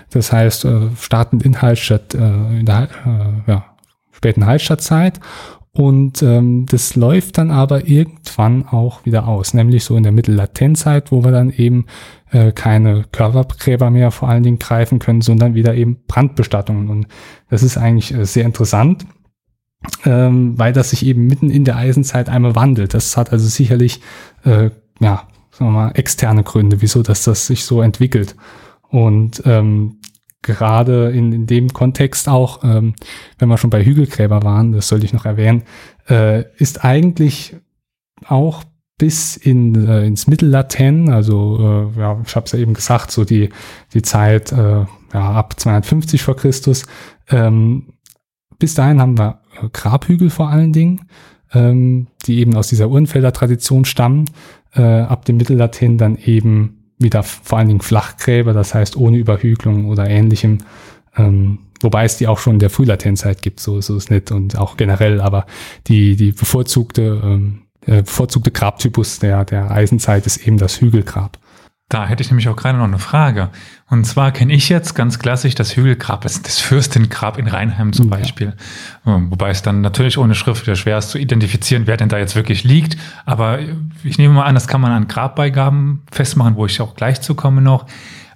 Das 0.10 0.32
heißt, 0.32 0.65
äh, 0.65 0.89
startend 0.97 1.43
in 1.43 1.62
Hallstatt, 1.62 2.15
äh, 2.15 2.60
in 2.60 2.65
der 2.65 2.89
äh, 3.06 3.51
ja, 3.51 3.70
späten 4.21 4.45
Hallstattzeit. 4.45 5.19
Und 5.73 6.21
ähm, 6.21 6.65
das 6.69 6.95
läuft 6.95 7.38
dann 7.38 7.49
aber 7.49 7.88
irgendwann 7.88 8.67
auch 8.67 9.05
wieder 9.05 9.27
aus, 9.27 9.53
nämlich 9.53 9.86
so 9.86 9.95
in 9.95 10.03
der 10.03 10.12
Mittellatenzeit, 10.12 11.13
wo 11.13 11.23
wir 11.23 11.31
dann 11.31 11.49
eben 11.49 11.86
äh, 12.29 12.51
keine 12.51 13.05
Körpergräber 13.12 13.89
mehr 13.89 14.12
vor 14.12 14.27
allen 14.27 14.43
Dingen 14.43 14.60
greifen 14.60 14.99
können, 14.99 15.21
sondern 15.21 15.55
wieder 15.55 15.73
eben 15.73 16.03
Brandbestattungen. 16.07 16.89
Und 16.89 17.07
das 17.49 17.63
ist 17.63 17.77
eigentlich 17.77 18.13
äh, 18.13 18.25
sehr 18.25 18.43
interessant, 18.45 19.05
ähm, 20.03 20.60
weil 20.60 20.73
das 20.73 20.89
sich 20.89 21.05
eben 21.05 21.25
mitten 21.25 21.49
in 21.49 21.63
der 21.63 21.77
Eisenzeit 21.77 22.27
einmal 22.27 22.53
wandelt. 22.53 22.93
Das 22.93 23.15
hat 23.15 23.31
also 23.31 23.47
sicherlich, 23.47 24.01
äh, 24.43 24.71
ja, 24.99 25.27
sagen 25.51 25.71
wir 25.71 25.71
mal, 25.71 25.91
externe 25.91 26.43
Gründe, 26.43 26.81
wieso 26.81 27.01
dass 27.01 27.23
das 27.23 27.47
sich 27.47 27.63
so 27.63 27.81
entwickelt. 27.81 28.36
Und 28.89 29.41
ähm, 29.45 30.01
gerade 30.41 31.12
in, 31.12 31.32
in 31.32 31.47
dem 31.47 31.73
Kontext 31.73 32.27
auch, 32.27 32.63
ähm, 32.63 32.95
wenn 33.38 33.49
wir 33.49 33.58
schon 33.58 33.69
bei 33.69 33.84
Hügelgräber 33.84 34.43
waren, 34.43 34.71
das 34.71 34.88
sollte 34.88 35.06
ich 35.06 35.13
noch 35.13 35.25
erwähnen, 35.25 35.63
äh, 36.10 36.45
ist 36.58 36.84
eigentlich 36.84 37.56
auch 38.25 38.63
bis 38.97 39.36
in, 39.36 39.88
äh, 39.88 40.06
ins 40.06 40.27
Mittellaten, 40.27 41.10
also 41.10 41.89
äh, 41.95 41.99
ja, 41.99 42.21
ich 42.23 42.36
habe 42.36 42.45
es 42.45 42.51
ja 42.51 42.60
eben 42.60 42.73
gesagt, 42.73 43.12
so 43.12 43.25
die, 43.25 43.49
die 43.93 44.04
Zeit 44.04 44.51
äh, 44.51 44.86
ja, 45.13 45.32
ab 45.32 45.60
250 45.60 46.21
vor 46.21 46.36
Christus. 46.36 46.86
Ähm, 47.30 47.93
bis 48.60 48.75
dahin 48.75 49.01
haben 49.01 49.17
wir 49.17 49.41
äh, 49.60 49.69
Grabhügel 49.73 50.30
vor 50.30 50.49
allen 50.49 50.71
Dingen, 50.71 51.08
ähm, 51.51 52.08
die 52.25 52.39
eben 52.39 52.56
aus 52.56 52.67
dieser 52.67 52.89
Uhrenfelder 52.89 53.34
Tradition 53.34 53.86
stammen. 53.86 54.25
Äh, 54.73 54.84
ab 54.84 55.25
dem 55.25 55.38
Mittellaten 55.38 55.97
dann 55.97 56.15
eben 56.15 56.80
wieder 57.01 57.23
vor 57.23 57.57
allen 57.57 57.67
Dingen 57.67 57.81
Flachgräber, 57.81 58.53
das 58.53 58.73
heißt 58.73 58.97
ohne 58.97 59.17
Überhügelung 59.17 59.85
oder 59.85 60.09
ähnlichem. 60.09 60.59
Ähm, 61.17 61.59
wobei 61.81 62.05
es 62.05 62.17
die 62.17 62.27
auch 62.27 62.39
schon 62.39 62.53
in 62.53 62.59
der 62.59 62.69
Frühlatenzeit 62.69 63.41
gibt, 63.41 63.59
so, 63.59 63.81
so 63.81 63.97
ist 63.97 64.05
es 64.05 64.09
nicht 64.09 64.31
und 64.31 64.57
auch 64.57 64.77
generell, 64.77 65.19
aber 65.21 65.45
die, 65.87 66.15
die 66.15 66.31
bevorzugte, 66.31 67.21
ähm, 67.23 67.63
äh, 67.85 68.03
bevorzugte 68.03 68.51
Grabtypus 68.51 69.19
der, 69.19 69.45
der 69.45 69.71
Eisenzeit 69.71 70.25
ist 70.25 70.45
eben 70.47 70.57
das 70.57 70.79
Hügelgrab. 70.79 71.37
Da 71.91 72.08
hätte 72.08 72.23
ich 72.23 72.30
nämlich 72.32 72.47
auch 72.47 72.56
gerade 72.56 72.77
noch 72.77 72.86
eine 72.86 72.99
Frage. 72.99 73.49
Und 73.89 74.06
zwar 74.06 74.32
kenne 74.32 74.54
ich 74.54 74.69
jetzt 74.69 74.95
ganz 74.95 75.19
klassisch 75.19 75.56
das 75.56 75.75
Hügelgrab, 75.75 76.21
das, 76.21 76.39
Fürstengrab 76.62 77.38
in 77.38 77.49
Rheinheim 77.49 77.91
zum 77.91 78.10
Beispiel. 78.10 78.54
Ja. 79.06 79.17
Ähm, 79.17 79.30
wobei 79.30 79.49
es 79.49 79.62
dann 79.62 79.82
natürlich 79.82 80.17
ohne 80.17 80.34
Schrift 80.34 80.65
wieder 80.65 80.77
schwer 80.77 80.97
ist 80.99 81.10
zu 81.10 81.17
identifizieren, 81.17 81.88
wer 81.88 81.97
denn 81.97 82.08
da 82.08 82.17
jetzt 82.17 82.38
wirklich 82.38 82.63
liegt. 82.63 82.95
Aber 83.25 83.60
ich 84.06 84.17
nehme 84.17 84.34
mal 84.34 84.45
an, 84.45 84.56
das 84.56 84.69
kann 84.69 84.80
man 84.80 84.93
an 84.93 85.10
Grabbeigaben 85.10 86.04
festmachen, 86.10 86.56
wo 86.56 86.65
ich 86.65 86.80
auch 86.80 86.95
gleich 86.95 87.19
zukomme 87.19 87.62
noch. 87.62 87.88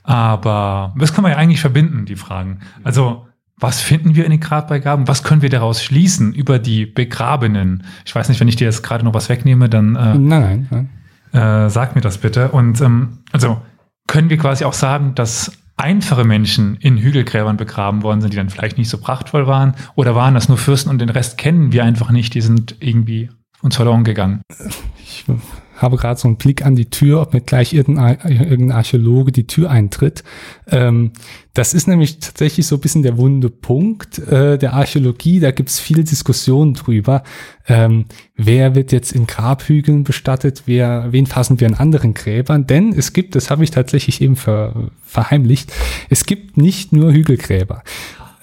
Aber 0.04 0.94
das 0.98 1.14
kann 1.14 1.22
man 1.22 1.32
ja 1.32 1.38
eigentlich 1.38 1.62
verbinden, 1.62 2.06
die 2.06 2.18
Fragen. 2.18 2.60
Also, 2.84 3.26
was 3.58 3.80
finden 3.80 4.16
wir 4.16 4.26
in 4.26 4.32
den 4.32 4.42
Grabbeigaben? 4.42 5.08
Was 5.08 5.24
können 5.24 5.42
wir 5.42 5.50
daraus 5.50 5.82
schließen 5.82 6.34
über 6.34 6.60
die 6.60 6.86
Begrabenen? 6.86 7.86
Ich 8.04 8.14
weiß 8.14 8.28
nicht, 8.28 8.42
wenn 8.42 8.50
ich 8.50 8.58
dir 8.58 8.66
jetzt 8.66 8.84
gerade 8.84 9.06
noch 9.06 9.14
was 9.14 9.30
wegnehme, 9.30 9.70
dann. 9.70 9.96
Äh, 9.96 10.18
nein, 10.18 10.68
nein. 10.70 10.90
Äh, 11.36 11.70
sag 11.70 11.96
mir 11.96 12.02
das 12.02 12.20
bitte. 12.20 12.50
Und 12.50 12.82
ähm, 12.82 13.20
also 13.32 13.62
können 14.08 14.30
wir 14.30 14.38
quasi 14.38 14.66
auch 14.66 14.74
sagen, 14.74 15.16
dass 15.16 15.52
einfache 15.78 16.24
Menschen 16.24 16.78
in 16.78 16.98
Hügelgräbern 16.98 17.58
begraben 17.58 18.02
worden 18.02 18.22
sind, 18.22 18.32
die 18.32 18.38
dann 18.38 18.50
vielleicht 18.50 18.78
nicht 18.78 18.90
so 18.90 18.98
prachtvoll 18.98 19.46
waren? 19.48 19.76
Oder 19.96 20.16
waren 20.16 20.34
das 20.34 20.48
nur 20.48 20.58
Fürsten 20.58 20.90
und 20.90 21.00
den 21.00 21.10
Rest 21.10 21.38
kennen 21.38 21.72
wir 21.72 21.84
einfach 21.84 22.12
nicht? 22.12 22.34
Die 22.34 22.42
sind 22.42 22.78
irgendwie 22.80 23.30
uns 23.62 23.76
verloren 23.76 24.04
gegangen. 24.04 24.42
Ich 25.16 25.82
habe 25.82 25.98
gerade 25.98 26.20
so 26.20 26.28
einen 26.28 26.38
Blick 26.38 26.66
an 26.66 26.76
die 26.76 26.90
Tür, 26.90 27.22
ob 27.22 27.34
nicht 27.34 27.48
gleich 27.48 27.74
irgendein, 27.74 28.18
irgendein 28.24 28.78
Archäologe 28.78 29.32
die 29.32 29.48
Tür 29.48 29.70
eintritt. 29.70 30.24
Ähm, 30.72 31.12
das 31.54 31.74
ist 31.74 31.88
nämlich 31.88 32.20
tatsächlich 32.20 32.66
so 32.66 32.76
ein 32.76 32.82
bisschen 32.82 33.04
der 33.04 33.18
wunde 33.18 33.50
Punkt 33.50 34.20
äh, 34.20 34.58
der 34.58 34.74
Archäologie. 34.74 35.40
Da 35.40 35.52
gibt 35.52 35.70
es 35.70 35.80
viel 35.80 36.04
Diskussion 36.04 36.74
drüber. 36.74 37.24
Ähm, 37.68 38.06
wer 38.36 38.76
wird 38.76 38.92
jetzt 38.92 39.12
in 39.12 39.28
Grabhügeln 39.28 40.04
bestattet? 40.04 40.64
Wer, 40.66 41.08
wen 41.12 41.26
fassen 41.26 41.60
wir 41.60 41.68
in 41.68 41.76
anderen 41.76 42.14
Gräbern? 42.14 42.68
Denn 42.68 42.94
es 42.94 43.12
gibt, 43.12 43.36
das 43.36 43.50
habe 43.50 43.64
ich 43.64 43.72
tatsächlich 43.72 44.22
eben 44.22 44.38
ver, 44.38 44.92
verheimlicht, 45.04 45.74
es 46.10 46.26
gibt 46.26 46.58
nicht 46.58 46.94
nur 46.94 47.12
Hügelgräber. 47.12 47.84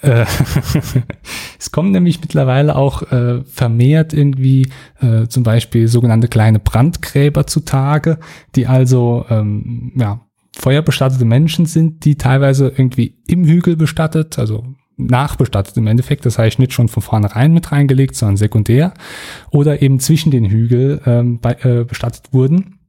Äh, 0.03 0.25
es 1.59 1.71
kommen 1.71 1.91
nämlich 1.91 2.19
mittlerweile 2.21 2.75
auch 2.75 3.01
äh, 3.11 3.43
vermehrt 3.45 4.13
irgendwie 4.13 4.69
äh, 5.01 5.27
zum 5.27 5.43
Beispiel 5.43 5.87
sogenannte 5.87 6.27
kleine 6.27 6.59
Brandgräber 6.59 7.47
zutage, 7.47 8.19
die 8.55 8.67
also 8.67 9.25
ähm, 9.29 9.93
ja, 9.95 10.21
feuerbestattete 10.55 11.25
Menschen 11.25 11.65
sind, 11.65 12.03
die 12.05 12.15
teilweise 12.17 12.67
irgendwie 12.67 13.17
im 13.27 13.45
Hügel 13.45 13.77
bestattet, 13.77 14.37
also 14.37 14.65
nachbestattet 14.97 15.75
im 15.77 15.87
Endeffekt, 15.87 16.25
das 16.25 16.37
heißt 16.37 16.59
nicht 16.59 16.73
schon 16.73 16.89
von 16.89 17.01
vornherein 17.01 17.53
mit 17.53 17.71
reingelegt, 17.71 18.15
sondern 18.15 18.37
sekundär, 18.37 18.93
oder 19.51 19.81
eben 19.81 19.99
zwischen 19.99 20.31
den 20.31 20.45
Hügel 20.45 21.01
ähm, 21.05 21.39
bei, 21.39 21.53
äh, 21.63 21.85
bestattet 21.85 22.33
wurden. 22.33 22.79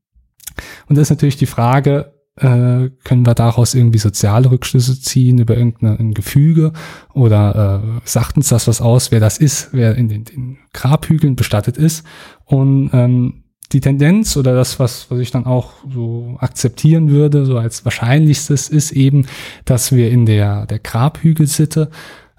Und 0.87 0.99
das 0.99 1.05
ist 1.05 1.11
natürlich 1.11 1.37
die 1.37 1.47
Frage, 1.47 2.14
äh, 2.37 2.91
können 3.05 3.27
wir 3.27 3.35
daraus 3.35 3.75
irgendwie 3.75 3.99
soziale 3.99 4.51
Rückschlüsse 4.51 5.01
ziehen 5.01 5.39
über 5.39 5.57
irgendein 5.57 6.15
Gefüge 6.15 6.73
oder 7.13 7.83
äh, 7.85 8.01
sagt 8.05 8.37
uns 8.37 8.49
das 8.49 8.67
was 8.67 8.81
aus, 8.81 9.13
wer 9.13 9.21
das 9.21 9.39
ist, 9.39 9.69
wer 9.73 9.95
in 9.95 10.09
den, 10.09 10.25
den 10.25 10.59
Grabhügeln 10.73 11.37
bestattet 11.37 11.77
ist. 11.77 12.05
Und 12.45 12.91
ähm, 12.93 13.45
die 13.73 13.81
Tendenz 13.81 14.37
oder 14.37 14.55
das, 14.55 14.79
was, 14.79 15.11
was 15.11 15.19
ich 15.21 15.31
dann 15.31 15.47
auch 15.47 15.73
so 15.89 16.37
akzeptieren 16.41 17.11
würde, 17.11 17.47
so 17.47 17.57
als 17.57 17.85
wahrscheinlichstes, 17.85 18.69
ist 18.69 18.93
eben, 18.93 19.27
dass 19.65 19.93
wir 19.93 20.11
in 20.11 20.27
der, 20.27 20.67
der 20.67 20.81
Grabhügelsitte 20.81 21.91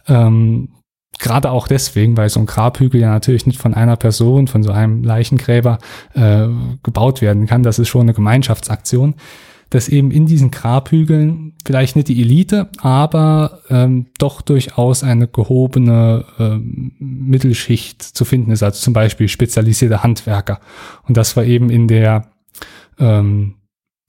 ähm, 0.07 0.69
Gerade 1.17 1.51
auch 1.51 1.69
deswegen, 1.69 2.17
weil 2.17 2.27
so 2.27 2.41
ein 2.41 2.45
Grabhügel 2.45 2.99
ja 2.99 3.09
natürlich 3.09 3.45
nicht 3.45 3.59
von 3.59 3.73
einer 3.73 3.95
Person, 3.95 4.47
von 4.47 4.63
so 4.63 4.71
einem 4.71 5.01
Leichengräber 5.01 5.77
äh, 6.13 6.47
gebaut 6.83 7.21
werden 7.21 7.47
kann. 7.47 7.63
Das 7.63 7.79
ist 7.79 7.87
schon 7.87 8.01
eine 8.01 8.13
Gemeinschaftsaktion 8.13 9.15
dass 9.69 9.89
eben 9.89 10.11
in 10.11 10.25
diesen 10.25 10.51
Grabhügeln 10.51 11.53
vielleicht 11.65 11.95
nicht 11.95 12.07
die 12.07 12.21
Elite, 12.21 12.69
aber 12.77 13.61
ähm, 13.69 14.07
doch 14.17 14.41
durchaus 14.41 15.03
eine 15.03 15.27
gehobene 15.27 16.25
ähm, 16.39 16.93
Mittelschicht 16.99 18.01
zu 18.01 18.25
finden 18.25 18.51
ist, 18.51 18.63
also 18.63 18.79
zum 18.79 18.93
Beispiel 18.93 19.27
spezialisierte 19.27 20.03
Handwerker. 20.03 20.59
Und 21.07 21.17
das 21.17 21.35
war 21.35 21.43
eben 21.43 21.69
in 21.69 21.87
der 21.87 22.27
ähm, 22.99 23.55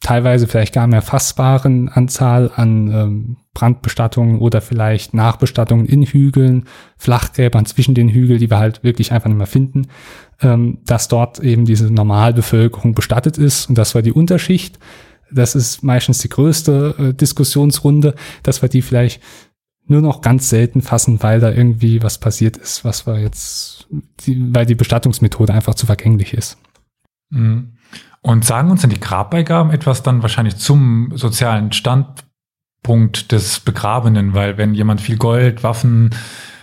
teilweise 0.01 0.47
vielleicht 0.47 0.75
gar 0.75 0.87
mehr 0.87 1.03
fassbaren 1.03 1.89
Anzahl 1.89 2.53
an 2.55 2.91
ähm, 2.93 3.37
Brandbestattungen 3.55 4.39
oder 4.39 4.61
vielleicht 4.61 5.15
Nachbestattungen 5.15 5.87
in 5.87 6.03
Hügeln, 6.03 6.67
Flachgräbern 6.97 7.67
zwischen 7.67 7.95
den 7.95 8.09
Hügeln, 8.09 8.39
die 8.39 8.51
wir 8.51 8.59
halt 8.59 8.85
wirklich 8.85 9.13
einfach 9.13 9.29
nicht 9.29 9.39
mehr 9.39 9.47
finden, 9.47 9.89
ähm, 10.43 10.79
dass 10.85 11.09
dort 11.09 11.41
eben 11.41 11.65
diese 11.65 11.93
Normalbevölkerung 11.93 12.95
bestattet 12.95 13.39
ist. 13.39 13.69
Und 13.69 13.79
das 13.79 13.95
war 13.95 14.03
die 14.03 14.13
Unterschicht. 14.13 14.79
Das 15.31 15.55
ist 15.55 15.83
meistens 15.83 16.19
die 16.19 16.29
größte 16.29 16.95
äh, 16.99 17.15
Diskussionsrunde, 17.15 18.15
dass 18.43 18.63
wir 18.63 18.69
die 18.69 18.83
vielleicht 18.83 19.21
nur 19.89 20.01
noch 20.01 20.21
ganz 20.21 20.49
selten 20.49 20.83
fassen, 20.83 21.23
weil 21.23 21.41
da 21.41 21.51
irgendwie 21.51 22.03
was 22.03 22.19
passiert 22.19 22.57
ist, 22.57 22.85
was 22.85 23.07
wir 23.07 23.21
jetzt, 23.21 23.87
die, 24.27 24.55
weil 24.55 24.67
die 24.67 24.75
Bestattungsmethode 24.75 25.53
einfach 25.53 25.75
zu 25.75 25.87
vergänglich 25.87 26.35
ist. 26.35 26.59
Mhm. 27.31 27.73
Und 28.21 28.45
sagen 28.45 28.71
uns 28.71 28.81
denn 28.81 28.91
die 28.91 29.01
Grabbeigaben 29.01 29.71
etwas 29.71 30.03
dann 30.03 30.23
wahrscheinlich 30.23 30.57
zum 30.57 31.13
sozialen 31.15 31.71
Standpunkt 31.71 33.31
des 33.31 33.61
Begrabenen, 33.61 34.35
weil 34.35 34.59
wenn 34.59 34.75
jemand 34.75 35.01
viel 35.01 35.17
Gold, 35.17 35.63
Waffen, 35.63 36.11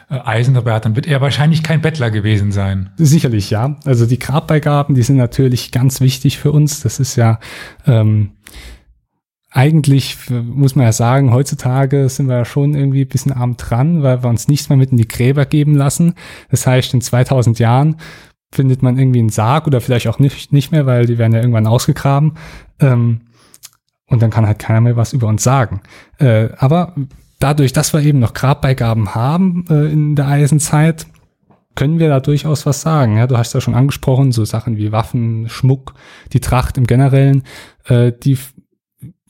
äh, 0.09 0.19
Eisen 0.25 0.53
dabei 0.53 0.73
hat, 0.73 0.85
dann 0.85 0.97
wird 0.97 1.07
er 1.07 1.21
wahrscheinlich 1.21 1.63
kein 1.63 1.81
Bettler 1.81 2.11
gewesen 2.11 2.51
sein. 2.51 2.89
Sicherlich, 2.97 3.49
ja. 3.49 3.77
Also 3.85 4.05
die 4.05 4.19
Grabbeigaben, 4.19 4.95
die 4.95 5.03
sind 5.03 5.15
natürlich 5.15 5.71
ganz 5.71 6.01
wichtig 6.01 6.37
für 6.37 6.51
uns. 6.51 6.81
Das 6.81 6.99
ist 6.99 7.15
ja 7.15 7.39
ähm, 7.87 8.31
eigentlich, 9.53 10.17
muss 10.29 10.75
man 10.75 10.85
ja 10.85 10.91
sagen, 10.91 11.31
heutzutage 11.31 12.09
sind 12.09 12.27
wir 12.27 12.37
ja 12.37 12.45
schon 12.45 12.73
irgendwie 12.73 13.01
ein 13.01 13.07
bisschen 13.07 13.31
arm 13.31 13.55
dran, 13.55 14.01
weil 14.01 14.23
wir 14.23 14.29
uns 14.29 14.47
nichts 14.47 14.69
mehr 14.69 14.77
mit 14.77 14.91
in 14.91 14.97
die 14.97 15.07
Gräber 15.07 15.45
geben 15.45 15.75
lassen. 15.75 16.15
Das 16.49 16.65
heißt, 16.65 16.93
in 16.95 17.01
2000 17.01 17.59
Jahren 17.59 17.97
findet 18.51 18.81
man 18.81 18.97
irgendwie 18.97 19.19
einen 19.19 19.29
Sarg 19.29 19.67
oder 19.67 19.79
vielleicht 19.79 20.07
auch 20.07 20.17
nicht, 20.17 20.51
nicht 20.51 20.71
mehr, 20.71 20.87
weil 20.87 21.05
die 21.05 21.19
werden 21.19 21.33
ja 21.33 21.39
irgendwann 21.39 21.67
ausgegraben. 21.67 22.33
Ähm, 22.79 23.21
und 24.07 24.21
dann 24.21 24.31
kann 24.31 24.47
halt 24.47 24.59
keiner 24.59 24.81
mehr 24.81 24.95
was 24.95 25.13
über 25.13 25.27
uns 25.27 25.43
sagen. 25.43 25.81
Äh, 26.17 26.49
aber 26.57 26.95
dadurch, 27.39 27.73
dass 27.73 27.93
wir 27.93 28.01
eben 28.01 28.19
noch 28.19 28.33
Grabbeigaben 28.33 29.13
haben 29.13 29.65
äh, 29.69 29.91
in 29.91 30.15
der 30.15 30.27
Eisenzeit, 30.27 31.05
können 31.75 31.99
wir 31.99 32.09
da 32.09 32.19
durchaus 32.19 32.65
was 32.65 32.81
sagen. 32.81 33.17
Ja, 33.17 33.27
du 33.27 33.37
hast 33.37 33.53
ja 33.53 33.61
schon 33.61 33.75
angesprochen, 33.75 34.31
so 34.31 34.45
Sachen 34.45 34.77
wie 34.77 34.91
Waffen, 34.91 35.49
Schmuck, 35.49 35.93
die 36.31 36.39
Tracht 36.39 36.77
im 36.77 36.85
Generellen, 36.85 37.43
äh, 37.85 38.11
die 38.11 38.37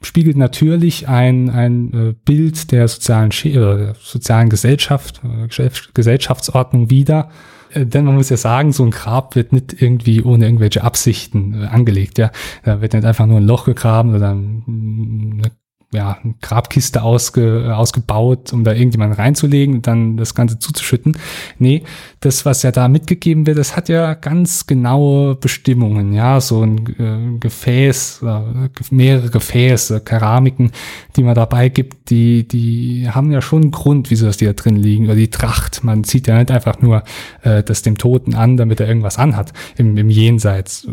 spiegelt 0.05 0.37
natürlich 0.37 1.07
ein, 1.07 1.49
ein 1.49 1.93
äh, 1.93 2.13
Bild 2.25 2.71
der 2.71 2.87
sozialen, 2.87 3.31
äh, 3.31 3.93
sozialen 3.99 4.49
Gesellschaft, 4.49 5.21
äh, 5.23 5.69
Gesellschaftsordnung 5.93 6.89
wider. 6.89 7.29
Äh, 7.71 7.85
denn 7.85 8.05
man 8.05 8.15
muss 8.15 8.29
ja 8.29 8.37
sagen, 8.37 8.71
so 8.71 8.83
ein 8.83 8.91
Grab 8.91 9.35
wird 9.35 9.53
nicht 9.53 9.81
irgendwie 9.81 10.21
ohne 10.21 10.45
irgendwelche 10.45 10.83
Absichten 10.83 11.63
angelegt. 11.63 12.17
Ja, 12.17 12.31
da 12.63 12.81
wird 12.81 12.93
nicht 12.93 13.05
einfach 13.05 13.25
nur 13.25 13.37
ein 13.37 13.47
Loch 13.47 13.65
gegraben 13.65 14.15
oder 14.15 14.31
eine 14.31 15.51
ja, 15.93 16.17
Grabkiste 16.41 17.03
ausge, 17.03 17.73
ausgebaut, 17.75 18.51
um 18.53 18.63
da 18.63 18.73
irgendjemanden 18.73 19.17
reinzulegen 19.17 19.75
und 19.75 19.87
dann 19.87 20.17
das 20.17 20.35
Ganze 20.35 20.59
zuzuschütten. 20.59 21.17
Nee, 21.59 21.83
das, 22.19 22.45
was 22.45 22.63
ja 22.63 22.71
da 22.71 22.87
mitgegeben 22.87 23.45
wird, 23.45 23.57
das 23.57 23.75
hat 23.75 23.89
ja 23.89 24.13
ganz 24.13 24.67
genaue 24.67 25.35
Bestimmungen, 25.35 26.13
ja, 26.13 26.41
so 26.41 26.63
ein 26.63 26.87
äh, 26.99 27.39
Gefäß, 27.39 28.23
äh, 28.23 28.69
mehrere 28.91 29.29
Gefäße, 29.29 30.01
Keramiken, 30.01 30.71
die 31.15 31.23
man 31.23 31.35
dabei 31.35 31.69
gibt, 31.69 32.09
die, 32.09 32.47
die 32.47 33.09
haben 33.09 33.31
ja 33.31 33.41
schon 33.41 33.63
einen 33.63 33.71
Grund, 33.71 34.09
wieso 34.09 34.25
das 34.25 34.37
die 34.37 34.45
da 34.45 34.53
drin 34.53 34.75
liegen, 34.75 35.05
oder 35.05 35.15
die 35.15 35.29
Tracht. 35.29 35.83
Man 35.83 36.03
zieht 36.03 36.27
ja 36.27 36.37
nicht 36.37 36.51
einfach 36.51 36.81
nur 36.81 37.03
äh, 37.41 37.63
das 37.63 37.81
dem 37.81 37.97
Toten 37.97 38.35
an, 38.35 38.57
damit 38.57 38.79
er 38.79 38.87
irgendwas 38.87 39.17
anhat 39.17 39.53
im, 39.77 39.97
im 39.97 40.09
Jenseits 40.09 40.87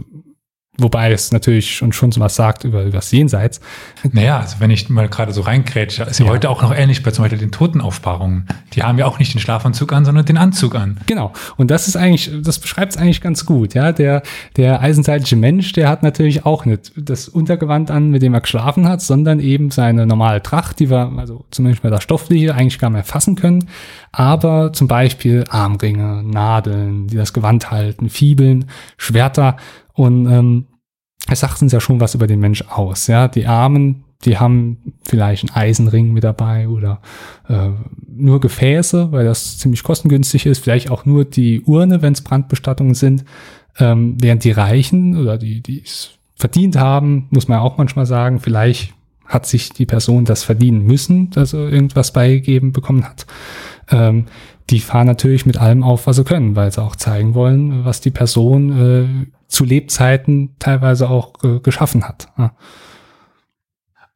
Wobei 0.78 1.10
es 1.10 1.32
natürlich 1.32 1.74
schon, 1.74 1.92
schon 1.92 2.12
was 2.16 2.36
sagt 2.36 2.64
über, 2.64 2.82
über 2.82 2.92
das 2.92 3.10
Jenseits. 3.10 3.60
Naja, 4.12 4.38
also 4.38 4.56
wenn 4.60 4.70
ich 4.70 4.88
mal 4.88 5.08
gerade 5.08 5.32
so 5.32 5.42
reinkrätsche, 5.42 6.04
ist 6.04 6.20
ja, 6.20 6.26
ja, 6.26 6.30
heute 6.30 6.48
auch 6.48 6.62
noch 6.62 6.74
ähnlich 6.74 7.02
bei 7.02 7.10
zum 7.10 7.24
Beispiel 7.24 7.40
den 7.40 7.50
Totenaufbahrungen. 7.50 8.46
Die 8.72 8.82
haben 8.84 8.96
ja 8.96 9.06
auch 9.06 9.18
nicht 9.18 9.34
den 9.34 9.40
Schlafanzug 9.40 9.92
an, 9.92 10.04
sondern 10.04 10.24
den 10.24 10.38
Anzug 10.38 10.76
an. 10.76 10.98
Genau. 11.06 11.32
Und 11.56 11.70
das 11.72 11.88
ist 11.88 11.96
eigentlich, 11.96 12.30
das 12.42 12.60
beschreibt 12.60 12.92
es 12.92 12.98
eigentlich 12.98 13.20
ganz 13.20 13.44
gut. 13.44 13.74
Ja, 13.74 13.90
der, 13.90 14.22
der 14.56 14.80
eisenseitliche 14.80 15.36
Mensch, 15.36 15.72
der 15.72 15.88
hat 15.88 16.04
natürlich 16.04 16.46
auch 16.46 16.64
nicht 16.64 16.92
das 16.96 17.28
Untergewand 17.28 17.90
an, 17.90 18.10
mit 18.10 18.22
dem 18.22 18.32
er 18.32 18.40
geschlafen 18.40 18.88
hat, 18.88 19.02
sondern 19.02 19.40
eben 19.40 19.72
seine 19.72 20.06
normale 20.06 20.40
Tracht, 20.40 20.78
die 20.78 20.88
wir, 20.88 21.12
also 21.16 21.44
zumindest 21.50 21.82
bei 21.82 21.90
der 21.90 22.00
Stoffliche, 22.00 22.54
eigentlich 22.54 22.78
gar 22.78 22.90
mehr 22.90 23.04
fassen 23.04 23.34
können. 23.34 23.68
Aber 24.12 24.72
zum 24.72 24.88
Beispiel 24.88 25.44
Armringe, 25.50 26.22
Nadeln, 26.22 27.08
die 27.08 27.16
das 27.16 27.32
Gewand 27.32 27.70
halten, 27.70 28.08
Fibeln, 28.08 28.66
Schwerter 28.96 29.56
und 30.00 30.26
ähm, 30.26 30.66
es 31.28 31.40
sagt 31.40 31.60
uns 31.60 31.72
ja 31.72 31.80
schon 31.80 32.00
was 32.00 32.14
über 32.14 32.26
den 32.26 32.40
Mensch 32.40 32.62
aus. 32.62 33.06
Ja, 33.06 33.28
die 33.28 33.46
Armen, 33.46 34.04
die 34.24 34.38
haben 34.38 34.94
vielleicht 35.02 35.44
einen 35.44 35.56
Eisenring 35.56 36.12
mit 36.12 36.24
dabei 36.24 36.68
oder 36.68 37.02
äh, 37.48 37.68
nur 38.08 38.40
Gefäße, 38.40 39.12
weil 39.12 39.26
das 39.26 39.58
ziemlich 39.58 39.82
kostengünstig 39.82 40.46
ist. 40.46 40.64
Vielleicht 40.64 40.90
auch 40.90 41.04
nur 41.04 41.26
die 41.26 41.60
Urne, 41.60 42.00
wenn 42.00 42.14
es 42.14 42.22
Brandbestattungen 42.22 42.94
sind. 42.94 43.24
Ähm, 43.78 44.16
während 44.18 44.42
die 44.44 44.50
Reichen 44.52 45.18
oder 45.18 45.36
die, 45.36 45.62
die 45.62 45.84
verdient 46.34 46.76
haben, 46.76 47.28
muss 47.30 47.46
man 47.46 47.58
auch 47.58 47.76
manchmal 47.76 48.06
sagen. 48.06 48.40
Vielleicht 48.40 48.94
hat 49.26 49.44
sich 49.44 49.68
die 49.70 49.86
Person 49.86 50.24
das 50.24 50.44
verdienen 50.44 50.86
müssen, 50.86 51.28
dass 51.30 51.52
er 51.52 51.70
irgendwas 51.70 52.12
beigegeben 52.14 52.72
bekommen 52.72 53.04
hat. 53.04 53.26
Ähm, 53.90 54.24
die 54.70 54.80
fahren 54.80 55.06
natürlich 55.06 55.44
mit 55.44 55.58
allem 55.58 55.82
auf, 55.82 56.06
was 56.06 56.16
sie 56.16 56.24
können, 56.24 56.56
weil 56.56 56.72
sie 56.72 56.82
auch 56.82 56.96
zeigen 56.96 57.34
wollen, 57.34 57.84
was 57.84 58.00
die 58.00 58.10
Person 58.10 58.78
äh, 58.78 59.39
zu 59.50 59.64
Lebzeiten 59.64 60.56
teilweise 60.58 61.10
auch 61.10 61.34
äh, 61.44 61.60
geschaffen 61.60 62.04
hat. 62.04 62.28
Ja. 62.38 62.52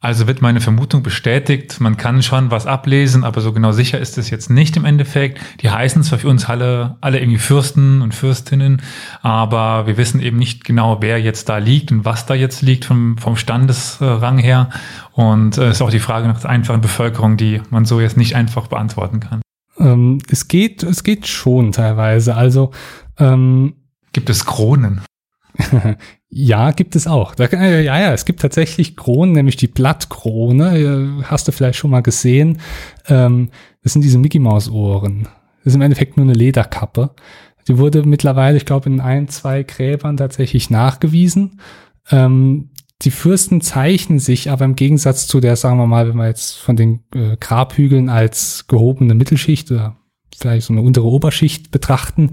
Also 0.05 0.27
wird 0.27 0.42
meine 0.42 0.61
Vermutung 0.61 1.03
bestätigt, 1.03 1.81
man 1.81 1.97
kann 1.97 2.23
schon 2.23 2.51
was 2.51 2.66
ablesen, 2.66 3.25
aber 3.25 3.40
so 3.40 3.55
genau 3.55 3.73
sicher 3.73 3.99
ist 3.99 4.18
es 4.18 4.29
jetzt 4.29 4.51
nicht 4.51 4.77
im 4.77 4.85
Endeffekt. 4.85 5.40
Die 5.62 5.70
heißen 5.70 6.03
zwar 6.03 6.18
für 6.18 6.29
uns 6.29 6.44
alle, 6.44 6.99
alle 7.01 7.20
irgendwie 7.20 7.38
Fürsten 7.38 8.03
und 8.03 8.14
Fürstinnen, 8.14 8.83
aber 9.23 9.87
wir 9.87 9.97
wissen 9.97 10.20
eben 10.20 10.37
nicht 10.37 10.62
genau, 10.62 10.99
wer 11.01 11.23
jetzt 11.23 11.49
da 11.49 11.57
liegt 11.57 11.90
und 11.90 12.05
was 12.05 12.27
da 12.27 12.35
jetzt 12.35 12.61
liegt 12.61 12.85
vom, 12.85 13.16
vom 13.16 13.37
Standesrang 13.37 14.37
her. 14.37 14.68
Und 15.12 15.57
es 15.57 15.64
äh, 15.64 15.70
ist 15.70 15.81
auch 15.81 15.88
die 15.88 16.01
Frage 16.01 16.29
nach 16.29 16.38
der 16.38 16.51
einfachen 16.51 16.83
Bevölkerung, 16.83 17.38
die 17.38 17.62
man 17.70 17.87
so 17.87 17.99
jetzt 17.99 18.18
nicht 18.18 18.37
einfach 18.37 18.66
beantworten 18.66 19.20
kann. 19.20 19.40
Ähm, 19.79 20.18
es 20.29 20.49
geht, 20.49 20.83
es 20.83 21.03
geht 21.03 21.27
schon 21.27 21.73
teilweise. 21.73 22.37
Also 22.37 22.73
ähm, 23.18 23.77
gibt 24.12 24.29
es 24.29 24.44
Kronen? 24.44 25.01
ja, 26.29 26.71
gibt 26.73 26.97
es 26.97 27.07
auch. 27.07 27.35
Da, 27.35 27.45
äh, 27.45 27.85
ja, 27.85 27.99
ja, 28.01 28.12
es 28.12 28.25
gibt 28.25 28.40
tatsächlich 28.40 28.97
Kronen, 28.97 29.33
nämlich 29.33 29.57
die 29.57 29.69
Blattkrone. 29.69 30.79
Äh, 30.79 31.25
hast 31.25 31.49
du 31.49 31.53
vielleicht 31.53 31.79
schon 31.79 31.90
mal 31.90 32.03
gesehen. 32.03 32.61
Ähm, 33.09 33.51
das 33.83 33.93
sind 33.93 34.03
diese 34.03 34.19
Mickey 34.19 34.38
Maus 34.38 34.71
Ohren. 34.71 35.29
Das 35.59 35.73
ist 35.73 35.75
im 35.77 35.83
Endeffekt 35.83 36.17
nur 36.17 36.25
eine 36.25 36.35
Lederkappe. 36.35 37.11
Die 37.69 37.79
wurde 37.79 38.03
mittlerweile, 38.03 38.57
ich 38.57 38.67
glaube, 38.67 38.90
in 38.90 39.01
ein, 39.01 39.29
zwei 39.29 39.62
Gräbern 39.62 40.17
tatsächlich 40.17 40.71
nachgewiesen. 40.71 41.61
Ähm, 42.11 42.71
die 43.03 43.11
Fürsten 43.11 43.61
zeichnen 43.61 44.19
sich 44.19 44.51
aber 44.51 44.64
im 44.64 44.77
Gegensatz 44.77 45.27
zu 45.27 45.40
der, 45.40 45.57
sagen 45.57 45.79
wir 45.79 45.87
mal, 45.87 46.09
wenn 46.09 46.17
wir 46.17 46.27
jetzt 46.27 46.57
von 46.57 46.77
den 46.77 47.01
äh, 47.14 47.37
Grabhügeln 47.38 48.09
als 48.09 48.67
gehobene 48.67 49.14
Mittelschicht 49.14 49.71
oder 49.71 49.97
vielleicht 50.37 50.67
so 50.67 50.73
eine 50.73 50.83
untere 50.83 51.07
Oberschicht 51.07 51.71
betrachten, 51.71 52.31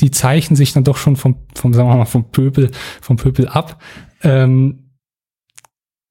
die 0.00 0.10
zeichnen 0.10 0.56
sich 0.56 0.72
dann 0.72 0.84
doch 0.84 0.96
schon 0.96 1.16
vom, 1.16 1.36
vom 1.54 1.72
sagen 1.72 1.88
wir 1.88 1.96
mal, 1.96 2.04
vom 2.04 2.30
Pöbel, 2.30 2.70
vom 3.00 3.16
Pöbel 3.16 3.48
ab. 3.48 3.82
Ähm, 4.22 4.85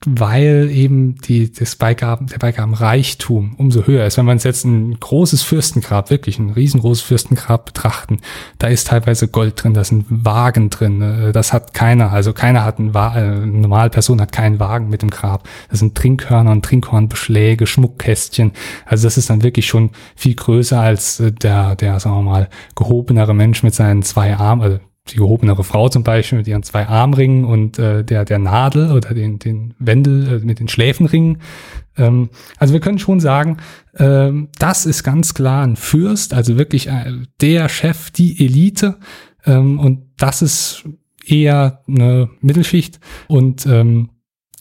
weil 0.06 0.70
eben 0.72 1.16
die, 1.16 1.52
das 1.52 1.76
Beigaben, 1.76 2.28
der 2.28 2.38
Beigabenreichtum 2.38 3.56
umso 3.58 3.88
höher 3.88 4.06
ist. 4.06 4.18
Wenn 4.18 4.26
man 4.26 4.38
jetzt 4.38 4.64
ein 4.64 5.00
großes 5.00 5.42
Fürstengrab, 5.42 6.10
wirklich 6.10 6.38
ein 6.38 6.52
riesengroßes 6.52 7.04
Fürstengrab 7.04 7.66
betrachten, 7.66 8.20
da 8.60 8.68
ist 8.68 8.88
teilweise 8.88 9.28
Gold 9.28 9.64
drin, 9.64 9.74
da 9.74 9.84
sind 9.84 10.06
Wagen 10.10 10.70
drin, 10.70 11.02
äh, 11.02 11.32
das 11.32 11.54
hat 11.54 11.74
keiner, 11.74 12.12
also 12.12 12.34
keiner 12.34 12.64
hat 12.64 12.78
einen 12.78 12.94
Wagen, 12.94 13.18
äh, 13.18 13.44
eine 13.44 13.46
normale 13.46 13.90
Person 13.90 14.22
hat 14.22 14.32
keinen 14.32 14.60
Wagen 14.60 14.90
mit 14.90 15.02
dem 15.02 15.10
Grab. 15.10 15.48
Das 15.70 15.80
sind 15.80 15.96
Trinkhörner 15.96 16.52
und 16.52 16.64
Trinkhornbeschläge, 16.64 17.66
Schmuckkästchen. 17.66 18.52
Also 18.86 19.08
das 19.08 19.18
ist 19.18 19.30
dann 19.30 19.44
wirklich 19.44 19.66
schon 19.66 19.92
viel 20.16 20.36
größer 20.36 20.80
als 20.80 21.20
äh, 21.20 21.32
der, 21.32 21.76
der, 21.76 22.00
sagen 22.00 22.18
wir 22.18 22.22
mal, 22.22 22.50
gehobenere 22.76 23.34
Mensch 23.34 23.64
mit 23.64 23.74
seinen 23.74 24.04
zwei 24.04 24.36
Armen, 24.36 24.62
also 24.62 24.80
die 25.08 25.18
gehobenere 25.18 25.64
Frau 25.64 25.90
zum 25.90 26.04
Beispiel 26.04 26.40
mit 26.40 26.48
ihren 26.48 26.64
zwei 26.64 26.88
Armringen 26.88 27.46
und 27.46 27.78
äh, 27.78 28.04
der, 28.04 28.26
der 28.26 28.40
Nadel 28.40 28.92
oder 28.92 29.14
den, 29.14 29.38
den 29.38 29.76
Wendel 29.78 30.42
äh, 30.42 30.46
mit 30.46 30.60
den 30.60 30.68
Schläfenringen. 30.68 31.38
Ähm, 31.98 32.30
also 32.58 32.74
wir 32.74 32.80
können 32.80 33.00
schon 33.00 33.20
sagen, 33.20 33.58
ähm, 33.98 34.50
das 34.58 34.86
ist 34.86 35.04
ganz 35.04 35.34
klar 35.34 35.66
ein 35.66 35.76
Fürst, 35.76 36.34
also 36.34 36.58
wirklich 36.58 36.88
äh, 36.88 37.12
der 37.40 37.70
Chef, 37.70 38.10
die 38.10 38.44
Elite. 38.44 38.98
Ähm, 39.46 39.80
und 39.80 40.08
das 40.18 40.42
ist 40.42 40.86
eher 41.26 41.84
eine 41.88 42.30
Mittelschicht. 42.42 43.00
Und 43.28 43.66
ähm, 43.68 44.10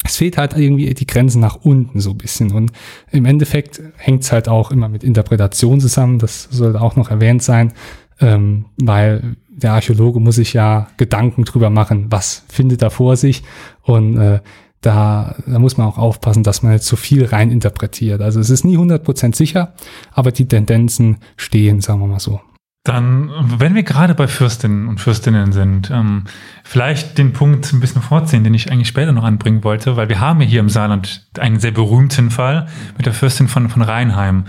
es 0.04 0.18
fehlt 0.18 0.36
halt 0.36 0.56
irgendwie 0.56 0.92
die 0.92 1.06
Grenzen 1.06 1.40
nach 1.40 1.56
unten 1.56 2.00
so 2.00 2.10
ein 2.10 2.18
bisschen. 2.18 2.52
Und 2.52 2.72
im 3.10 3.24
Endeffekt 3.24 3.82
hängt 3.96 4.22
es 4.22 4.32
halt 4.32 4.48
auch 4.48 4.70
immer 4.70 4.88
mit 4.88 5.02
Interpretation 5.02 5.80
zusammen. 5.80 6.18
Das 6.18 6.48
sollte 6.50 6.82
auch 6.82 6.96
noch 6.96 7.10
erwähnt 7.10 7.42
sein, 7.42 7.72
ähm, 8.20 8.66
weil 8.76 9.36
der 9.56 9.72
Archäologe 9.72 10.20
muss 10.20 10.36
sich 10.36 10.52
ja 10.52 10.88
Gedanken 10.96 11.44
drüber 11.44 11.70
machen, 11.70 12.06
was 12.10 12.44
findet 12.48 12.82
er 12.82 12.90
vor 12.90 13.16
sich 13.16 13.42
und 13.82 14.16
äh, 14.18 14.40
da, 14.80 15.36
da 15.46 15.58
muss 15.58 15.76
man 15.76 15.86
auch 15.86 15.98
aufpassen, 15.98 16.42
dass 16.42 16.62
man 16.62 16.72
jetzt 16.72 16.86
zu 16.86 16.96
viel 16.96 17.24
rein 17.24 17.50
interpretiert. 17.50 18.20
Also 18.20 18.40
es 18.40 18.50
ist 18.50 18.64
nie 18.64 18.76
100% 18.76 19.34
sicher, 19.34 19.72
aber 20.12 20.30
die 20.30 20.46
Tendenzen 20.46 21.18
stehen, 21.36 21.80
sagen 21.80 22.00
wir 22.00 22.06
mal 22.06 22.20
so. 22.20 22.40
Dann, 22.86 23.30
wenn 23.58 23.74
wir 23.74 23.82
gerade 23.82 24.14
bei 24.14 24.28
Fürstinnen 24.28 24.88
und 24.88 25.00
Fürstinnen 25.00 25.52
sind, 25.52 25.90
ähm, 25.90 26.24
vielleicht 26.64 27.16
den 27.16 27.32
Punkt 27.32 27.72
ein 27.72 27.80
bisschen 27.80 28.02
vorziehen, 28.02 28.44
den 28.44 28.52
ich 28.52 28.70
eigentlich 28.70 28.88
später 28.88 29.12
noch 29.12 29.24
anbringen 29.24 29.64
wollte, 29.64 29.96
weil 29.96 30.10
wir 30.10 30.20
haben 30.20 30.42
ja 30.42 30.46
hier 30.46 30.60
im 30.60 30.68
Saarland 30.68 31.26
einen 31.38 31.60
sehr 31.60 31.70
berühmten 31.70 32.30
Fall 32.30 32.66
mit 32.98 33.06
der 33.06 33.14
Fürstin 33.14 33.48
von, 33.48 33.70
von 33.70 33.80
Rheinheim. 33.80 34.44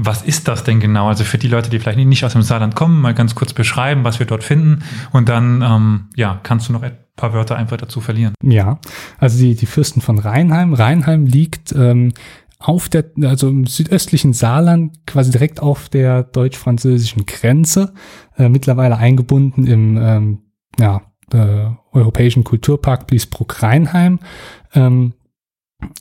Was 0.00 0.22
ist 0.22 0.46
das 0.46 0.62
denn 0.62 0.78
genau? 0.78 1.08
Also 1.08 1.24
für 1.24 1.38
die 1.38 1.48
Leute, 1.48 1.70
die 1.70 1.80
vielleicht 1.80 1.98
nicht 1.98 2.24
aus 2.24 2.34
dem 2.34 2.42
Saarland 2.42 2.76
kommen, 2.76 3.00
mal 3.00 3.14
ganz 3.14 3.34
kurz 3.34 3.52
beschreiben, 3.52 4.04
was 4.04 4.20
wir 4.20 4.26
dort 4.26 4.44
finden. 4.44 4.84
Und 5.12 5.28
dann, 5.28 5.60
ähm, 5.60 6.08
ja, 6.14 6.38
kannst 6.44 6.68
du 6.68 6.72
noch 6.72 6.82
ein 6.82 6.96
paar 7.16 7.32
Wörter 7.32 7.56
einfach 7.56 7.78
dazu 7.78 8.00
verlieren. 8.00 8.32
Ja, 8.40 8.78
also 9.18 9.38
die, 9.38 9.56
die 9.56 9.66
Fürsten 9.66 10.00
von 10.00 10.20
Rheinheim. 10.20 10.72
Rheinheim 10.72 11.26
liegt 11.26 11.72
ähm, 11.72 12.12
auf 12.60 12.88
der, 12.88 13.06
also 13.22 13.48
im 13.48 13.66
südöstlichen 13.66 14.34
Saarland, 14.34 15.04
quasi 15.04 15.32
direkt 15.32 15.60
auf 15.60 15.88
der 15.88 16.22
deutsch-französischen 16.22 17.26
Grenze, 17.26 17.92
äh, 18.36 18.48
mittlerweile 18.48 18.98
eingebunden 18.98 19.66
im 19.66 19.96
ähm, 20.00 20.38
ja, 20.78 21.02
äh, 21.32 21.70
europäischen 21.90 22.44
Kulturpark 22.44 23.08
Bliesbruck-Rheinheim. 23.08 24.20
Ähm, 24.74 25.14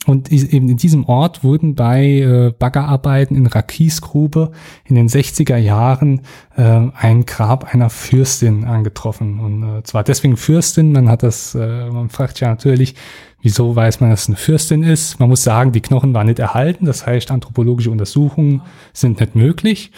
und 0.08 0.32
eben 0.32 0.70
in 0.70 0.78
diesem 0.78 1.06
Ort 1.06 1.44
wurden 1.44 1.76
bei 1.76 2.04
äh, 2.06 2.54
Baggerarbeiten 2.58 3.38
in 3.38 3.46
Rakisgrube 3.46 4.52
in 4.86 4.96
den 4.96 5.08
60er 5.08 5.58
Jahren 5.58 6.22
äh, 6.56 6.63
ein 6.96 7.26
Grab 7.28 7.76
einer 7.76 7.92
Fürstin 7.92 8.66
angetroffen. 8.66 9.40
Und 9.40 9.63
äh, 9.63 9.84
zwar 9.84 10.04
deswegen 10.04 10.36
Fürstin, 10.36 10.94
man 10.94 11.10
hat 11.10 11.22
das, 11.22 11.54
äh, 11.54 11.90
man 11.92 12.10
fragt 12.10 12.40
ja 12.40 12.48
natürlich, 12.50 12.96
wieso 13.42 13.76
weiß 13.76 14.00
man, 14.00 14.10
dass 14.10 14.24
es 14.24 14.30
eine 14.30 14.38
Fürstin 14.38 14.82
ist. 14.82 15.20
Man 15.20 15.30
muss 15.30 15.44
sagen, 15.44 15.74
die 15.74 15.82
Knochen 15.82 16.13
waren 16.16 16.26
nicht 16.28 16.40
erhalten, 16.40 16.86
das 16.86 17.06
heißt, 17.06 17.30
anthropologische 17.30 17.92
Untersuchungen 17.92 18.63
sind 18.94 19.20
nicht 19.20 19.36
möglich. 19.36 19.92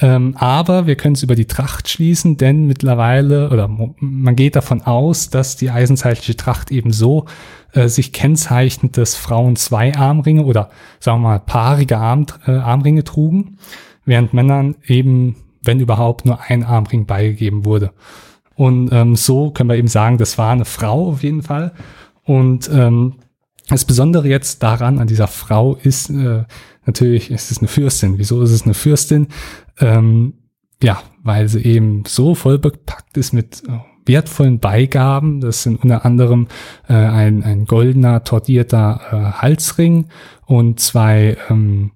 Ähm, 0.00 0.36
aber 0.36 0.86
wir 0.86 0.96
können 0.96 1.14
es 1.14 1.22
über 1.22 1.36
die 1.36 1.46
Tracht 1.46 1.88
schließen, 1.88 2.36
denn 2.36 2.66
mittlerweile, 2.66 3.50
oder 3.50 3.68
man 3.68 4.36
geht 4.36 4.56
davon 4.56 4.82
aus, 4.82 5.30
dass 5.30 5.56
die 5.56 5.70
eisenzeitliche 5.70 6.36
Tracht 6.36 6.72
eben 6.72 6.92
so 6.92 7.26
äh, 7.74 7.88
sich 7.88 8.12
kennzeichnet, 8.12 8.96
dass 8.96 9.14
Frauen 9.14 9.56
zwei 9.56 9.94
Armringe 9.94 10.44
oder 10.44 10.70
sagen 11.00 11.22
wir 11.22 11.28
mal 11.28 11.40
paarige 11.40 11.98
Arm, 11.98 12.26
äh, 12.46 12.52
Armringe 12.52 13.04
trugen, 13.04 13.58
während 14.04 14.32
Männern 14.32 14.76
eben, 14.86 15.36
wenn 15.62 15.80
überhaupt, 15.80 16.24
nur 16.24 16.40
ein 16.42 16.64
Armring 16.64 17.06
beigegeben 17.06 17.64
wurde. 17.64 17.92
Und 18.54 18.92
ähm, 18.92 19.16
so 19.16 19.50
können 19.50 19.68
wir 19.68 19.76
eben 19.76 19.88
sagen, 19.88 20.18
das 20.18 20.38
war 20.38 20.52
eine 20.52 20.64
Frau 20.64 21.08
auf 21.10 21.22
jeden 21.22 21.42
Fall. 21.42 21.72
Und 22.22 22.70
ähm, 22.72 23.16
das 23.68 23.84
Besondere 23.84 24.28
jetzt 24.28 24.62
daran, 24.62 24.98
an 24.98 25.06
dieser 25.06 25.26
Frau, 25.26 25.74
ist 25.74 26.10
äh, 26.10 26.44
natürlich, 26.86 27.30
ist 27.30 27.50
es 27.50 27.58
eine 27.58 27.68
Fürstin. 27.68 28.18
Wieso 28.18 28.42
ist 28.42 28.50
es 28.50 28.62
eine 28.62 28.74
Fürstin? 28.74 29.28
Ähm, 29.80 30.34
ja, 30.82 31.02
weil 31.22 31.48
sie 31.48 31.64
eben 31.64 32.04
so 32.06 32.34
voll 32.34 32.58
bepackt 32.58 33.16
ist 33.16 33.32
mit 33.32 33.62
äh, 33.66 33.78
wertvollen 34.06 34.58
Beigaben. 34.58 35.40
Das 35.40 35.62
sind 35.62 35.82
unter 35.82 36.04
anderem 36.04 36.48
äh, 36.88 36.94
ein, 36.94 37.42
ein 37.42 37.64
goldener 37.64 38.24
tordierter 38.24 39.00
äh, 39.10 39.40
Halsring 39.40 40.06
und 40.46 40.80
zwei 40.80 41.36
ähm, 41.48 41.92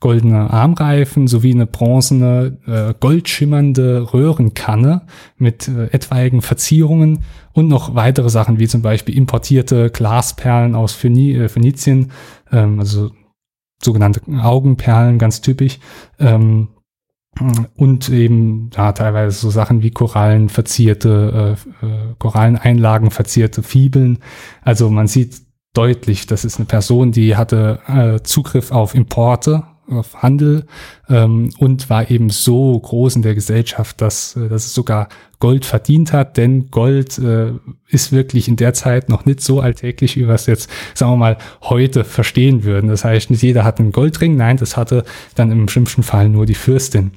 goldene 0.00 0.50
Armreifen 0.50 1.28
sowie 1.28 1.52
eine 1.52 1.66
bronzene, 1.66 2.58
äh, 2.66 2.94
goldschimmernde 2.98 4.12
Röhrenkanne 4.12 5.02
mit 5.36 5.68
äh, 5.68 5.88
etwaigen 5.92 6.40
Verzierungen 6.40 7.20
und 7.52 7.68
noch 7.68 7.94
weitere 7.94 8.30
Sachen 8.30 8.58
wie 8.58 8.66
zum 8.66 8.80
Beispiel 8.80 9.16
importierte 9.16 9.90
Glasperlen 9.90 10.74
aus 10.74 10.94
Phöni 10.94 11.34
äh, 11.34 11.48
Phönizien, 11.48 12.12
ähm, 12.50 12.80
also 12.80 13.10
sogenannte 13.82 14.20
Augenperlen, 14.42 15.18
ganz 15.18 15.42
typisch. 15.42 15.78
Ähm, 16.18 16.68
und 17.76 18.08
eben 18.08 18.70
ja 18.74 18.92
teilweise 18.92 19.38
so 19.38 19.50
Sachen 19.50 19.82
wie 19.82 19.90
Korallen 19.90 20.48
verzierte 20.48 21.56
äh, 21.82 21.86
äh, 21.86 22.14
Koralleneinlagen 22.18 23.10
verzierte 23.10 23.62
Fibeln 23.62 24.18
also 24.62 24.90
man 24.90 25.06
sieht 25.06 25.42
deutlich 25.72 26.26
das 26.26 26.44
ist 26.44 26.58
eine 26.58 26.66
Person 26.66 27.12
die 27.12 27.36
hatte 27.36 27.80
äh, 27.86 28.22
Zugriff 28.22 28.70
auf 28.72 28.94
Importe 28.94 29.64
auf 29.90 30.22
Handel 30.22 30.66
ähm, 31.08 31.50
und 31.58 31.90
war 31.90 32.10
eben 32.10 32.30
so 32.30 32.78
groß 32.78 33.16
in 33.16 33.22
der 33.22 33.34
Gesellschaft, 33.34 34.00
dass, 34.00 34.36
äh, 34.36 34.48
dass 34.48 34.66
es 34.66 34.74
sogar 34.74 35.08
Gold 35.38 35.64
verdient 35.64 36.12
hat, 36.12 36.36
denn 36.36 36.70
Gold 36.70 37.18
äh, 37.18 37.52
ist 37.88 38.12
wirklich 38.12 38.48
in 38.48 38.56
der 38.56 38.74
Zeit 38.74 39.08
noch 39.08 39.24
nicht 39.24 39.40
so 39.40 39.60
alltäglich, 39.60 40.16
wie 40.16 40.26
wir 40.26 40.34
es 40.34 40.46
jetzt, 40.46 40.70
sagen 40.94 41.12
wir 41.12 41.16
mal, 41.16 41.38
heute 41.62 42.04
verstehen 42.04 42.64
würden. 42.64 42.88
Das 42.88 43.04
heißt, 43.04 43.30
nicht 43.30 43.42
jeder 43.42 43.64
hat 43.64 43.80
einen 43.80 43.92
Goldring, 43.92 44.36
nein, 44.36 44.58
das 44.58 44.76
hatte 44.76 45.04
dann 45.34 45.50
im 45.50 45.68
schlimmsten 45.68 46.02
Fall 46.02 46.28
nur 46.28 46.46
die 46.46 46.54
Fürstin. 46.54 47.12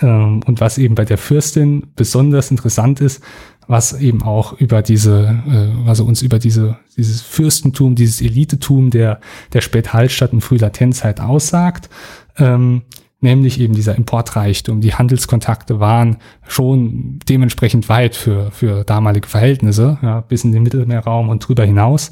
Ähm, 0.00 0.42
und 0.46 0.60
was 0.60 0.78
eben 0.78 0.94
bei 0.94 1.04
der 1.04 1.18
Fürstin 1.18 1.88
besonders 1.96 2.50
interessant 2.50 3.00
ist, 3.00 3.22
was 3.66 3.92
eben 4.00 4.22
auch 4.22 4.52
über 4.60 4.82
diese, 4.82 5.42
äh, 5.46 5.88
also 5.88 6.04
uns 6.04 6.22
über 6.22 6.38
diese, 6.38 6.78
dieses 6.96 7.22
Fürstentum, 7.22 7.94
dieses 7.94 8.20
Elitetum 8.20 8.90
der, 8.90 9.20
der 9.52 9.60
Späthallstatt 9.60 10.32
und 10.32 10.40
Frühlatenzeit 10.40 11.20
aussagt. 11.20 11.88
Ähm, 12.36 12.82
nämlich 13.20 13.60
eben 13.60 13.74
dieser 13.74 13.96
Importreichtum. 13.96 14.80
Die 14.80 14.94
Handelskontakte 14.94 15.78
waren 15.78 16.16
schon 16.46 17.18
dementsprechend 17.28 17.88
weit 17.88 18.16
für, 18.16 18.50
für 18.50 18.84
damalige 18.84 19.28
Verhältnisse, 19.28 19.98
ja, 20.02 20.20
bis 20.20 20.44
in 20.44 20.52
den 20.52 20.62
Mittelmeerraum 20.62 21.28
und 21.28 21.46
drüber 21.46 21.64
hinaus. 21.64 22.10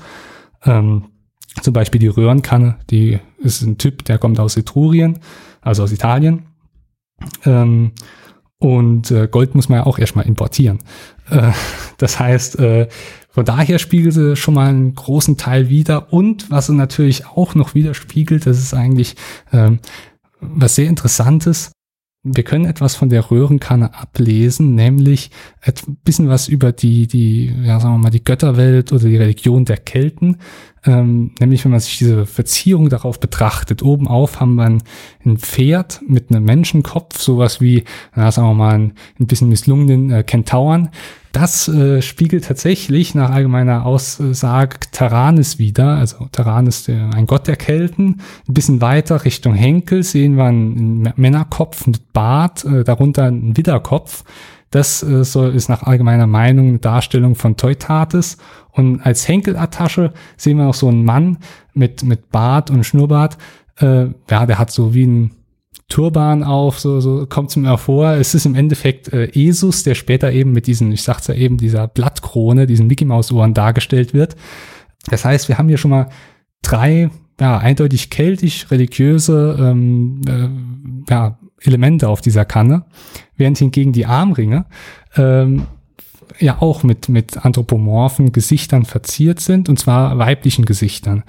Ähm, 0.64 1.06
zum 1.62 1.72
Beispiel 1.72 1.98
die 1.98 2.08
Röhrenkanne, 2.08 2.76
die 2.90 3.18
ist 3.38 3.62
ein 3.62 3.78
Typ, 3.78 4.04
der 4.04 4.18
kommt 4.18 4.38
aus 4.38 4.56
Etrurien, 4.56 5.18
also 5.60 5.82
aus 5.82 5.92
Italien. 5.92 6.47
Ähm, 7.44 7.92
und 8.58 9.10
äh, 9.10 9.28
Gold 9.28 9.54
muss 9.54 9.68
man 9.68 9.80
ja 9.80 9.86
auch 9.86 9.98
erstmal 9.98 10.26
importieren. 10.26 10.78
Äh, 11.30 11.52
das 11.98 12.18
heißt, 12.18 12.58
äh, 12.58 12.88
von 13.30 13.44
daher 13.44 13.78
spiegelt 13.78 14.14
sie 14.14 14.36
schon 14.36 14.54
mal 14.54 14.68
einen 14.68 14.94
großen 14.94 15.36
Teil 15.36 15.68
wieder. 15.68 16.12
Und 16.12 16.50
was 16.50 16.66
sie 16.66 16.74
natürlich 16.74 17.26
auch 17.26 17.54
noch 17.54 17.74
widerspiegelt, 17.74 18.46
das 18.46 18.58
ist 18.58 18.74
eigentlich 18.74 19.14
ähm, 19.52 19.78
was 20.40 20.74
sehr 20.74 20.88
Interessantes. 20.88 21.72
Wir 22.34 22.44
können 22.44 22.64
etwas 22.64 22.94
von 22.94 23.08
der 23.08 23.30
Röhrenkanne 23.30 23.94
ablesen, 23.94 24.74
nämlich 24.74 25.30
ein 25.62 25.96
bisschen 26.04 26.28
was 26.28 26.48
über 26.48 26.72
die, 26.72 27.06
die, 27.06 27.52
ja, 27.62 27.80
sagen 27.80 27.94
wir 27.94 27.98
mal, 27.98 28.10
die 28.10 28.24
Götterwelt 28.24 28.92
oder 28.92 29.04
die 29.08 29.16
Religion 29.16 29.64
der 29.64 29.76
Kelten. 29.76 30.38
Ähm, 30.84 31.32
nämlich, 31.40 31.64
wenn 31.64 31.72
man 31.72 31.80
sich 31.80 31.98
diese 31.98 32.26
Verzierung 32.26 32.88
darauf 32.88 33.20
betrachtet. 33.20 33.82
Oben 33.82 34.06
auf 34.08 34.40
haben 34.40 34.54
wir 34.54 34.64
ein, 34.64 34.82
ein 35.24 35.38
Pferd 35.38 36.00
mit 36.06 36.30
einem 36.30 36.44
Menschenkopf, 36.44 37.20
sowas 37.20 37.60
wie, 37.60 37.84
ja, 38.16 38.30
sagen 38.30 38.48
wir 38.48 38.54
mal, 38.54 38.74
ein, 38.74 38.92
ein 39.18 39.26
bisschen 39.26 39.48
misslungenen 39.48 40.10
äh, 40.10 40.22
Kentauren. 40.22 40.90
Das 41.40 41.68
äh, 41.68 42.02
spiegelt 42.02 42.46
tatsächlich 42.46 43.14
nach 43.14 43.30
allgemeiner 43.30 43.86
Aussage 43.86 44.78
Taranis 44.90 45.60
wieder. 45.60 45.96
Also 45.96 46.26
Taranis, 46.32 46.82
der, 46.82 47.14
ein 47.14 47.28
Gott 47.28 47.46
der 47.46 47.54
Kelten. 47.54 48.22
Ein 48.48 48.54
bisschen 48.54 48.80
weiter 48.80 49.24
Richtung 49.24 49.54
Henkel 49.54 50.02
sehen 50.02 50.36
wir 50.36 50.46
einen, 50.46 51.12
Männerkopf 51.14 51.86
mit 51.86 52.12
Bart, 52.12 52.64
äh, 52.64 52.82
darunter 52.82 53.26
einen 53.26 53.56
Widderkopf. 53.56 54.24
Das 54.70 55.04
äh, 55.04 55.22
soll, 55.22 55.54
ist 55.54 55.68
nach 55.68 55.84
allgemeiner 55.84 56.26
Meinung 56.26 56.70
eine 56.70 56.78
Darstellung 56.80 57.36
von 57.36 57.56
Teutates. 57.56 58.38
Und 58.72 59.00
als 59.02 59.28
Henkelatasche 59.28 60.12
sehen 60.36 60.56
wir 60.56 60.64
noch 60.64 60.74
so 60.74 60.88
einen 60.88 61.04
Mann 61.04 61.38
mit, 61.72 62.02
mit 62.02 62.32
Bart 62.32 62.68
und 62.72 62.82
Schnurrbart. 62.82 63.38
Äh, 63.76 64.06
ja, 64.28 64.44
der 64.44 64.58
hat 64.58 64.72
so 64.72 64.92
wie 64.92 65.06
ein 65.06 65.30
Turban 65.88 66.42
auf, 66.42 66.78
so, 66.78 67.00
so 67.00 67.26
kommt 67.26 67.50
es 67.50 67.56
mir 67.56 67.78
vor. 67.78 68.12
Es 68.12 68.34
ist 68.34 68.44
im 68.44 68.54
Endeffekt 68.54 69.12
äh, 69.12 69.30
Jesus, 69.32 69.82
der 69.84 69.94
später 69.94 70.30
eben 70.32 70.52
mit 70.52 70.66
diesen, 70.66 70.92
ich 70.92 71.02
sag's 71.02 71.26
ja 71.28 71.34
eben, 71.34 71.56
dieser 71.56 71.88
Blattkrone, 71.88 72.66
diesen 72.66 72.86
Mickey 72.86 73.06
Maus 73.06 73.32
Ohren 73.32 73.54
dargestellt 73.54 74.12
wird. 74.12 74.36
Das 75.10 75.24
heißt, 75.24 75.48
wir 75.48 75.56
haben 75.56 75.68
hier 75.68 75.78
schon 75.78 75.90
mal 75.90 76.08
drei, 76.62 77.10
ja, 77.40 77.58
eindeutig 77.58 78.10
keltisch 78.10 78.70
religiöse 78.70 79.56
ähm, 79.58 80.20
äh, 80.28 81.10
ja, 81.10 81.38
Elemente 81.60 82.08
auf 82.08 82.20
dieser 82.20 82.44
Kanne, 82.44 82.84
während 83.36 83.58
hingegen 83.58 83.92
die 83.92 84.06
Armringe 84.06 84.66
ähm, 85.16 85.66
ja 86.38 86.60
auch 86.60 86.82
mit, 86.82 87.08
mit 87.08 87.44
anthropomorphen 87.44 88.32
Gesichtern 88.32 88.84
verziert 88.84 89.40
sind, 89.40 89.68
und 89.68 89.78
zwar 89.78 90.18
weiblichen 90.18 90.66
Gesichtern. 90.66 91.24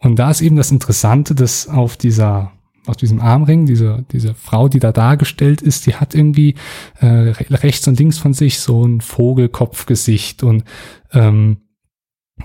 Und 0.00 0.18
da 0.18 0.30
ist 0.30 0.40
eben 0.40 0.56
das 0.56 0.72
Interessante, 0.72 1.34
dass 1.34 1.68
auf 1.68 1.96
dieser 1.96 2.52
aus 2.86 2.96
diesem 2.96 3.20
Armring, 3.20 3.66
diese, 3.66 4.04
diese 4.12 4.34
Frau, 4.34 4.68
die 4.68 4.80
da 4.80 4.92
dargestellt 4.92 5.62
ist, 5.62 5.86
die 5.86 5.96
hat 5.96 6.14
irgendwie 6.14 6.54
äh, 7.00 7.06
rechts 7.06 7.86
und 7.88 7.98
links 7.98 8.18
von 8.18 8.32
sich 8.32 8.60
so 8.60 8.86
ein 8.86 9.00
Vogelkopfgesicht 9.00 10.42
und 10.42 10.64
ähm, 11.12 11.58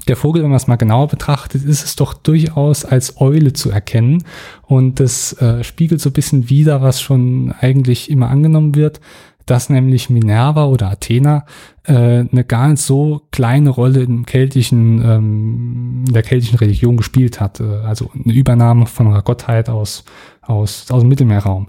der 0.07 0.17
Vogel, 0.17 0.43
wenn 0.43 0.49
man 0.49 0.57
es 0.57 0.67
mal 0.67 0.75
genauer 0.75 1.07
betrachtet, 1.07 1.63
ist 1.63 1.83
es 1.83 1.95
doch 1.95 2.13
durchaus 2.13 2.85
als 2.85 3.19
Eule 3.21 3.53
zu 3.53 3.71
erkennen. 3.71 4.25
Und 4.63 4.99
das 4.99 5.33
äh, 5.41 5.63
spiegelt 5.63 6.01
so 6.01 6.09
ein 6.09 6.13
bisschen 6.13 6.49
wider, 6.49 6.81
was 6.81 7.01
schon 7.01 7.53
eigentlich 7.59 8.09
immer 8.09 8.29
angenommen 8.29 8.75
wird, 8.75 8.99
dass 9.45 9.69
nämlich 9.69 10.09
Minerva 10.09 10.65
oder 10.65 10.89
Athena 10.89 11.45
äh, 11.83 11.93
eine 11.93 12.43
gar 12.45 12.69
nicht 12.69 12.81
so 12.81 13.21
kleine 13.31 13.69
Rolle 13.69 14.01
im 14.01 14.25
keltischen, 14.25 15.01
ähm, 15.03 16.03
in 16.07 16.13
der 16.13 16.23
keltischen 16.23 16.57
Religion 16.57 16.97
gespielt 16.97 17.39
hat. 17.39 17.61
Also 17.61 18.11
eine 18.13 18.33
Übernahme 18.33 18.85
von 18.85 19.07
einer 19.07 19.21
Gottheit 19.21 19.69
aus, 19.69 20.03
aus, 20.41 20.89
aus 20.91 21.01
dem 21.01 21.09
Mittelmeerraum. 21.09 21.67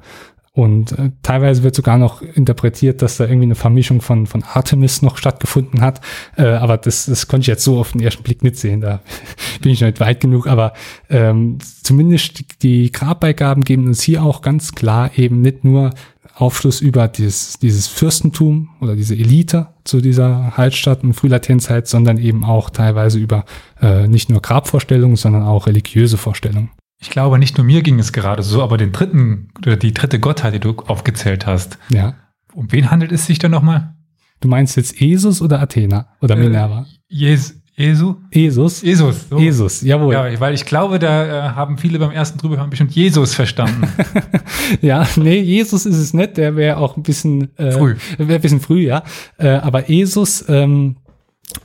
Und 0.56 0.92
äh, 0.92 1.10
teilweise 1.22 1.62
wird 1.64 1.74
sogar 1.74 1.98
noch 1.98 2.22
interpretiert, 2.22 3.02
dass 3.02 3.18
da 3.18 3.24
irgendwie 3.24 3.44
eine 3.44 3.54
Vermischung 3.54 4.00
von, 4.00 4.26
von 4.26 4.42
Artemis 4.42 5.02
noch 5.02 5.18
stattgefunden 5.18 5.82
hat. 5.82 6.00
Äh, 6.38 6.46
aber 6.46 6.78
das, 6.78 7.04
das 7.04 7.28
konnte 7.28 7.42
ich 7.42 7.48
jetzt 7.48 7.62
so 7.62 7.78
auf 7.78 7.92
den 7.92 8.00
ersten 8.00 8.22
Blick 8.22 8.42
nicht 8.42 8.56
sehen. 8.56 8.80
Da 8.80 9.02
bin 9.60 9.72
ich 9.72 9.82
noch 9.82 9.88
nicht 9.88 10.00
weit 10.00 10.20
genug. 10.20 10.46
Aber 10.46 10.72
ähm, 11.10 11.58
zumindest 11.82 12.38
die, 12.38 12.46
die 12.62 12.90
Grabbeigaben 12.90 13.64
geben 13.64 13.86
uns 13.86 14.00
hier 14.00 14.22
auch 14.22 14.40
ganz 14.40 14.72
klar 14.72 15.10
eben 15.16 15.42
nicht 15.42 15.62
nur 15.62 15.90
Aufschluss 16.36 16.82
über 16.82 17.08
dieses, 17.08 17.58
dieses 17.58 17.86
Fürstentum 17.86 18.68
oder 18.80 18.94
diese 18.94 19.14
Elite 19.14 19.68
zu 19.84 20.02
dieser 20.02 20.56
Heilstadt 20.56 21.02
und 21.02 21.14
Frühlatenzheit, 21.14 21.88
sondern 21.88 22.18
eben 22.18 22.44
auch 22.44 22.68
teilweise 22.68 23.18
über 23.18 23.46
äh, 23.80 24.06
nicht 24.06 24.28
nur 24.28 24.42
Grabvorstellungen, 24.42 25.16
sondern 25.16 25.44
auch 25.44 25.66
religiöse 25.66 26.18
Vorstellungen. 26.18 26.70
Ich 27.00 27.10
glaube, 27.10 27.38
nicht 27.38 27.56
nur 27.56 27.66
mir 27.66 27.82
ging 27.82 27.98
es 27.98 28.12
gerade 28.12 28.42
so, 28.42 28.62
aber 28.62 28.76
den 28.76 28.92
dritten 28.92 29.48
oder 29.58 29.76
die 29.76 29.94
dritte 29.94 30.20
Gottheit, 30.20 30.54
die 30.54 30.60
du 30.60 30.76
aufgezählt 30.86 31.46
hast. 31.46 31.78
Ja. 31.88 32.14
Um 32.52 32.70
wen 32.70 32.90
handelt 32.90 33.12
es 33.12 33.26
sich 33.26 33.38
da 33.38 33.48
nochmal? 33.48 33.94
Du 34.40 34.48
meinst 34.48 34.76
jetzt 34.76 35.00
Jesus 35.00 35.40
oder 35.40 35.60
Athena 35.60 36.08
oder 36.20 36.36
Minerva? 36.36 36.82
Äh, 36.82 37.14
Jes 37.14 37.62
Jesu? 37.78 38.14
Jesus. 38.32 38.80
Jesus. 38.80 39.28
So. 39.28 39.38
Jesus, 39.38 39.82
jawohl. 39.82 40.14
Ja, 40.14 40.40
weil 40.40 40.54
ich 40.54 40.64
glaube, 40.64 40.98
da 40.98 41.26
äh, 41.26 41.50
haben 41.50 41.76
viele 41.76 41.98
beim 41.98 42.10
ersten 42.10 42.38
drüber 42.38 42.56
haben 42.56 42.70
bestimmt 42.70 42.92
Jesus 42.92 43.34
verstanden. 43.34 43.86
ja, 44.80 45.06
nee, 45.16 45.40
Jesus 45.40 45.84
ist 45.84 45.96
es 45.96 46.14
nicht, 46.14 46.38
der 46.38 46.56
wäre 46.56 46.78
auch 46.78 46.96
ein 46.96 47.02
bisschen 47.02 47.54
äh, 47.58 47.72
früh. 47.72 47.96
Wäre 48.16 48.36
ein 48.36 48.40
bisschen 48.40 48.60
früh, 48.60 48.86
ja. 48.86 49.02
Äh, 49.36 49.48
aber 49.48 49.90
Jesus, 49.90 50.42
ähm, 50.48 50.96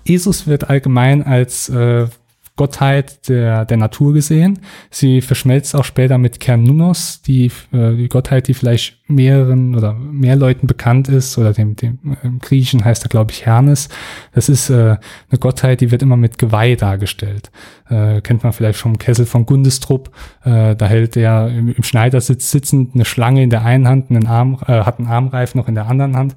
Jesus 0.04 0.48
wird 0.48 0.70
allgemein 0.70 1.24
als 1.24 1.70
äh, 1.70 2.08
Gottheit 2.56 3.28
der, 3.30 3.66
der 3.66 3.78
Natur 3.78 4.14
gesehen. 4.14 4.60
Sie 4.90 5.22
verschmelzt 5.22 5.76
auch 5.76 5.86
später 5.86 6.18
mit 6.18 6.40
Kernunos, 6.40 7.22
die, 7.22 7.52
äh, 7.72 7.96
die 7.96 8.10
Gottheit, 8.10 8.48
die 8.48 8.54
vielleicht 8.54 8.98
mehreren 9.08 9.76
oder 9.76 9.94
mehr 9.94 10.36
Leuten 10.36 10.68
bekannt 10.68 11.08
ist, 11.10 11.38
oder 11.38 11.54
dem, 11.54 11.76
dem 11.76 12.18
im 12.24 12.40
Griechischen 12.40 12.84
heißt 12.84 13.04
er, 13.04 13.10
glaube 13.10 13.32
ich, 13.32 13.46
Hermes. 13.46 13.90
Das 14.34 14.50
ist 14.50 14.70
äh, 14.70 14.98
eine 15.30 15.40
Gottheit, 15.40 15.82
die 15.82 15.92
wird 15.92 16.02
immer 16.02 16.18
mit 16.18 16.38
Geweih 16.38 16.76
dargestellt. 16.76 17.52
Äh, 17.90 18.22
kennt 18.22 18.44
man 18.44 18.54
vielleicht 18.54 18.80
vom 18.80 18.98
Kessel 18.98 19.26
von 19.26 19.46
Gundestrup. 19.46 20.12
Äh, 20.44 20.76
da 20.76 20.86
hält 20.88 21.18
er 21.18 21.50
im, 21.50 21.74
im 21.74 21.84
Schneidersitz 21.84 22.52
sitzend 22.52 22.96
eine 22.96 23.06
Schlange 23.06 23.44
in 23.44 23.50
der 23.50 23.66
einen 23.66 23.88
Hand, 23.88 24.10
einen 24.10 24.28
Arm, 24.28 24.60
äh, 24.68 24.84
hat 24.84 25.00
einen 25.00 25.08
Armreif 25.08 25.56
noch 25.56 25.68
in 25.68 25.76
der 25.76 25.88
anderen 25.88 26.16
Hand. 26.16 26.36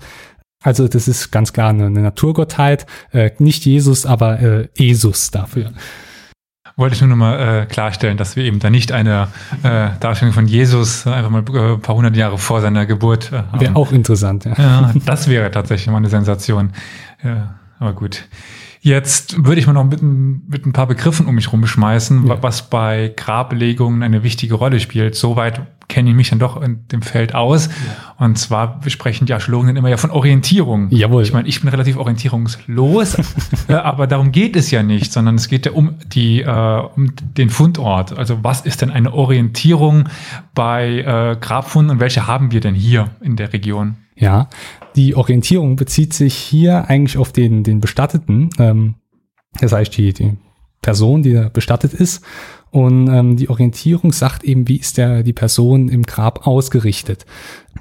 Also 0.65 0.89
das 0.89 1.07
ist 1.09 1.31
ganz 1.31 1.53
klar 1.53 1.71
eine, 1.71 1.87
eine 1.87 2.01
Naturgottheit, 2.01 2.87
äh, 3.13 3.31
nicht 3.39 3.65
Jesus, 3.67 4.07
aber 4.07 4.41
äh, 4.41 4.69
Jesus 4.77 5.31
dafür 5.31 5.71
wollte 6.77 6.97
ich 6.97 7.01
nur 7.01 7.11
noch 7.11 7.17
mal 7.17 7.63
äh, 7.63 7.67
klarstellen, 7.67 8.17
dass 8.17 8.35
wir 8.37 8.45
eben 8.45 8.59
da 8.59 8.69
nicht 8.69 8.91
eine 8.91 9.29
äh, 9.63 9.91
Darstellung 10.01 10.35
von 10.35 10.47
Jesus 10.47 11.07
einfach 11.07 11.31
mal 11.31 11.45
äh, 11.53 11.75
ein 11.75 11.81
paar 11.81 11.95
hundert 11.95 12.17
Jahre 12.17 12.37
vor 12.37 12.61
seiner 12.61 12.85
Geburt 12.85 13.31
äh, 13.33 13.37
haben. 13.37 13.61
Wäre 13.61 13.77
auch 13.77 13.93
interessant, 13.93 14.45
ja. 14.45 14.55
ja. 14.59 14.93
Das 15.07 15.29
wäre 15.29 15.51
tatsächlich 15.51 15.87
mal 15.89 15.99
eine 15.99 16.09
Sensation. 16.09 16.71
Ja, 17.23 17.55
aber 17.79 17.93
gut. 17.93 18.25
Jetzt 18.85 19.47
würde 19.47 19.59
ich 19.63 19.67
mal 19.67 19.73
noch 19.73 19.85
mit 19.85 20.03
ein, 20.03 20.43
mit 20.47 20.67
ein 20.67 20.75
paar 20.75 20.87
Begriffen 20.87 21.25
um 21.25 21.35
mich 21.37 21.51
rumschmeißen, 21.51 22.27
ja. 22.27 22.43
was 22.43 22.69
bei 22.69 23.15
Grablegungen 23.17 24.03
eine 24.03 24.23
wichtige 24.23 24.57
Rolle 24.57 24.79
spielt. 24.79 25.15
Soweit 25.15 25.63
kenne 25.89 26.11
ich 26.11 26.15
mich 26.15 26.29
dann 26.29 26.39
doch 26.39 26.61
in 26.61 26.87
dem 26.89 27.01
Feld 27.01 27.35
aus. 27.35 27.69
Ja. 27.69 28.27
Und 28.27 28.37
zwar 28.37 28.83
sprechen 28.89 29.25
die 29.25 29.33
Archäologen 29.33 29.75
immer 29.75 29.89
ja 29.89 29.97
von 29.97 30.11
Orientierung. 30.11 30.89
Jawohl. 30.91 31.23
Ich 31.23 31.33
meine, 31.33 31.49
ich 31.49 31.63
bin 31.63 31.71
relativ 31.71 31.97
orientierungslos, 31.97 33.17
aber 33.69 34.07
darum 34.07 34.33
geht 34.33 34.55
es 34.55 34.71
ja 34.71 34.83
nicht, 34.83 35.15
sondern 35.15 35.37
es 35.37 35.49
geht 35.49 35.65
ja 35.65 35.73
um 35.73 35.95
die 36.13 36.43
äh, 36.43 36.83
um 36.95 37.15
den 37.17 37.49
Fundort. 37.49 38.19
Also 38.19 38.45
was 38.45 38.61
ist 38.61 38.83
denn 38.83 38.91
eine 38.91 39.15
Orientierung 39.15 40.11
bei 40.55 40.99
äh, 40.99 41.37
Grabfunden 41.41 41.91
und 41.91 42.01
welche 42.01 42.27
haben 42.27 42.53
wir 42.53 42.61
denn 42.61 42.75
hier 42.75 43.09
in 43.23 43.37
der 43.37 43.55
Region? 43.55 43.95
Ja, 44.15 44.49
die 44.97 45.15
Orientierung 45.15 45.77
bezieht 45.77 46.15
sich 46.15 46.35
hier 46.35 46.89
eigentlich 46.89 47.19
auf 47.19 47.33
den, 47.33 47.63
den 47.63 47.81
Bestatteten, 47.81 48.51
ähm, 48.59 48.95
das 49.61 49.73
heißt 49.73 49.97
die, 49.97 50.13
die 50.13 50.37
Person, 50.83 51.23
die 51.23 51.33
da 51.33 51.49
bestattet 51.49 51.95
ist. 51.95 52.23
Und 52.71 53.09
ähm, 53.09 53.37
die 53.37 53.49
Orientierung 53.49 54.13
sagt 54.13 54.43
eben, 54.43 54.67
wie 54.69 54.77
ist 54.77 54.99
der, 54.99 55.23
die 55.23 55.33
Person 55.33 55.89
im 55.89 56.03
Grab 56.03 56.47
ausgerichtet. 56.47 57.25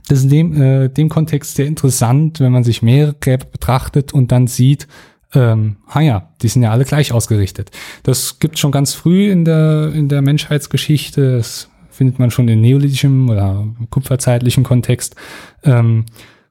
Das 0.07 0.19
ist 0.19 0.25
in 0.25 0.29
dem, 0.29 0.61
äh, 0.61 0.89
dem 0.89 1.09
Kontext 1.09 1.55
sehr 1.55 1.65
interessant, 1.65 2.39
wenn 2.39 2.51
man 2.51 2.63
sich 2.63 2.83
mehrere 2.83 3.15
Gräber 3.19 3.45
betrachtet 3.45 4.13
und 4.13 4.31
dann 4.31 4.45
sieht, 4.45 4.87
ähm, 5.33 5.77
ah 5.87 6.01
ja, 6.01 6.29
die 6.41 6.47
sind 6.47 6.61
ja 6.61 6.71
alle 6.71 6.85
gleich 6.85 7.11
ausgerichtet. 7.11 7.71
Das 8.03 8.39
gibt 8.39 8.59
schon 8.59 8.71
ganz 8.71 8.93
früh 8.93 9.31
in 9.31 9.45
der, 9.45 9.91
in 9.93 10.09
der 10.09 10.21
Menschheitsgeschichte. 10.21 11.37
Es 11.37 11.69
findet 11.89 12.19
man 12.19 12.31
schon 12.31 12.47
in 12.47 12.61
neolithischem 12.61 13.29
oder 13.29 13.67
kupferzeitlichen 13.89 14.63
Kontext, 14.63 15.15
ähm, 15.63 16.05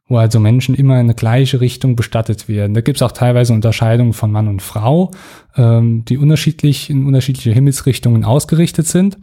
wo 0.08 0.16
also 0.18 0.40
Menschen 0.40 0.74
immer 0.74 0.94
in 0.94 1.06
eine 1.06 1.14
gleiche 1.14 1.60
Richtung 1.60 1.96
bestattet 1.96 2.48
werden. 2.48 2.74
Da 2.74 2.80
gibt 2.80 2.98
es 2.98 3.02
auch 3.02 3.12
teilweise 3.12 3.52
Unterscheidungen 3.52 4.12
von 4.12 4.30
Mann 4.30 4.48
und 4.48 4.60
Frau, 4.60 5.10
ähm, 5.56 6.04
die 6.04 6.18
unterschiedlich 6.18 6.90
in 6.90 7.06
unterschiedliche 7.06 7.52
Himmelsrichtungen 7.52 8.24
ausgerichtet 8.24 8.86
sind. 8.86 9.18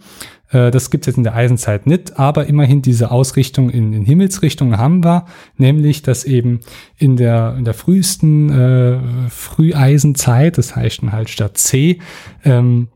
Äh, 0.52 0.72
das 0.72 0.90
gibt 0.90 1.04
es 1.04 1.08
jetzt 1.08 1.18
in 1.18 1.24
der 1.24 1.36
Eisenzeit 1.36 1.86
nicht, 1.86 2.18
aber 2.18 2.48
immerhin 2.48 2.82
diese 2.82 3.12
Ausrichtung 3.12 3.70
in, 3.70 3.94
in 3.94 4.04
Himmelsrichtungen 4.04 4.78
haben 4.78 5.04
wir, 5.04 5.26
nämlich 5.58 6.02
dass 6.02 6.24
eben 6.24 6.62
in 6.98 7.18
der, 7.18 7.56
in 7.58 7.66
der 7.66 7.74
frühesten 7.74 8.50
äh, 8.50 9.30
Früheisenzeit, 9.30 10.58
das 10.58 10.76
heißt 10.76 11.02
halt 11.12 11.30
statt 11.30 11.58
C, 11.58 12.00
ähm, 12.44 12.88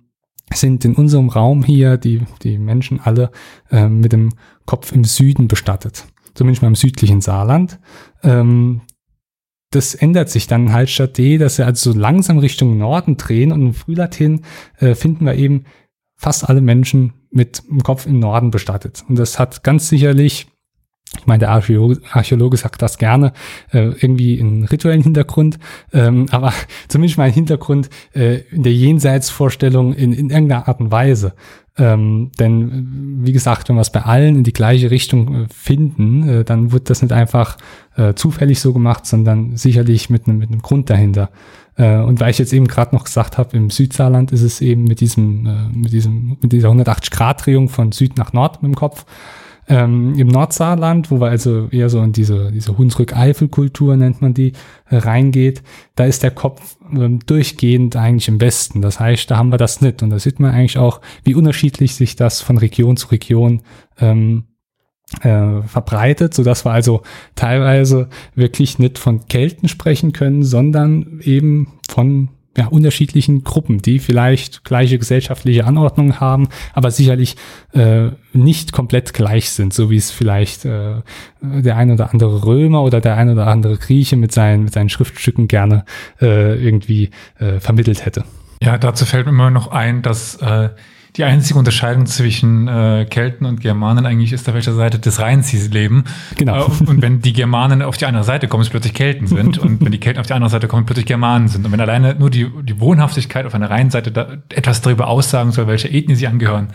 sind 0.53 0.85
in 0.85 0.93
unserem 0.95 1.29
Raum 1.29 1.63
hier 1.63 1.97
die, 1.97 2.21
die 2.43 2.57
Menschen 2.57 2.99
alle 2.99 3.31
äh, 3.71 3.87
mit 3.87 4.13
dem 4.13 4.29
Kopf 4.65 4.91
im 4.91 5.03
Süden 5.03 5.47
bestattet. 5.47 6.05
Zumindest 6.33 6.61
mal 6.61 6.69
im 6.69 6.75
südlichen 6.75 7.21
Saarland. 7.21 7.79
Ähm, 8.23 8.81
das 9.71 9.95
ändert 9.95 10.29
sich 10.29 10.47
dann 10.47 10.71
halt 10.71 10.89
statt 10.89 11.17
D, 11.17 11.37
dass 11.37 11.57
wir 11.57 11.65
also 11.65 11.91
so 11.91 11.99
langsam 11.99 12.37
Richtung 12.37 12.77
Norden 12.77 13.17
drehen 13.17 13.51
und 13.51 13.61
im 13.61 13.73
Frühlatin 13.73 14.43
äh, 14.77 14.93
finden 14.93 15.25
wir 15.25 15.35
eben 15.35 15.65
fast 16.15 16.47
alle 16.47 16.61
Menschen 16.61 17.13
mit 17.31 17.63
dem 17.67 17.81
Kopf 17.81 18.05
im 18.05 18.19
Norden 18.19 18.51
bestattet. 18.51 19.03
Und 19.09 19.17
das 19.17 19.39
hat 19.39 19.63
ganz 19.63 19.89
sicherlich 19.89 20.47
ich 21.19 21.27
meine, 21.27 21.39
der 21.39 21.51
Archäologe, 21.51 22.01
Archäologe 22.11 22.57
sagt 22.57 22.81
das 22.81 22.97
gerne, 22.97 23.33
äh, 23.71 23.91
irgendwie 23.99 24.39
einen 24.39 24.65
rituellen 24.65 25.01
Hintergrund, 25.01 25.59
ähm, 25.93 26.25
aber 26.31 26.53
zumindest 26.87 27.17
mal 27.17 27.25
einen 27.25 27.33
Hintergrund 27.33 27.89
äh, 28.13 28.39
in 28.51 28.63
der 28.63 28.73
Jenseitsvorstellung 28.73 29.93
in, 29.93 30.13
in 30.13 30.29
irgendeiner 30.29 30.67
Art 30.67 30.79
und 30.79 30.91
Weise. 30.91 31.33
Ähm, 31.75 32.31
denn 32.39 33.21
wie 33.23 33.31
gesagt, 33.31 33.67
wenn 33.67 33.77
wir 33.77 33.81
es 33.81 33.91
bei 33.91 34.03
allen 34.03 34.35
in 34.35 34.43
die 34.43 34.53
gleiche 34.53 34.91
Richtung 34.91 35.45
äh, 35.45 35.47
finden, 35.51 36.29
äh, 36.29 36.43
dann 36.43 36.71
wird 36.71 36.91
das 36.91 37.01
nicht 37.01 37.11
einfach 37.11 37.57
äh, 37.95 38.13
zufällig 38.13 38.59
so 38.59 38.73
gemacht, 38.73 39.07
sondern 39.07 39.57
sicherlich 39.57 40.09
mit 40.11 40.27
einem 40.27 40.37
mit 40.37 40.51
einem 40.51 40.61
Grund 40.61 40.91
dahinter. 40.91 41.31
Äh, 41.75 41.97
und 41.97 42.19
weil 42.19 42.29
ich 42.29 42.37
jetzt 42.37 42.53
eben 42.53 42.67
gerade 42.67 42.95
noch 42.95 43.05
gesagt 43.05 43.39
habe, 43.39 43.57
im 43.57 43.71
Südsaarland 43.71 44.31
ist 44.31 44.43
es 44.43 44.61
eben 44.61 44.83
mit 44.83 44.99
diesem 44.99 45.71
mit 45.73 45.93
diesem 45.93 46.37
mit 46.41 46.51
dieser 46.51 46.67
180 46.67 47.09
Grad 47.09 47.43
Drehung 47.43 47.69
von 47.69 47.91
Süd 47.91 48.17
nach 48.17 48.33
Nord 48.33 48.61
mit 48.61 48.71
dem 48.71 48.75
Kopf. 48.75 49.05
Ähm, 49.67 50.15
Im 50.17 50.27
Nordsaarland, 50.27 51.09
wo 51.09 51.21
wir 51.21 51.27
also 51.27 51.67
eher 51.71 51.89
so 51.89 52.01
in 52.01 52.11
diese, 52.11 52.51
diese 52.51 52.77
Hunsrück-Eifel-Kultur 52.77 53.95
nennt 53.95 54.21
man 54.21 54.33
die, 54.33 54.53
äh, 54.89 54.97
reingeht, 54.97 55.63
da 55.95 56.05
ist 56.05 56.23
der 56.23 56.31
Kopf 56.31 56.75
ähm, 56.91 57.19
durchgehend 57.25 57.95
eigentlich 57.95 58.27
im 58.27 58.41
Westen. 58.41 58.81
Das 58.81 58.99
heißt, 58.99 59.31
da 59.31 59.37
haben 59.37 59.51
wir 59.51 59.57
das 59.57 59.81
nicht. 59.81 60.03
Und 60.03 60.09
da 60.09 60.19
sieht 60.19 60.39
man 60.39 60.51
eigentlich 60.51 60.77
auch, 60.77 60.99
wie 61.23 61.35
unterschiedlich 61.35 61.95
sich 61.95 62.15
das 62.15 62.41
von 62.41 62.57
Region 62.57 62.97
zu 62.97 63.07
Region 63.07 63.61
ähm, 63.99 64.45
äh, 65.21 65.61
verbreitet, 65.61 66.33
so 66.33 66.43
dass 66.43 66.65
wir 66.65 66.71
also 66.71 67.01
teilweise 67.35 68.09
wirklich 68.35 68.79
nicht 68.79 68.97
von 68.97 69.27
Kelten 69.27 69.69
sprechen 69.69 70.11
können, 70.11 70.43
sondern 70.43 71.19
eben 71.23 71.79
von 71.89 72.29
ja, 72.57 72.67
unterschiedlichen 72.67 73.43
Gruppen, 73.43 73.81
die 73.81 73.99
vielleicht 73.99 74.63
gleiche 74.63 74.99
gesellschaftliche 74.99 75.65
Anordnung 75.65 76.19
haben, 76.19 76.49
aber 76.73 76.91
sicherlich 76.91 77.35
äh, 77.73 78.09
nicht 78.33 78.71
komplett 78.73 79.13
gleich 79.13 79.49
sind, 79.49 79.73
so 79.73 79.89
wie 79.89 79.97
es 79.97 80.11
vielleicht 80.11 80.65
äh, 80.65 81.01
der 81.41 81.77
ein 81.77 81.91
oder 81.91 82.11
andere 82.11 82.45
Römer 82.45 82.83
oder 82.83 83.01
der 83.01 83.17
ein 83.17 83.29
oder 83.29 83.47
andere 83.47 83.77
Grieche 83.77 84.17
mit 84.17 84.31
seinen, 84.31 84.65
mit 84.65 84.73
seinen 84.73 84.89
Schriftstücken 84.89 85.47
gerne 85.47 85.85
äh, 86.21 86.63
irgendwie 86.63 87.09
äh, 87.39 87.59
vermittelt 87.59 88.05
hätte. 88.05 88.23
Ja, 88.61 88.77
dazu 88.77 89.05
fällt 89.05 89.25
mir 89.25 89.31
immer 89.31 89.49
noch 89.49 89.69
ein, 89.69 90.01
dass 90.03 90.35
äh, 90.35 90.69
die 91.15 91.23
einzige 91.23 91.59
Unterscheidung 91.59 92.07
zwischen 92.07 92.67
äh, 92.67 93.05
Kelten 93.07 93.45
und 93.45 93.61
Germanen 93.61 94.05
eigentlich 94.05 94.33
ist, 94.33 94.47
auf 94.49 94.55
welcher 94.55 94.73
Seite 94.73 94.97
des 94.97 95.19
Rheins 95.19 95.49
sie 95.49 95.59
leben. 95.67 96.05
Genau. 96.37 96.65
Äh, 96.65 96.85
und 96.85 97.01
wenn 97.01 97.21
die 97.21 97.33
Germanen 97.33 97.83
auf 97.83 97.97
die 97.97 98.05
andere 98.05 98.23
Seite 98.23 98.47
kommen, 98.47 98.63
es 98.63 98.69
plötzlich 98.69 98.93
Kelten 98.93 99.27
sind. 99.27 99.57
und 99.59 99.83
wenn 99.83 99.91
die 99.91 99.99
Kelten 99.99 100.19
auf 100.19 100.27
die 100.27 100.33
andere 100.33 100.49
Seite 100.49 100.67
kommen, 100.67 100.85
plötzlich 100.85 101.05
Germanen 101.05 101.47
sind. 101.49 101.65
Und 101.65 101.71
wenn 101.71 101.79
alleine 101.79 102.15
nur 102.15 102.31
die, 102.31 102.49
die 102.63 102.79
Wohnhaftigkeit 102.79 103.45
auf 103.45 103.53
einer 103.53 103.69
Rheinseite 103.69 104.11
da 104.11 104.37
etwas 104.49 104.81
darüber 104.81 105.07
aussagen 105.07 105.51
soll, 105.51 105.67
welche 105.67 105.87
Ethnie 105.87 106.15
sie 106.15 106.27
angehören. 106.27 106.69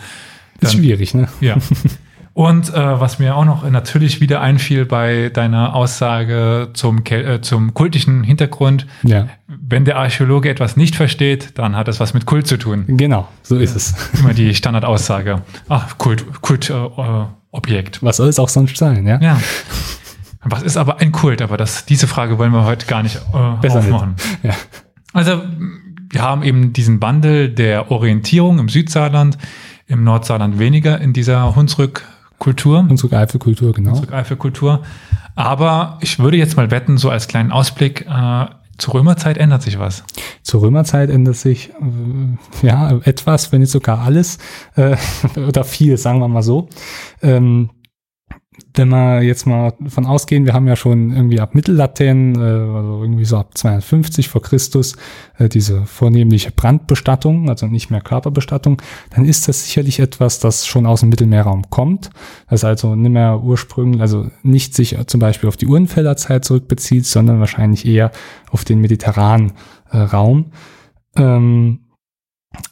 Dann, 0.61 0.71
ist 0.71 0.77
schwierig, 0.77 1.15
ne? 1.15 1.29
Ja. 1.41 1.57
Und 2.39 2.73
äh, 2.73 3.01
was 3.01 3.19
mir 3.19 3.35
auch 3.35 3.45
noch 3.45 3.69
natürlich 3.69 4.21
wieder 4.21 4.41
einfiel 4.41 4.85
bei 4.85 5.29
deiner 5.29 5.75
Aussage 5.75 6.69
zum, 6.73 7.03
äh, 7.05 7.41
zum 7.41 7.75
kultischen 7.75 8.23
Hintergrund, 8.23 8.87
ja. 9.03 9.27
wenn 9.49 9.85
der 9.85 9.97
Archäologe 9.97 10.49
etwas 10.49 10.77
nicht 10.77 10.95
versteht, 10.95 11.59
dann 11.59 11.75
hat 11.75 11.89
das 11.89 11.99
was 11.99 12.15
mit 12.15 12.27
Kult 12.27 12.47
zu 12.47 12.57
tun. 12.57 12.85
Genau, 12.87 13.27
so 13.43 13.57
ist 13.57 13.75
es. 13.75 14.13
Immer 14.21 14.35
die 14.35 14.55
Standardaussage. 14.55 15.43
Ach, 15.69 15.99
Kult, 15.99 16.41
Kult, 16.41 16.71
äh, 16.71 16.75
Objekt. 17.51 18.05
Was 18.05 18.19
soll 18.19 18.29
es 18.29 18.39
auch 18.39 18.49
sonst 18.49 18.77
sein, 18.77 19.05
ja? 19.05 19.21
Ja. 19.21 19.41
Was 20.45 20.63
ist 20.63 20.77
aber 20.77 21.01
ein 21.01 21.11
Kult? 21.11 21.43
Aber 21.43 21.57
das, 21.57 21.87
diese 21.87 22.07
Frage 22.07 22.39
wollen 22.39 22.53
wir 22.53 22.65
heute 22.65 22.87
gar 22.87 23.03
nicht 23.03 23.17
äh, 23.17 23.61
Besser 23.61 23.81
aufmachen. 23.81 24.15
Nicht. 24.15 24.45
Ja. 24.45 24.55
Also, 25.13 25.43
wir 26.09 26.23
haben 26.23 26.45
eben 26.45 26.73
diesen 26.73 27.03
Wandel 27.03 27.49
der 27.49 27.91
Orientierung 27.91 28.61
im 28.61 28.69
Südsaarland, 28.69 29.39
im 29.89 30.05
Nordsaarland 30.05 30.61
weniger 30.61 31.01
in 31.01 31.13
dieser 31.13 31.57
Hunsrück 31.57 32.05
Kultur. 32.39 32.87
Unsere 32.89 33.17
Eifelkultur, 33.17 33.73
genau. 33.73 33.91
Unsere 33.91 34.15
Eifelkultur. 34.15 34.83
Aber 35.35 35.99
ich 36.01 36.19
würde 36.19 36.37
jetzt 36.37 36.57
mal 36.57 36.71
wetten, 36.71 36.99
so 36.99 37.11
als 37.11 37.29
kleinen 37.29 37.53
Ausblick, 37.53 38.07
äh, 38.07 38.47
zur 38.79 38.95
Römerzeit 38.95 39.39
ändert 39.39 39.63
sich 39.63 39.79
was. 39.79 40.05
Zur 40.43 40.63
Römerzeit 40.63 41.11
ändert 41.11 41.37
sich 41.37 41.71
äh, 41.71 42.67
ja 42.67 42.99
etwas, 43.03 43.51
wenn 43.51 43.61
nicht 43.61 43.73
sogar 43.73 44.01
alles 44.01 44.39
äh, 44.77 44.97
oder 45.49 45.65
viel, 45.65 45.97
sagen 45.97 46.21
wir 46.21 46.29
mal 46.29 46.43
so. 46.43 46.69
Ähm, 47.21 47.71
wenn 48.75 48.89
wir 48.89 49.23
jetzt 49.23 49.47
mal 49.47 49.73
von 49.89 50.07
ausgehen, 50.07 50.45
wir 50.45 50.53
haben 50.53 50.69
ja 50.69 50.77
schon 50.77 51.11
irgendwie 51.11 51.41
ab 51.41 51.55
Mittellatein, 51.55 52.37
äh, 52.37 52.39
also 52.39 53.03
irgendwie 53.03 53.25
so 53.25 53.39
ab 53.39 53.57
250 53.57 54.29
vor 54.29 54.43
Christus, 54.43 54.97
äh, 55.39 55.49
diese 55.49 55.85
vornehmliche 55.87 56.53
Brandbestattung, 56.53 57.49
also 57.49 57.67
nicht 57.67 57.91
mehr 57.91 58.01
Körperbestattung, 58.01 58.81
dann 59.11 59.25
ist 59.25 59.49
das 59.49 59.65
sicherlich 59.65 60.01
etwas, 60.01 60.39
das 60.39 60.67
schon 60.67 60.87
aus 60.87 61.01
dem 61.01 61.09
Mittelmeerraum 61.09 61.71
kommt. 61.71 62.11
Das 62.49 62.65
also 62.65 62.95
nicht 62.95 63.11
mehr 63.11 63.41
ursprünglich, 63.43 64.01
also 64.01 64.31
nicht 64.43 64.75
sich 64.75 64.97
zum 65.07 65.21
Beispiel 65.21 65.49
auf 65.49 65.57
die 65.57 65.67
Uhrenfelderzeit 65.67 66.45
zurückbezieht, 66.45 67.07
sondern 67.07 67.41
wahrscheinlich 67.41 67.87
eher 67.87 68.13
auf 68.51 68.65
den 68.65 68.81
mediterranen 68.81 69.53
äh, 69.91 69.99
Raum. 69.99 70.53
Ähm, 71.17 71.81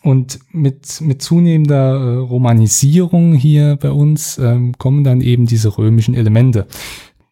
und 0.03 0.39
mit, 0.53 1.01
mit 1.01 1.23
zunehmender 1.23 1.95
äh, 1.95 2.17
Romanisierung 2.19 3.35
hier 3.35 3.77
bei 3.77 3.91
uns 3.91 4.39
ähm, 4.39 4.77
kommen 4.79 5.05
dann 5.05 5.21
eben 5.21 5.47
diese 5.47 5.79
römischen 5.79 6.15
Elemente. 6.15 6.67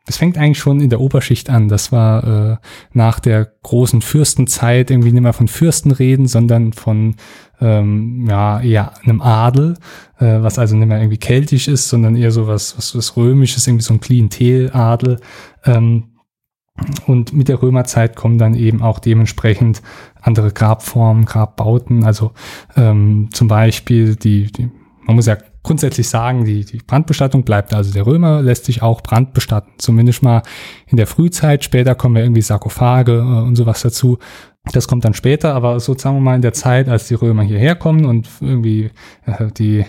Es 0.07 0.19
fängt 0.19 0.37
eigentlich 0.37 0.59
schon 0.59 0.81
in 0.81 0.91
der 0.91 1.01
Oberschicht 1.01 1.49
an. 1.49 1.69
Das 1.69 1.91
war 1.91 2.25
äh, 2.53 2.57
nach 2.93 3.21
der 3.21 3.51
großen 3.63 4.03
Fürstenzeit 4.03 4.91
irgendwie 4.91 5.13
nicht 5.13 5.23
mehr 5.23 5.33
von 5.33 5.49
Fürsten 5.49 5.93
reden, 5.93 6.27
sondern 6.27 6.75
von 6.75 7.17
ähm, 7.61 8.27
ja 8.29 8.61
eher 8.61 8.93
einem 9.03 9.23
Adel, 9.23 9.77
äh, 10.19 10.43
was 10.43 10.59
also 10.59 10.77
nicht 10.77 10.89
mehr 10.89 10.99
irgendwie 10.99 11.17
keltisch 11.17 11.69
ist, 11.69 11.89
sondern 11.89 12.17
eher 12.17 12.33
so 12.33 12.47
was, 12.47 12.77
was, 12.77 12.95
was 12.95 13.17
römisches, 13.17 13.67
irgendwie 13.67 13.85
so 13.85 13.95
ein 13.95 14.01
Klienteladel. 14.01 15.21
Ähm, 15.65 16.14
und 17.07 17.33
mit 17.33 17.49
der 17.49 17.63
Römerzeit 17.63 18.17
kommen 18.17 18.39
dann 18.39 18.55
eben 18.55 18.83
auch 18.83 18.99
dementsprechend 18.99 19.83
andere 20.21 20.51
Grabformen, 20.51 21.25
Grabbauten. 21.25 22.05
Also 22.05 22.33
ähm, 22.77 23.29
zum 23.33 23.49
Beispiel 23.49 24.17
die, 24.17 24.51
die, 24.51 24.71
man 25.07 25.17
muss 25.17 25.27
ja 25.27 25.37
grundsätzlich 25.63 26.09
sagen, 26.09 26.45
die, 26.45 26.65
die 26.65 26.79
Brandbestattung 26.79 27.45
bleibt. 27.45 27.73
Also 27.75 27.93
der 27.93 28.07
Römer 28.07 28.43
lässt 28.43 28.65
sich 28.65 28.83
auch 28.83 29.03
Brand 29.03 29.35
bestatten, 29.35 29.73
zumindest 29.79 30.23
mal 30.23 30.43
in 30.87 30.97
der 30.97 31.07
Frühzeit. 31.07 31.63
Später 31.65 31.95
kommen 31.95 32.17
ja 32.17 32.23
irgendwie 32.23 32.43
Sarkophage 32.43 33.19
äh, 33.19 33.21
und 33.21 33.57
sowas 33.57 33.83
dazu. 33.83 34.19
Das 34.73 34.89
kommt 34.89 35.05
dann 35.05 35.15
später, 35.15 35.55
aber 35.55 35.79
so 35.79 35.97
sagen 35.97 36.17
wir 36.17 36.23
mal 36.23 36.37
in 36.37 36.43
der 36.43 36.55
Zeit, 36.55 36.89
als 36.89 37.07
die 37.09 37.15
Römer 37.15 37.43
hierher 37.43 37.77
kommen 37.77 38.07
und 38.07 38.29
irgendwie 38.41 38.91
äh, 39.27 39.53
die, 39.57 39.85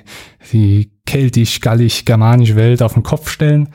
die 0.52 0.92
keltisch-gallisch-germanische 1.06 2.56
Welt 2.56 2.84
auf 2.84 2.94
den 2.94 3.04
Kopf 3.04 3.30
stellen, 3.30 3.70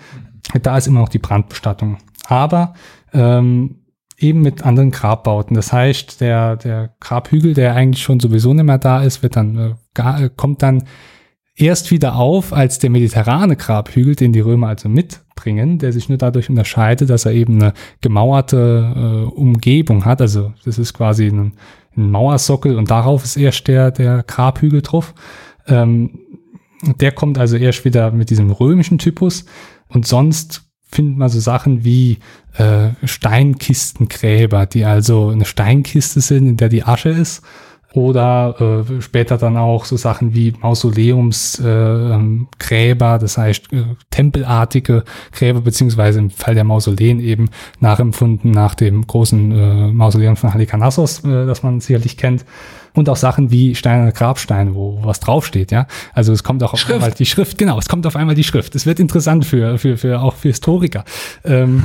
da 0.63 0.77
ist 0.77 0.87
immer 0.87 1.01
noch 1.01 1.09
die 1.09 1.19
Brandbestattung. 1.19 1.99
Aber 2.27 2.75
ähm, 3.13 3.81
eben 4.19 4.43
mit 4.43 4.65
anderen 4.65 4.91
Grabbauten. 4.91 5.55
Das 5.55 5.73
heißt, 5.73 6.21
der, 6.21 6.57
der 6.57 6.95
Grabhügel, 7.01 7.55
der 7.55 7.75
eigentlich 7.75 8.03
schon 8.03 8.21
sowieso 8.21 8.53
nicht 8.53 8.65
mehr 8.65 8.79
da 8.79 9.03
ist, 9.03 9.23
wird 9.23 9.37
dann, 9.37 9.57
äh, 9.57 9.75
gar, 9.95 10.21
äh, 10.21 10.31
kommt 10.35 10.63
dann 10.63 10.85
erst 11.57 11.91
wieder 11.91 12.17
auf 12.17 12.53
als 12.53 12.79
der 12.79 12.91
mediterrane 12.91 13.57
Grabhügel, 13.57 14.15
den 14.15 14.33
die 14.33 14.41
Römer 14.41 14.69
also 14.69 14.89
mitbringen, 14.89 15.79
der 15.79 15.93
sich 15.93 16.09
nur 16.09 16.19
dadurch 16.19 16.49
unterscheidet, 16.49 17.11
dass 17.11 17.27
er 17.27 17.33
eben 17.33 17.61
eine 17.61 17.73
gemauerte 18.01 19.27
äh, 19.29 19.35
Umgebung 19.35 20.05
hat. 20.05 20.21
Also 20.21 20.53
das 20.65 20.79
ist 20.79 20.95
quasi 20.95 21.27
ein, 21.27 21.55
ein, 21.97 22.11
Mauersockel 22.11 22.77
und 22.77 22.91
darauf 22.91 23.25
ist 23.25 23.37
erst 23.37 23.69
der, 23.69 23.91
der 23.91 24.23
Grabhügel 24.23 24.83
drauf. 24.83 25.15
Ähm, 25.67 26.21
der 26.83 27.13
kommt 27.13 27.39
also 27.39 27.57
erst 27.57 27.85
wieder 27.85 28.11
mit 28.11 28.31
diesem 28.31 28.51
römischen 28.51 28.97
Typus 28.97 29.45
und 29.89 30.07
sonst 30.07 30.70
findet 30.91 31.19
man 31.19 31.29
so 31.29 31.41
Sachen 31.41 31.85
wie 31.85 32.19
äh, 32.57 32.91
Steinkistengräber, 33.05 34.67
die 34.67 34.85
also 34.85 35.29
eine 35.29 35.45
Steinkiste 35.45 36.21
sind, 36.21 36.47
in 36.47 36.57
der 36.57 36.69
die 36.69 36.85
Asche 36.85 37.11
ist. 37.11 37.43
oder 37.93 38.85
äh, 38.89 39.03
später 39.03 39.37
dann 39.37 39.57
auch 39.57 39.85
so 39.85 39.97
Sachen 39.97 40.33
wie 40.35 40.55
Mausoleumsgräber, 40.61 43.15
äh, 43.15 43.19
das 43.19 43.37
heißt 43.37 43.73
äh, 43.73 43.83
tempelartige 44.11 45.03
Gräber, 45.33 45.61
beziehungsweise 45.61 46.21
im 46.21 46.31
Fall 46.31 46.55
der 46.55 46.63
Mausoleen 46.65 47.19
eben 47.21 47.51
nachempfunden 47.81 48.53
nach 48.53 48.77
dem 48.77 49.05
großen 49.07 49.53
äh, 49.53 49.93
Mausoleum 49.93 50.37
von 50.37 50.55
Halikarnassos, 50.55 51.25
äh, 51.25 51.47
das 51.47 51.65
man 51.65 51.81
sicherlich 51.81 52.17
kennt. 52.17 52.45
Und 52.95 53.09
auch 53.09 53.17
Sachen 53.17 53.51
wie 53.51 53.75
steinerne 53.75 54.13
Grabsteine, 54.13 54.75
wo 54.75 55.01
was 55.03 55.21
draufsteht, 55.21 55.71
ja. 55.71 55.87
Also 56.13 56.33
es 56.33 56.43
kommt 56.43 56.63
auch 56.63 56.73
auf 56.73 56.91
einmal 56.91 57.13
die 57.13 57.27
Schrift, 57.27 57.59
genau, 57.59 57.79
es 57.79 57.89
kommt 57.89 58.07
auf 58.07 58.17
einmal 58.17 58.35
die 58.35 58.45
Schrift. 58.45 58.75
Es 58.75 58.87
wird 58.87 59.01
interessant 59.01 59.45
für, 59.45 59.79
für, 59.79 59.97
für 59.97 60.21
auch 60.21 60.35
für 60.35 60.49
Historiker. 60.49 61.05
Ähm, 61.45 61.83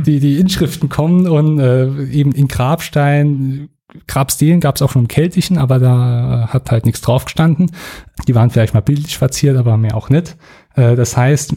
die, 0.06 0.20
die 0.20 0.38
Inschriften 0.38 0.88
kommen 0.88 1.26
und 1.26 1.58
äh, 1.58 2.04
eben 2.04 2.32
in 2.32 2.48
Grabstein 2.48 3.68
Grabstelen 4.06 4.60
gab 4.60 4.76
es 4.76 4.82
auch 4.82 4.90
schon 4.92 5.02
im 5.02 5.08
Keltischen, 5.08 5.58
aber 5.58 5.78
da 5.78 6.48
hat 6.52 6.70
halt 6.70 6.86
nichts 6.86 7.00
drauf 7.00 7.24
gestanden. 7.24 7.72
Die 8.28 8.34
waren 8.34 8.50
vielleicht 8.50 8.74
mal 8.74 8.80
bildlich 8.80 9.18
verziert, 9.18 9.56
aber 9.56 9.76
mehr 9.76 9.96
auch 9.96 10.10
nicht. 10.10 10.36
Äh, 10.74 10.96
das 10.96 11.16
heißt, 11.16 11.54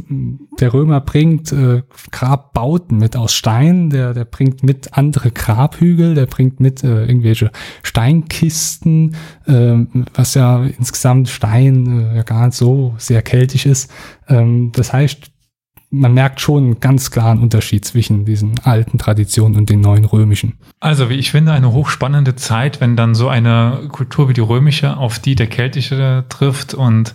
der 0.60 0.74
Römer 0.74 1.02
bringt 1.02 1.52
äh, 1.52 1.84
Grabbauten 2.12 2.98
mit 2.98 3.16
aus 3.16 3.34
Stein, 3.34 3.90
der, 3.90 4.14
der 4.14 4.26
bringt 4.26 4.64
mit 4.64 4.98
andere 4.98 5.32
Grabhügel, 5.32 6.16
der 6.16 6.26
bringt 6.26 6.60
mit 6.60 6.84
äh, 6.84 7.06
irgendwelche 7.06 7.52
Steinkisten, 7.84 9.16
was 9.46 10.34
ja 10.36 10.64
insgesamt 10.64 11.30
Stein 11.30 12.12
ja 12.16 12.24
gar 12.24 12.48
nicht 12.48 12.56
so 12.56 12.96
sehr 12.98 13.22
keltisch 13.22 13.66
ist. 13.66 13.92
Ähm, 14.28 14.72
das 14.74 14.94
heißt, 14.94 15.34
man 15.94 16.14
merkt 16.14 16.42
schon 16.42 16.64
einen 16.64 16.80
ganz 16.80 17.12
klaren 17.12 17.40
Unterschied 17.40 17.86
zwischen 17.86 18.26
diesen 18.26 18.60
alten 18.64 18.98
Traditionen 18.98 19.56
und 19.56 19.70
den 19.70 19.80
neuen 19.80 20.06
römischen. 20.06 20.58
Also, 20.80 21.10
wie 21.10 21.16
ich 21.16 21.30
finde, 21.32 21.52
eine 21.52 21.72
hochspannende 21.72 22.36
Zeit, 22.36 22.82
wenn 22.82 22.96
dann 22.96 23.14
so 23.14 23.30
eine 23.30 23.88
Kultur 23.92 24.28
wie 24.28 24.34
die 24.34 24.42
römische 24.42 24.98
auf 24.98 25.20
die 25.20 25.36
der 25.36 25.48
keltische 25.48 26.26
trifft 26.30 26.74
und 26.74 27.14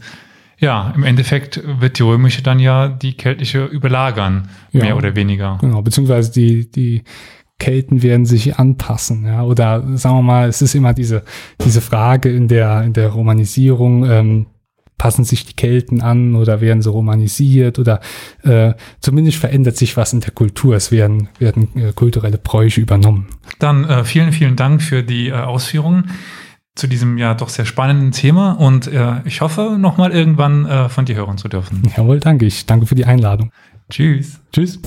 ja, 0.58 0.92
im 0.94 1.04
Endeffekt 1.04 1.62
wird 1.64 1.98
die 1.98 2.02
römische 2.02 2.42
dann 2.42 2.58
ja 2.58 2.88
die 2.88 3.16
keltische 3.16 3.64
überlagern, 3.64 4.48
ja, 4.72 4.82
mehr 4.82 4.96
oder 4.96 5.14
weniger. 5.14 5.58
Genau, 5.60 5.82
beziehungsweise 5.82 6.32
die, 6.32 6.70
die 6.70 7.04
Kelten 7.58 8.02
werden 8.02 8.26
sich 8.26 8.56
anpassen, 8.56 9.26
ja, 9.26 9.42
oder 9.42 9.84
sagen 9.96 10.16
wir 10.16 10.22
mal, 10.22 10.48
es 10.48 10.62
ist 10.62 10.74
immer 10.74 10.94
diese, 10.94 11.24
diese 11.64 11.80
Frage 11.80 12.30
in 12.30 12.48
der, 12.48 12.82
in 12.82 12.92
der 12.92 13.08
Romanisierung, 13.08 14.10
ähm, 14.10 14.46
passen 14.98 15.24
sich 15.24 15.46
die 15.46 15.54
Kelten 15.54 16.02
an 16.02 16.34
oder 16.34 16.60
werden 16.60 16.82
sie 16.82 16.90
romanisiert 16.90 17.78
oder 17.78 18.00
äh, 18.42 18.74
zumindest 19.00 19.38
verändert 19.38 19.76
sich 19.76 19.96
was 19.96 20.12
in 20.12 20.20
der 20.20 20.32
Kultur. 20.32 20.74
Es 20.74 20.90
werden, 20.90 21.28
werden 21.38 21.68
äh, 21.76 21.92
kulturelle 21.92 22.36
Bräuche 22.36 22.80
übernommen. 22.80 23.28
Dann 23.60 23.84
äh, 23.84 24.04
vielen, 24.04 24.32
vielen 24.32 24.56
Dank 24.56 24.82
für 24.82 25.04
die 25.04 25.28
äh, 25.28 25.34
Ausführungen 25.34 26.10
zu 26.78 26.86
diesem 26.86 27.18
ja 27.18 27.34
doch 27.34 27.48
sehr 27.48 27.64
spannenden 27.64 28.12
Thema 28.12 28.52
und 28.52 28.86
äh, 28.86 29.20
ich 29.24 29.40
hoffe, 29.40 29.76
nochmal 29.78 30.12
irgendwann 30.12 30.64
äh, 30.64 30.88
von 30.88 31.04
dir 31.04 31.16
hören 31.16 31.36
zu 31.36 31.48
dürfen. 31.48 31.82
Jawohl, 31.96 32.20
danke. 32.20 32.46
Ich 32.46 32.66
danke 32.66 32.86
für 32.86 32.94
die 32.94 33.04
Einladung. 33.04 33.50
Tschüss. 33.90 34.40
Tschüss. 34.52 34.78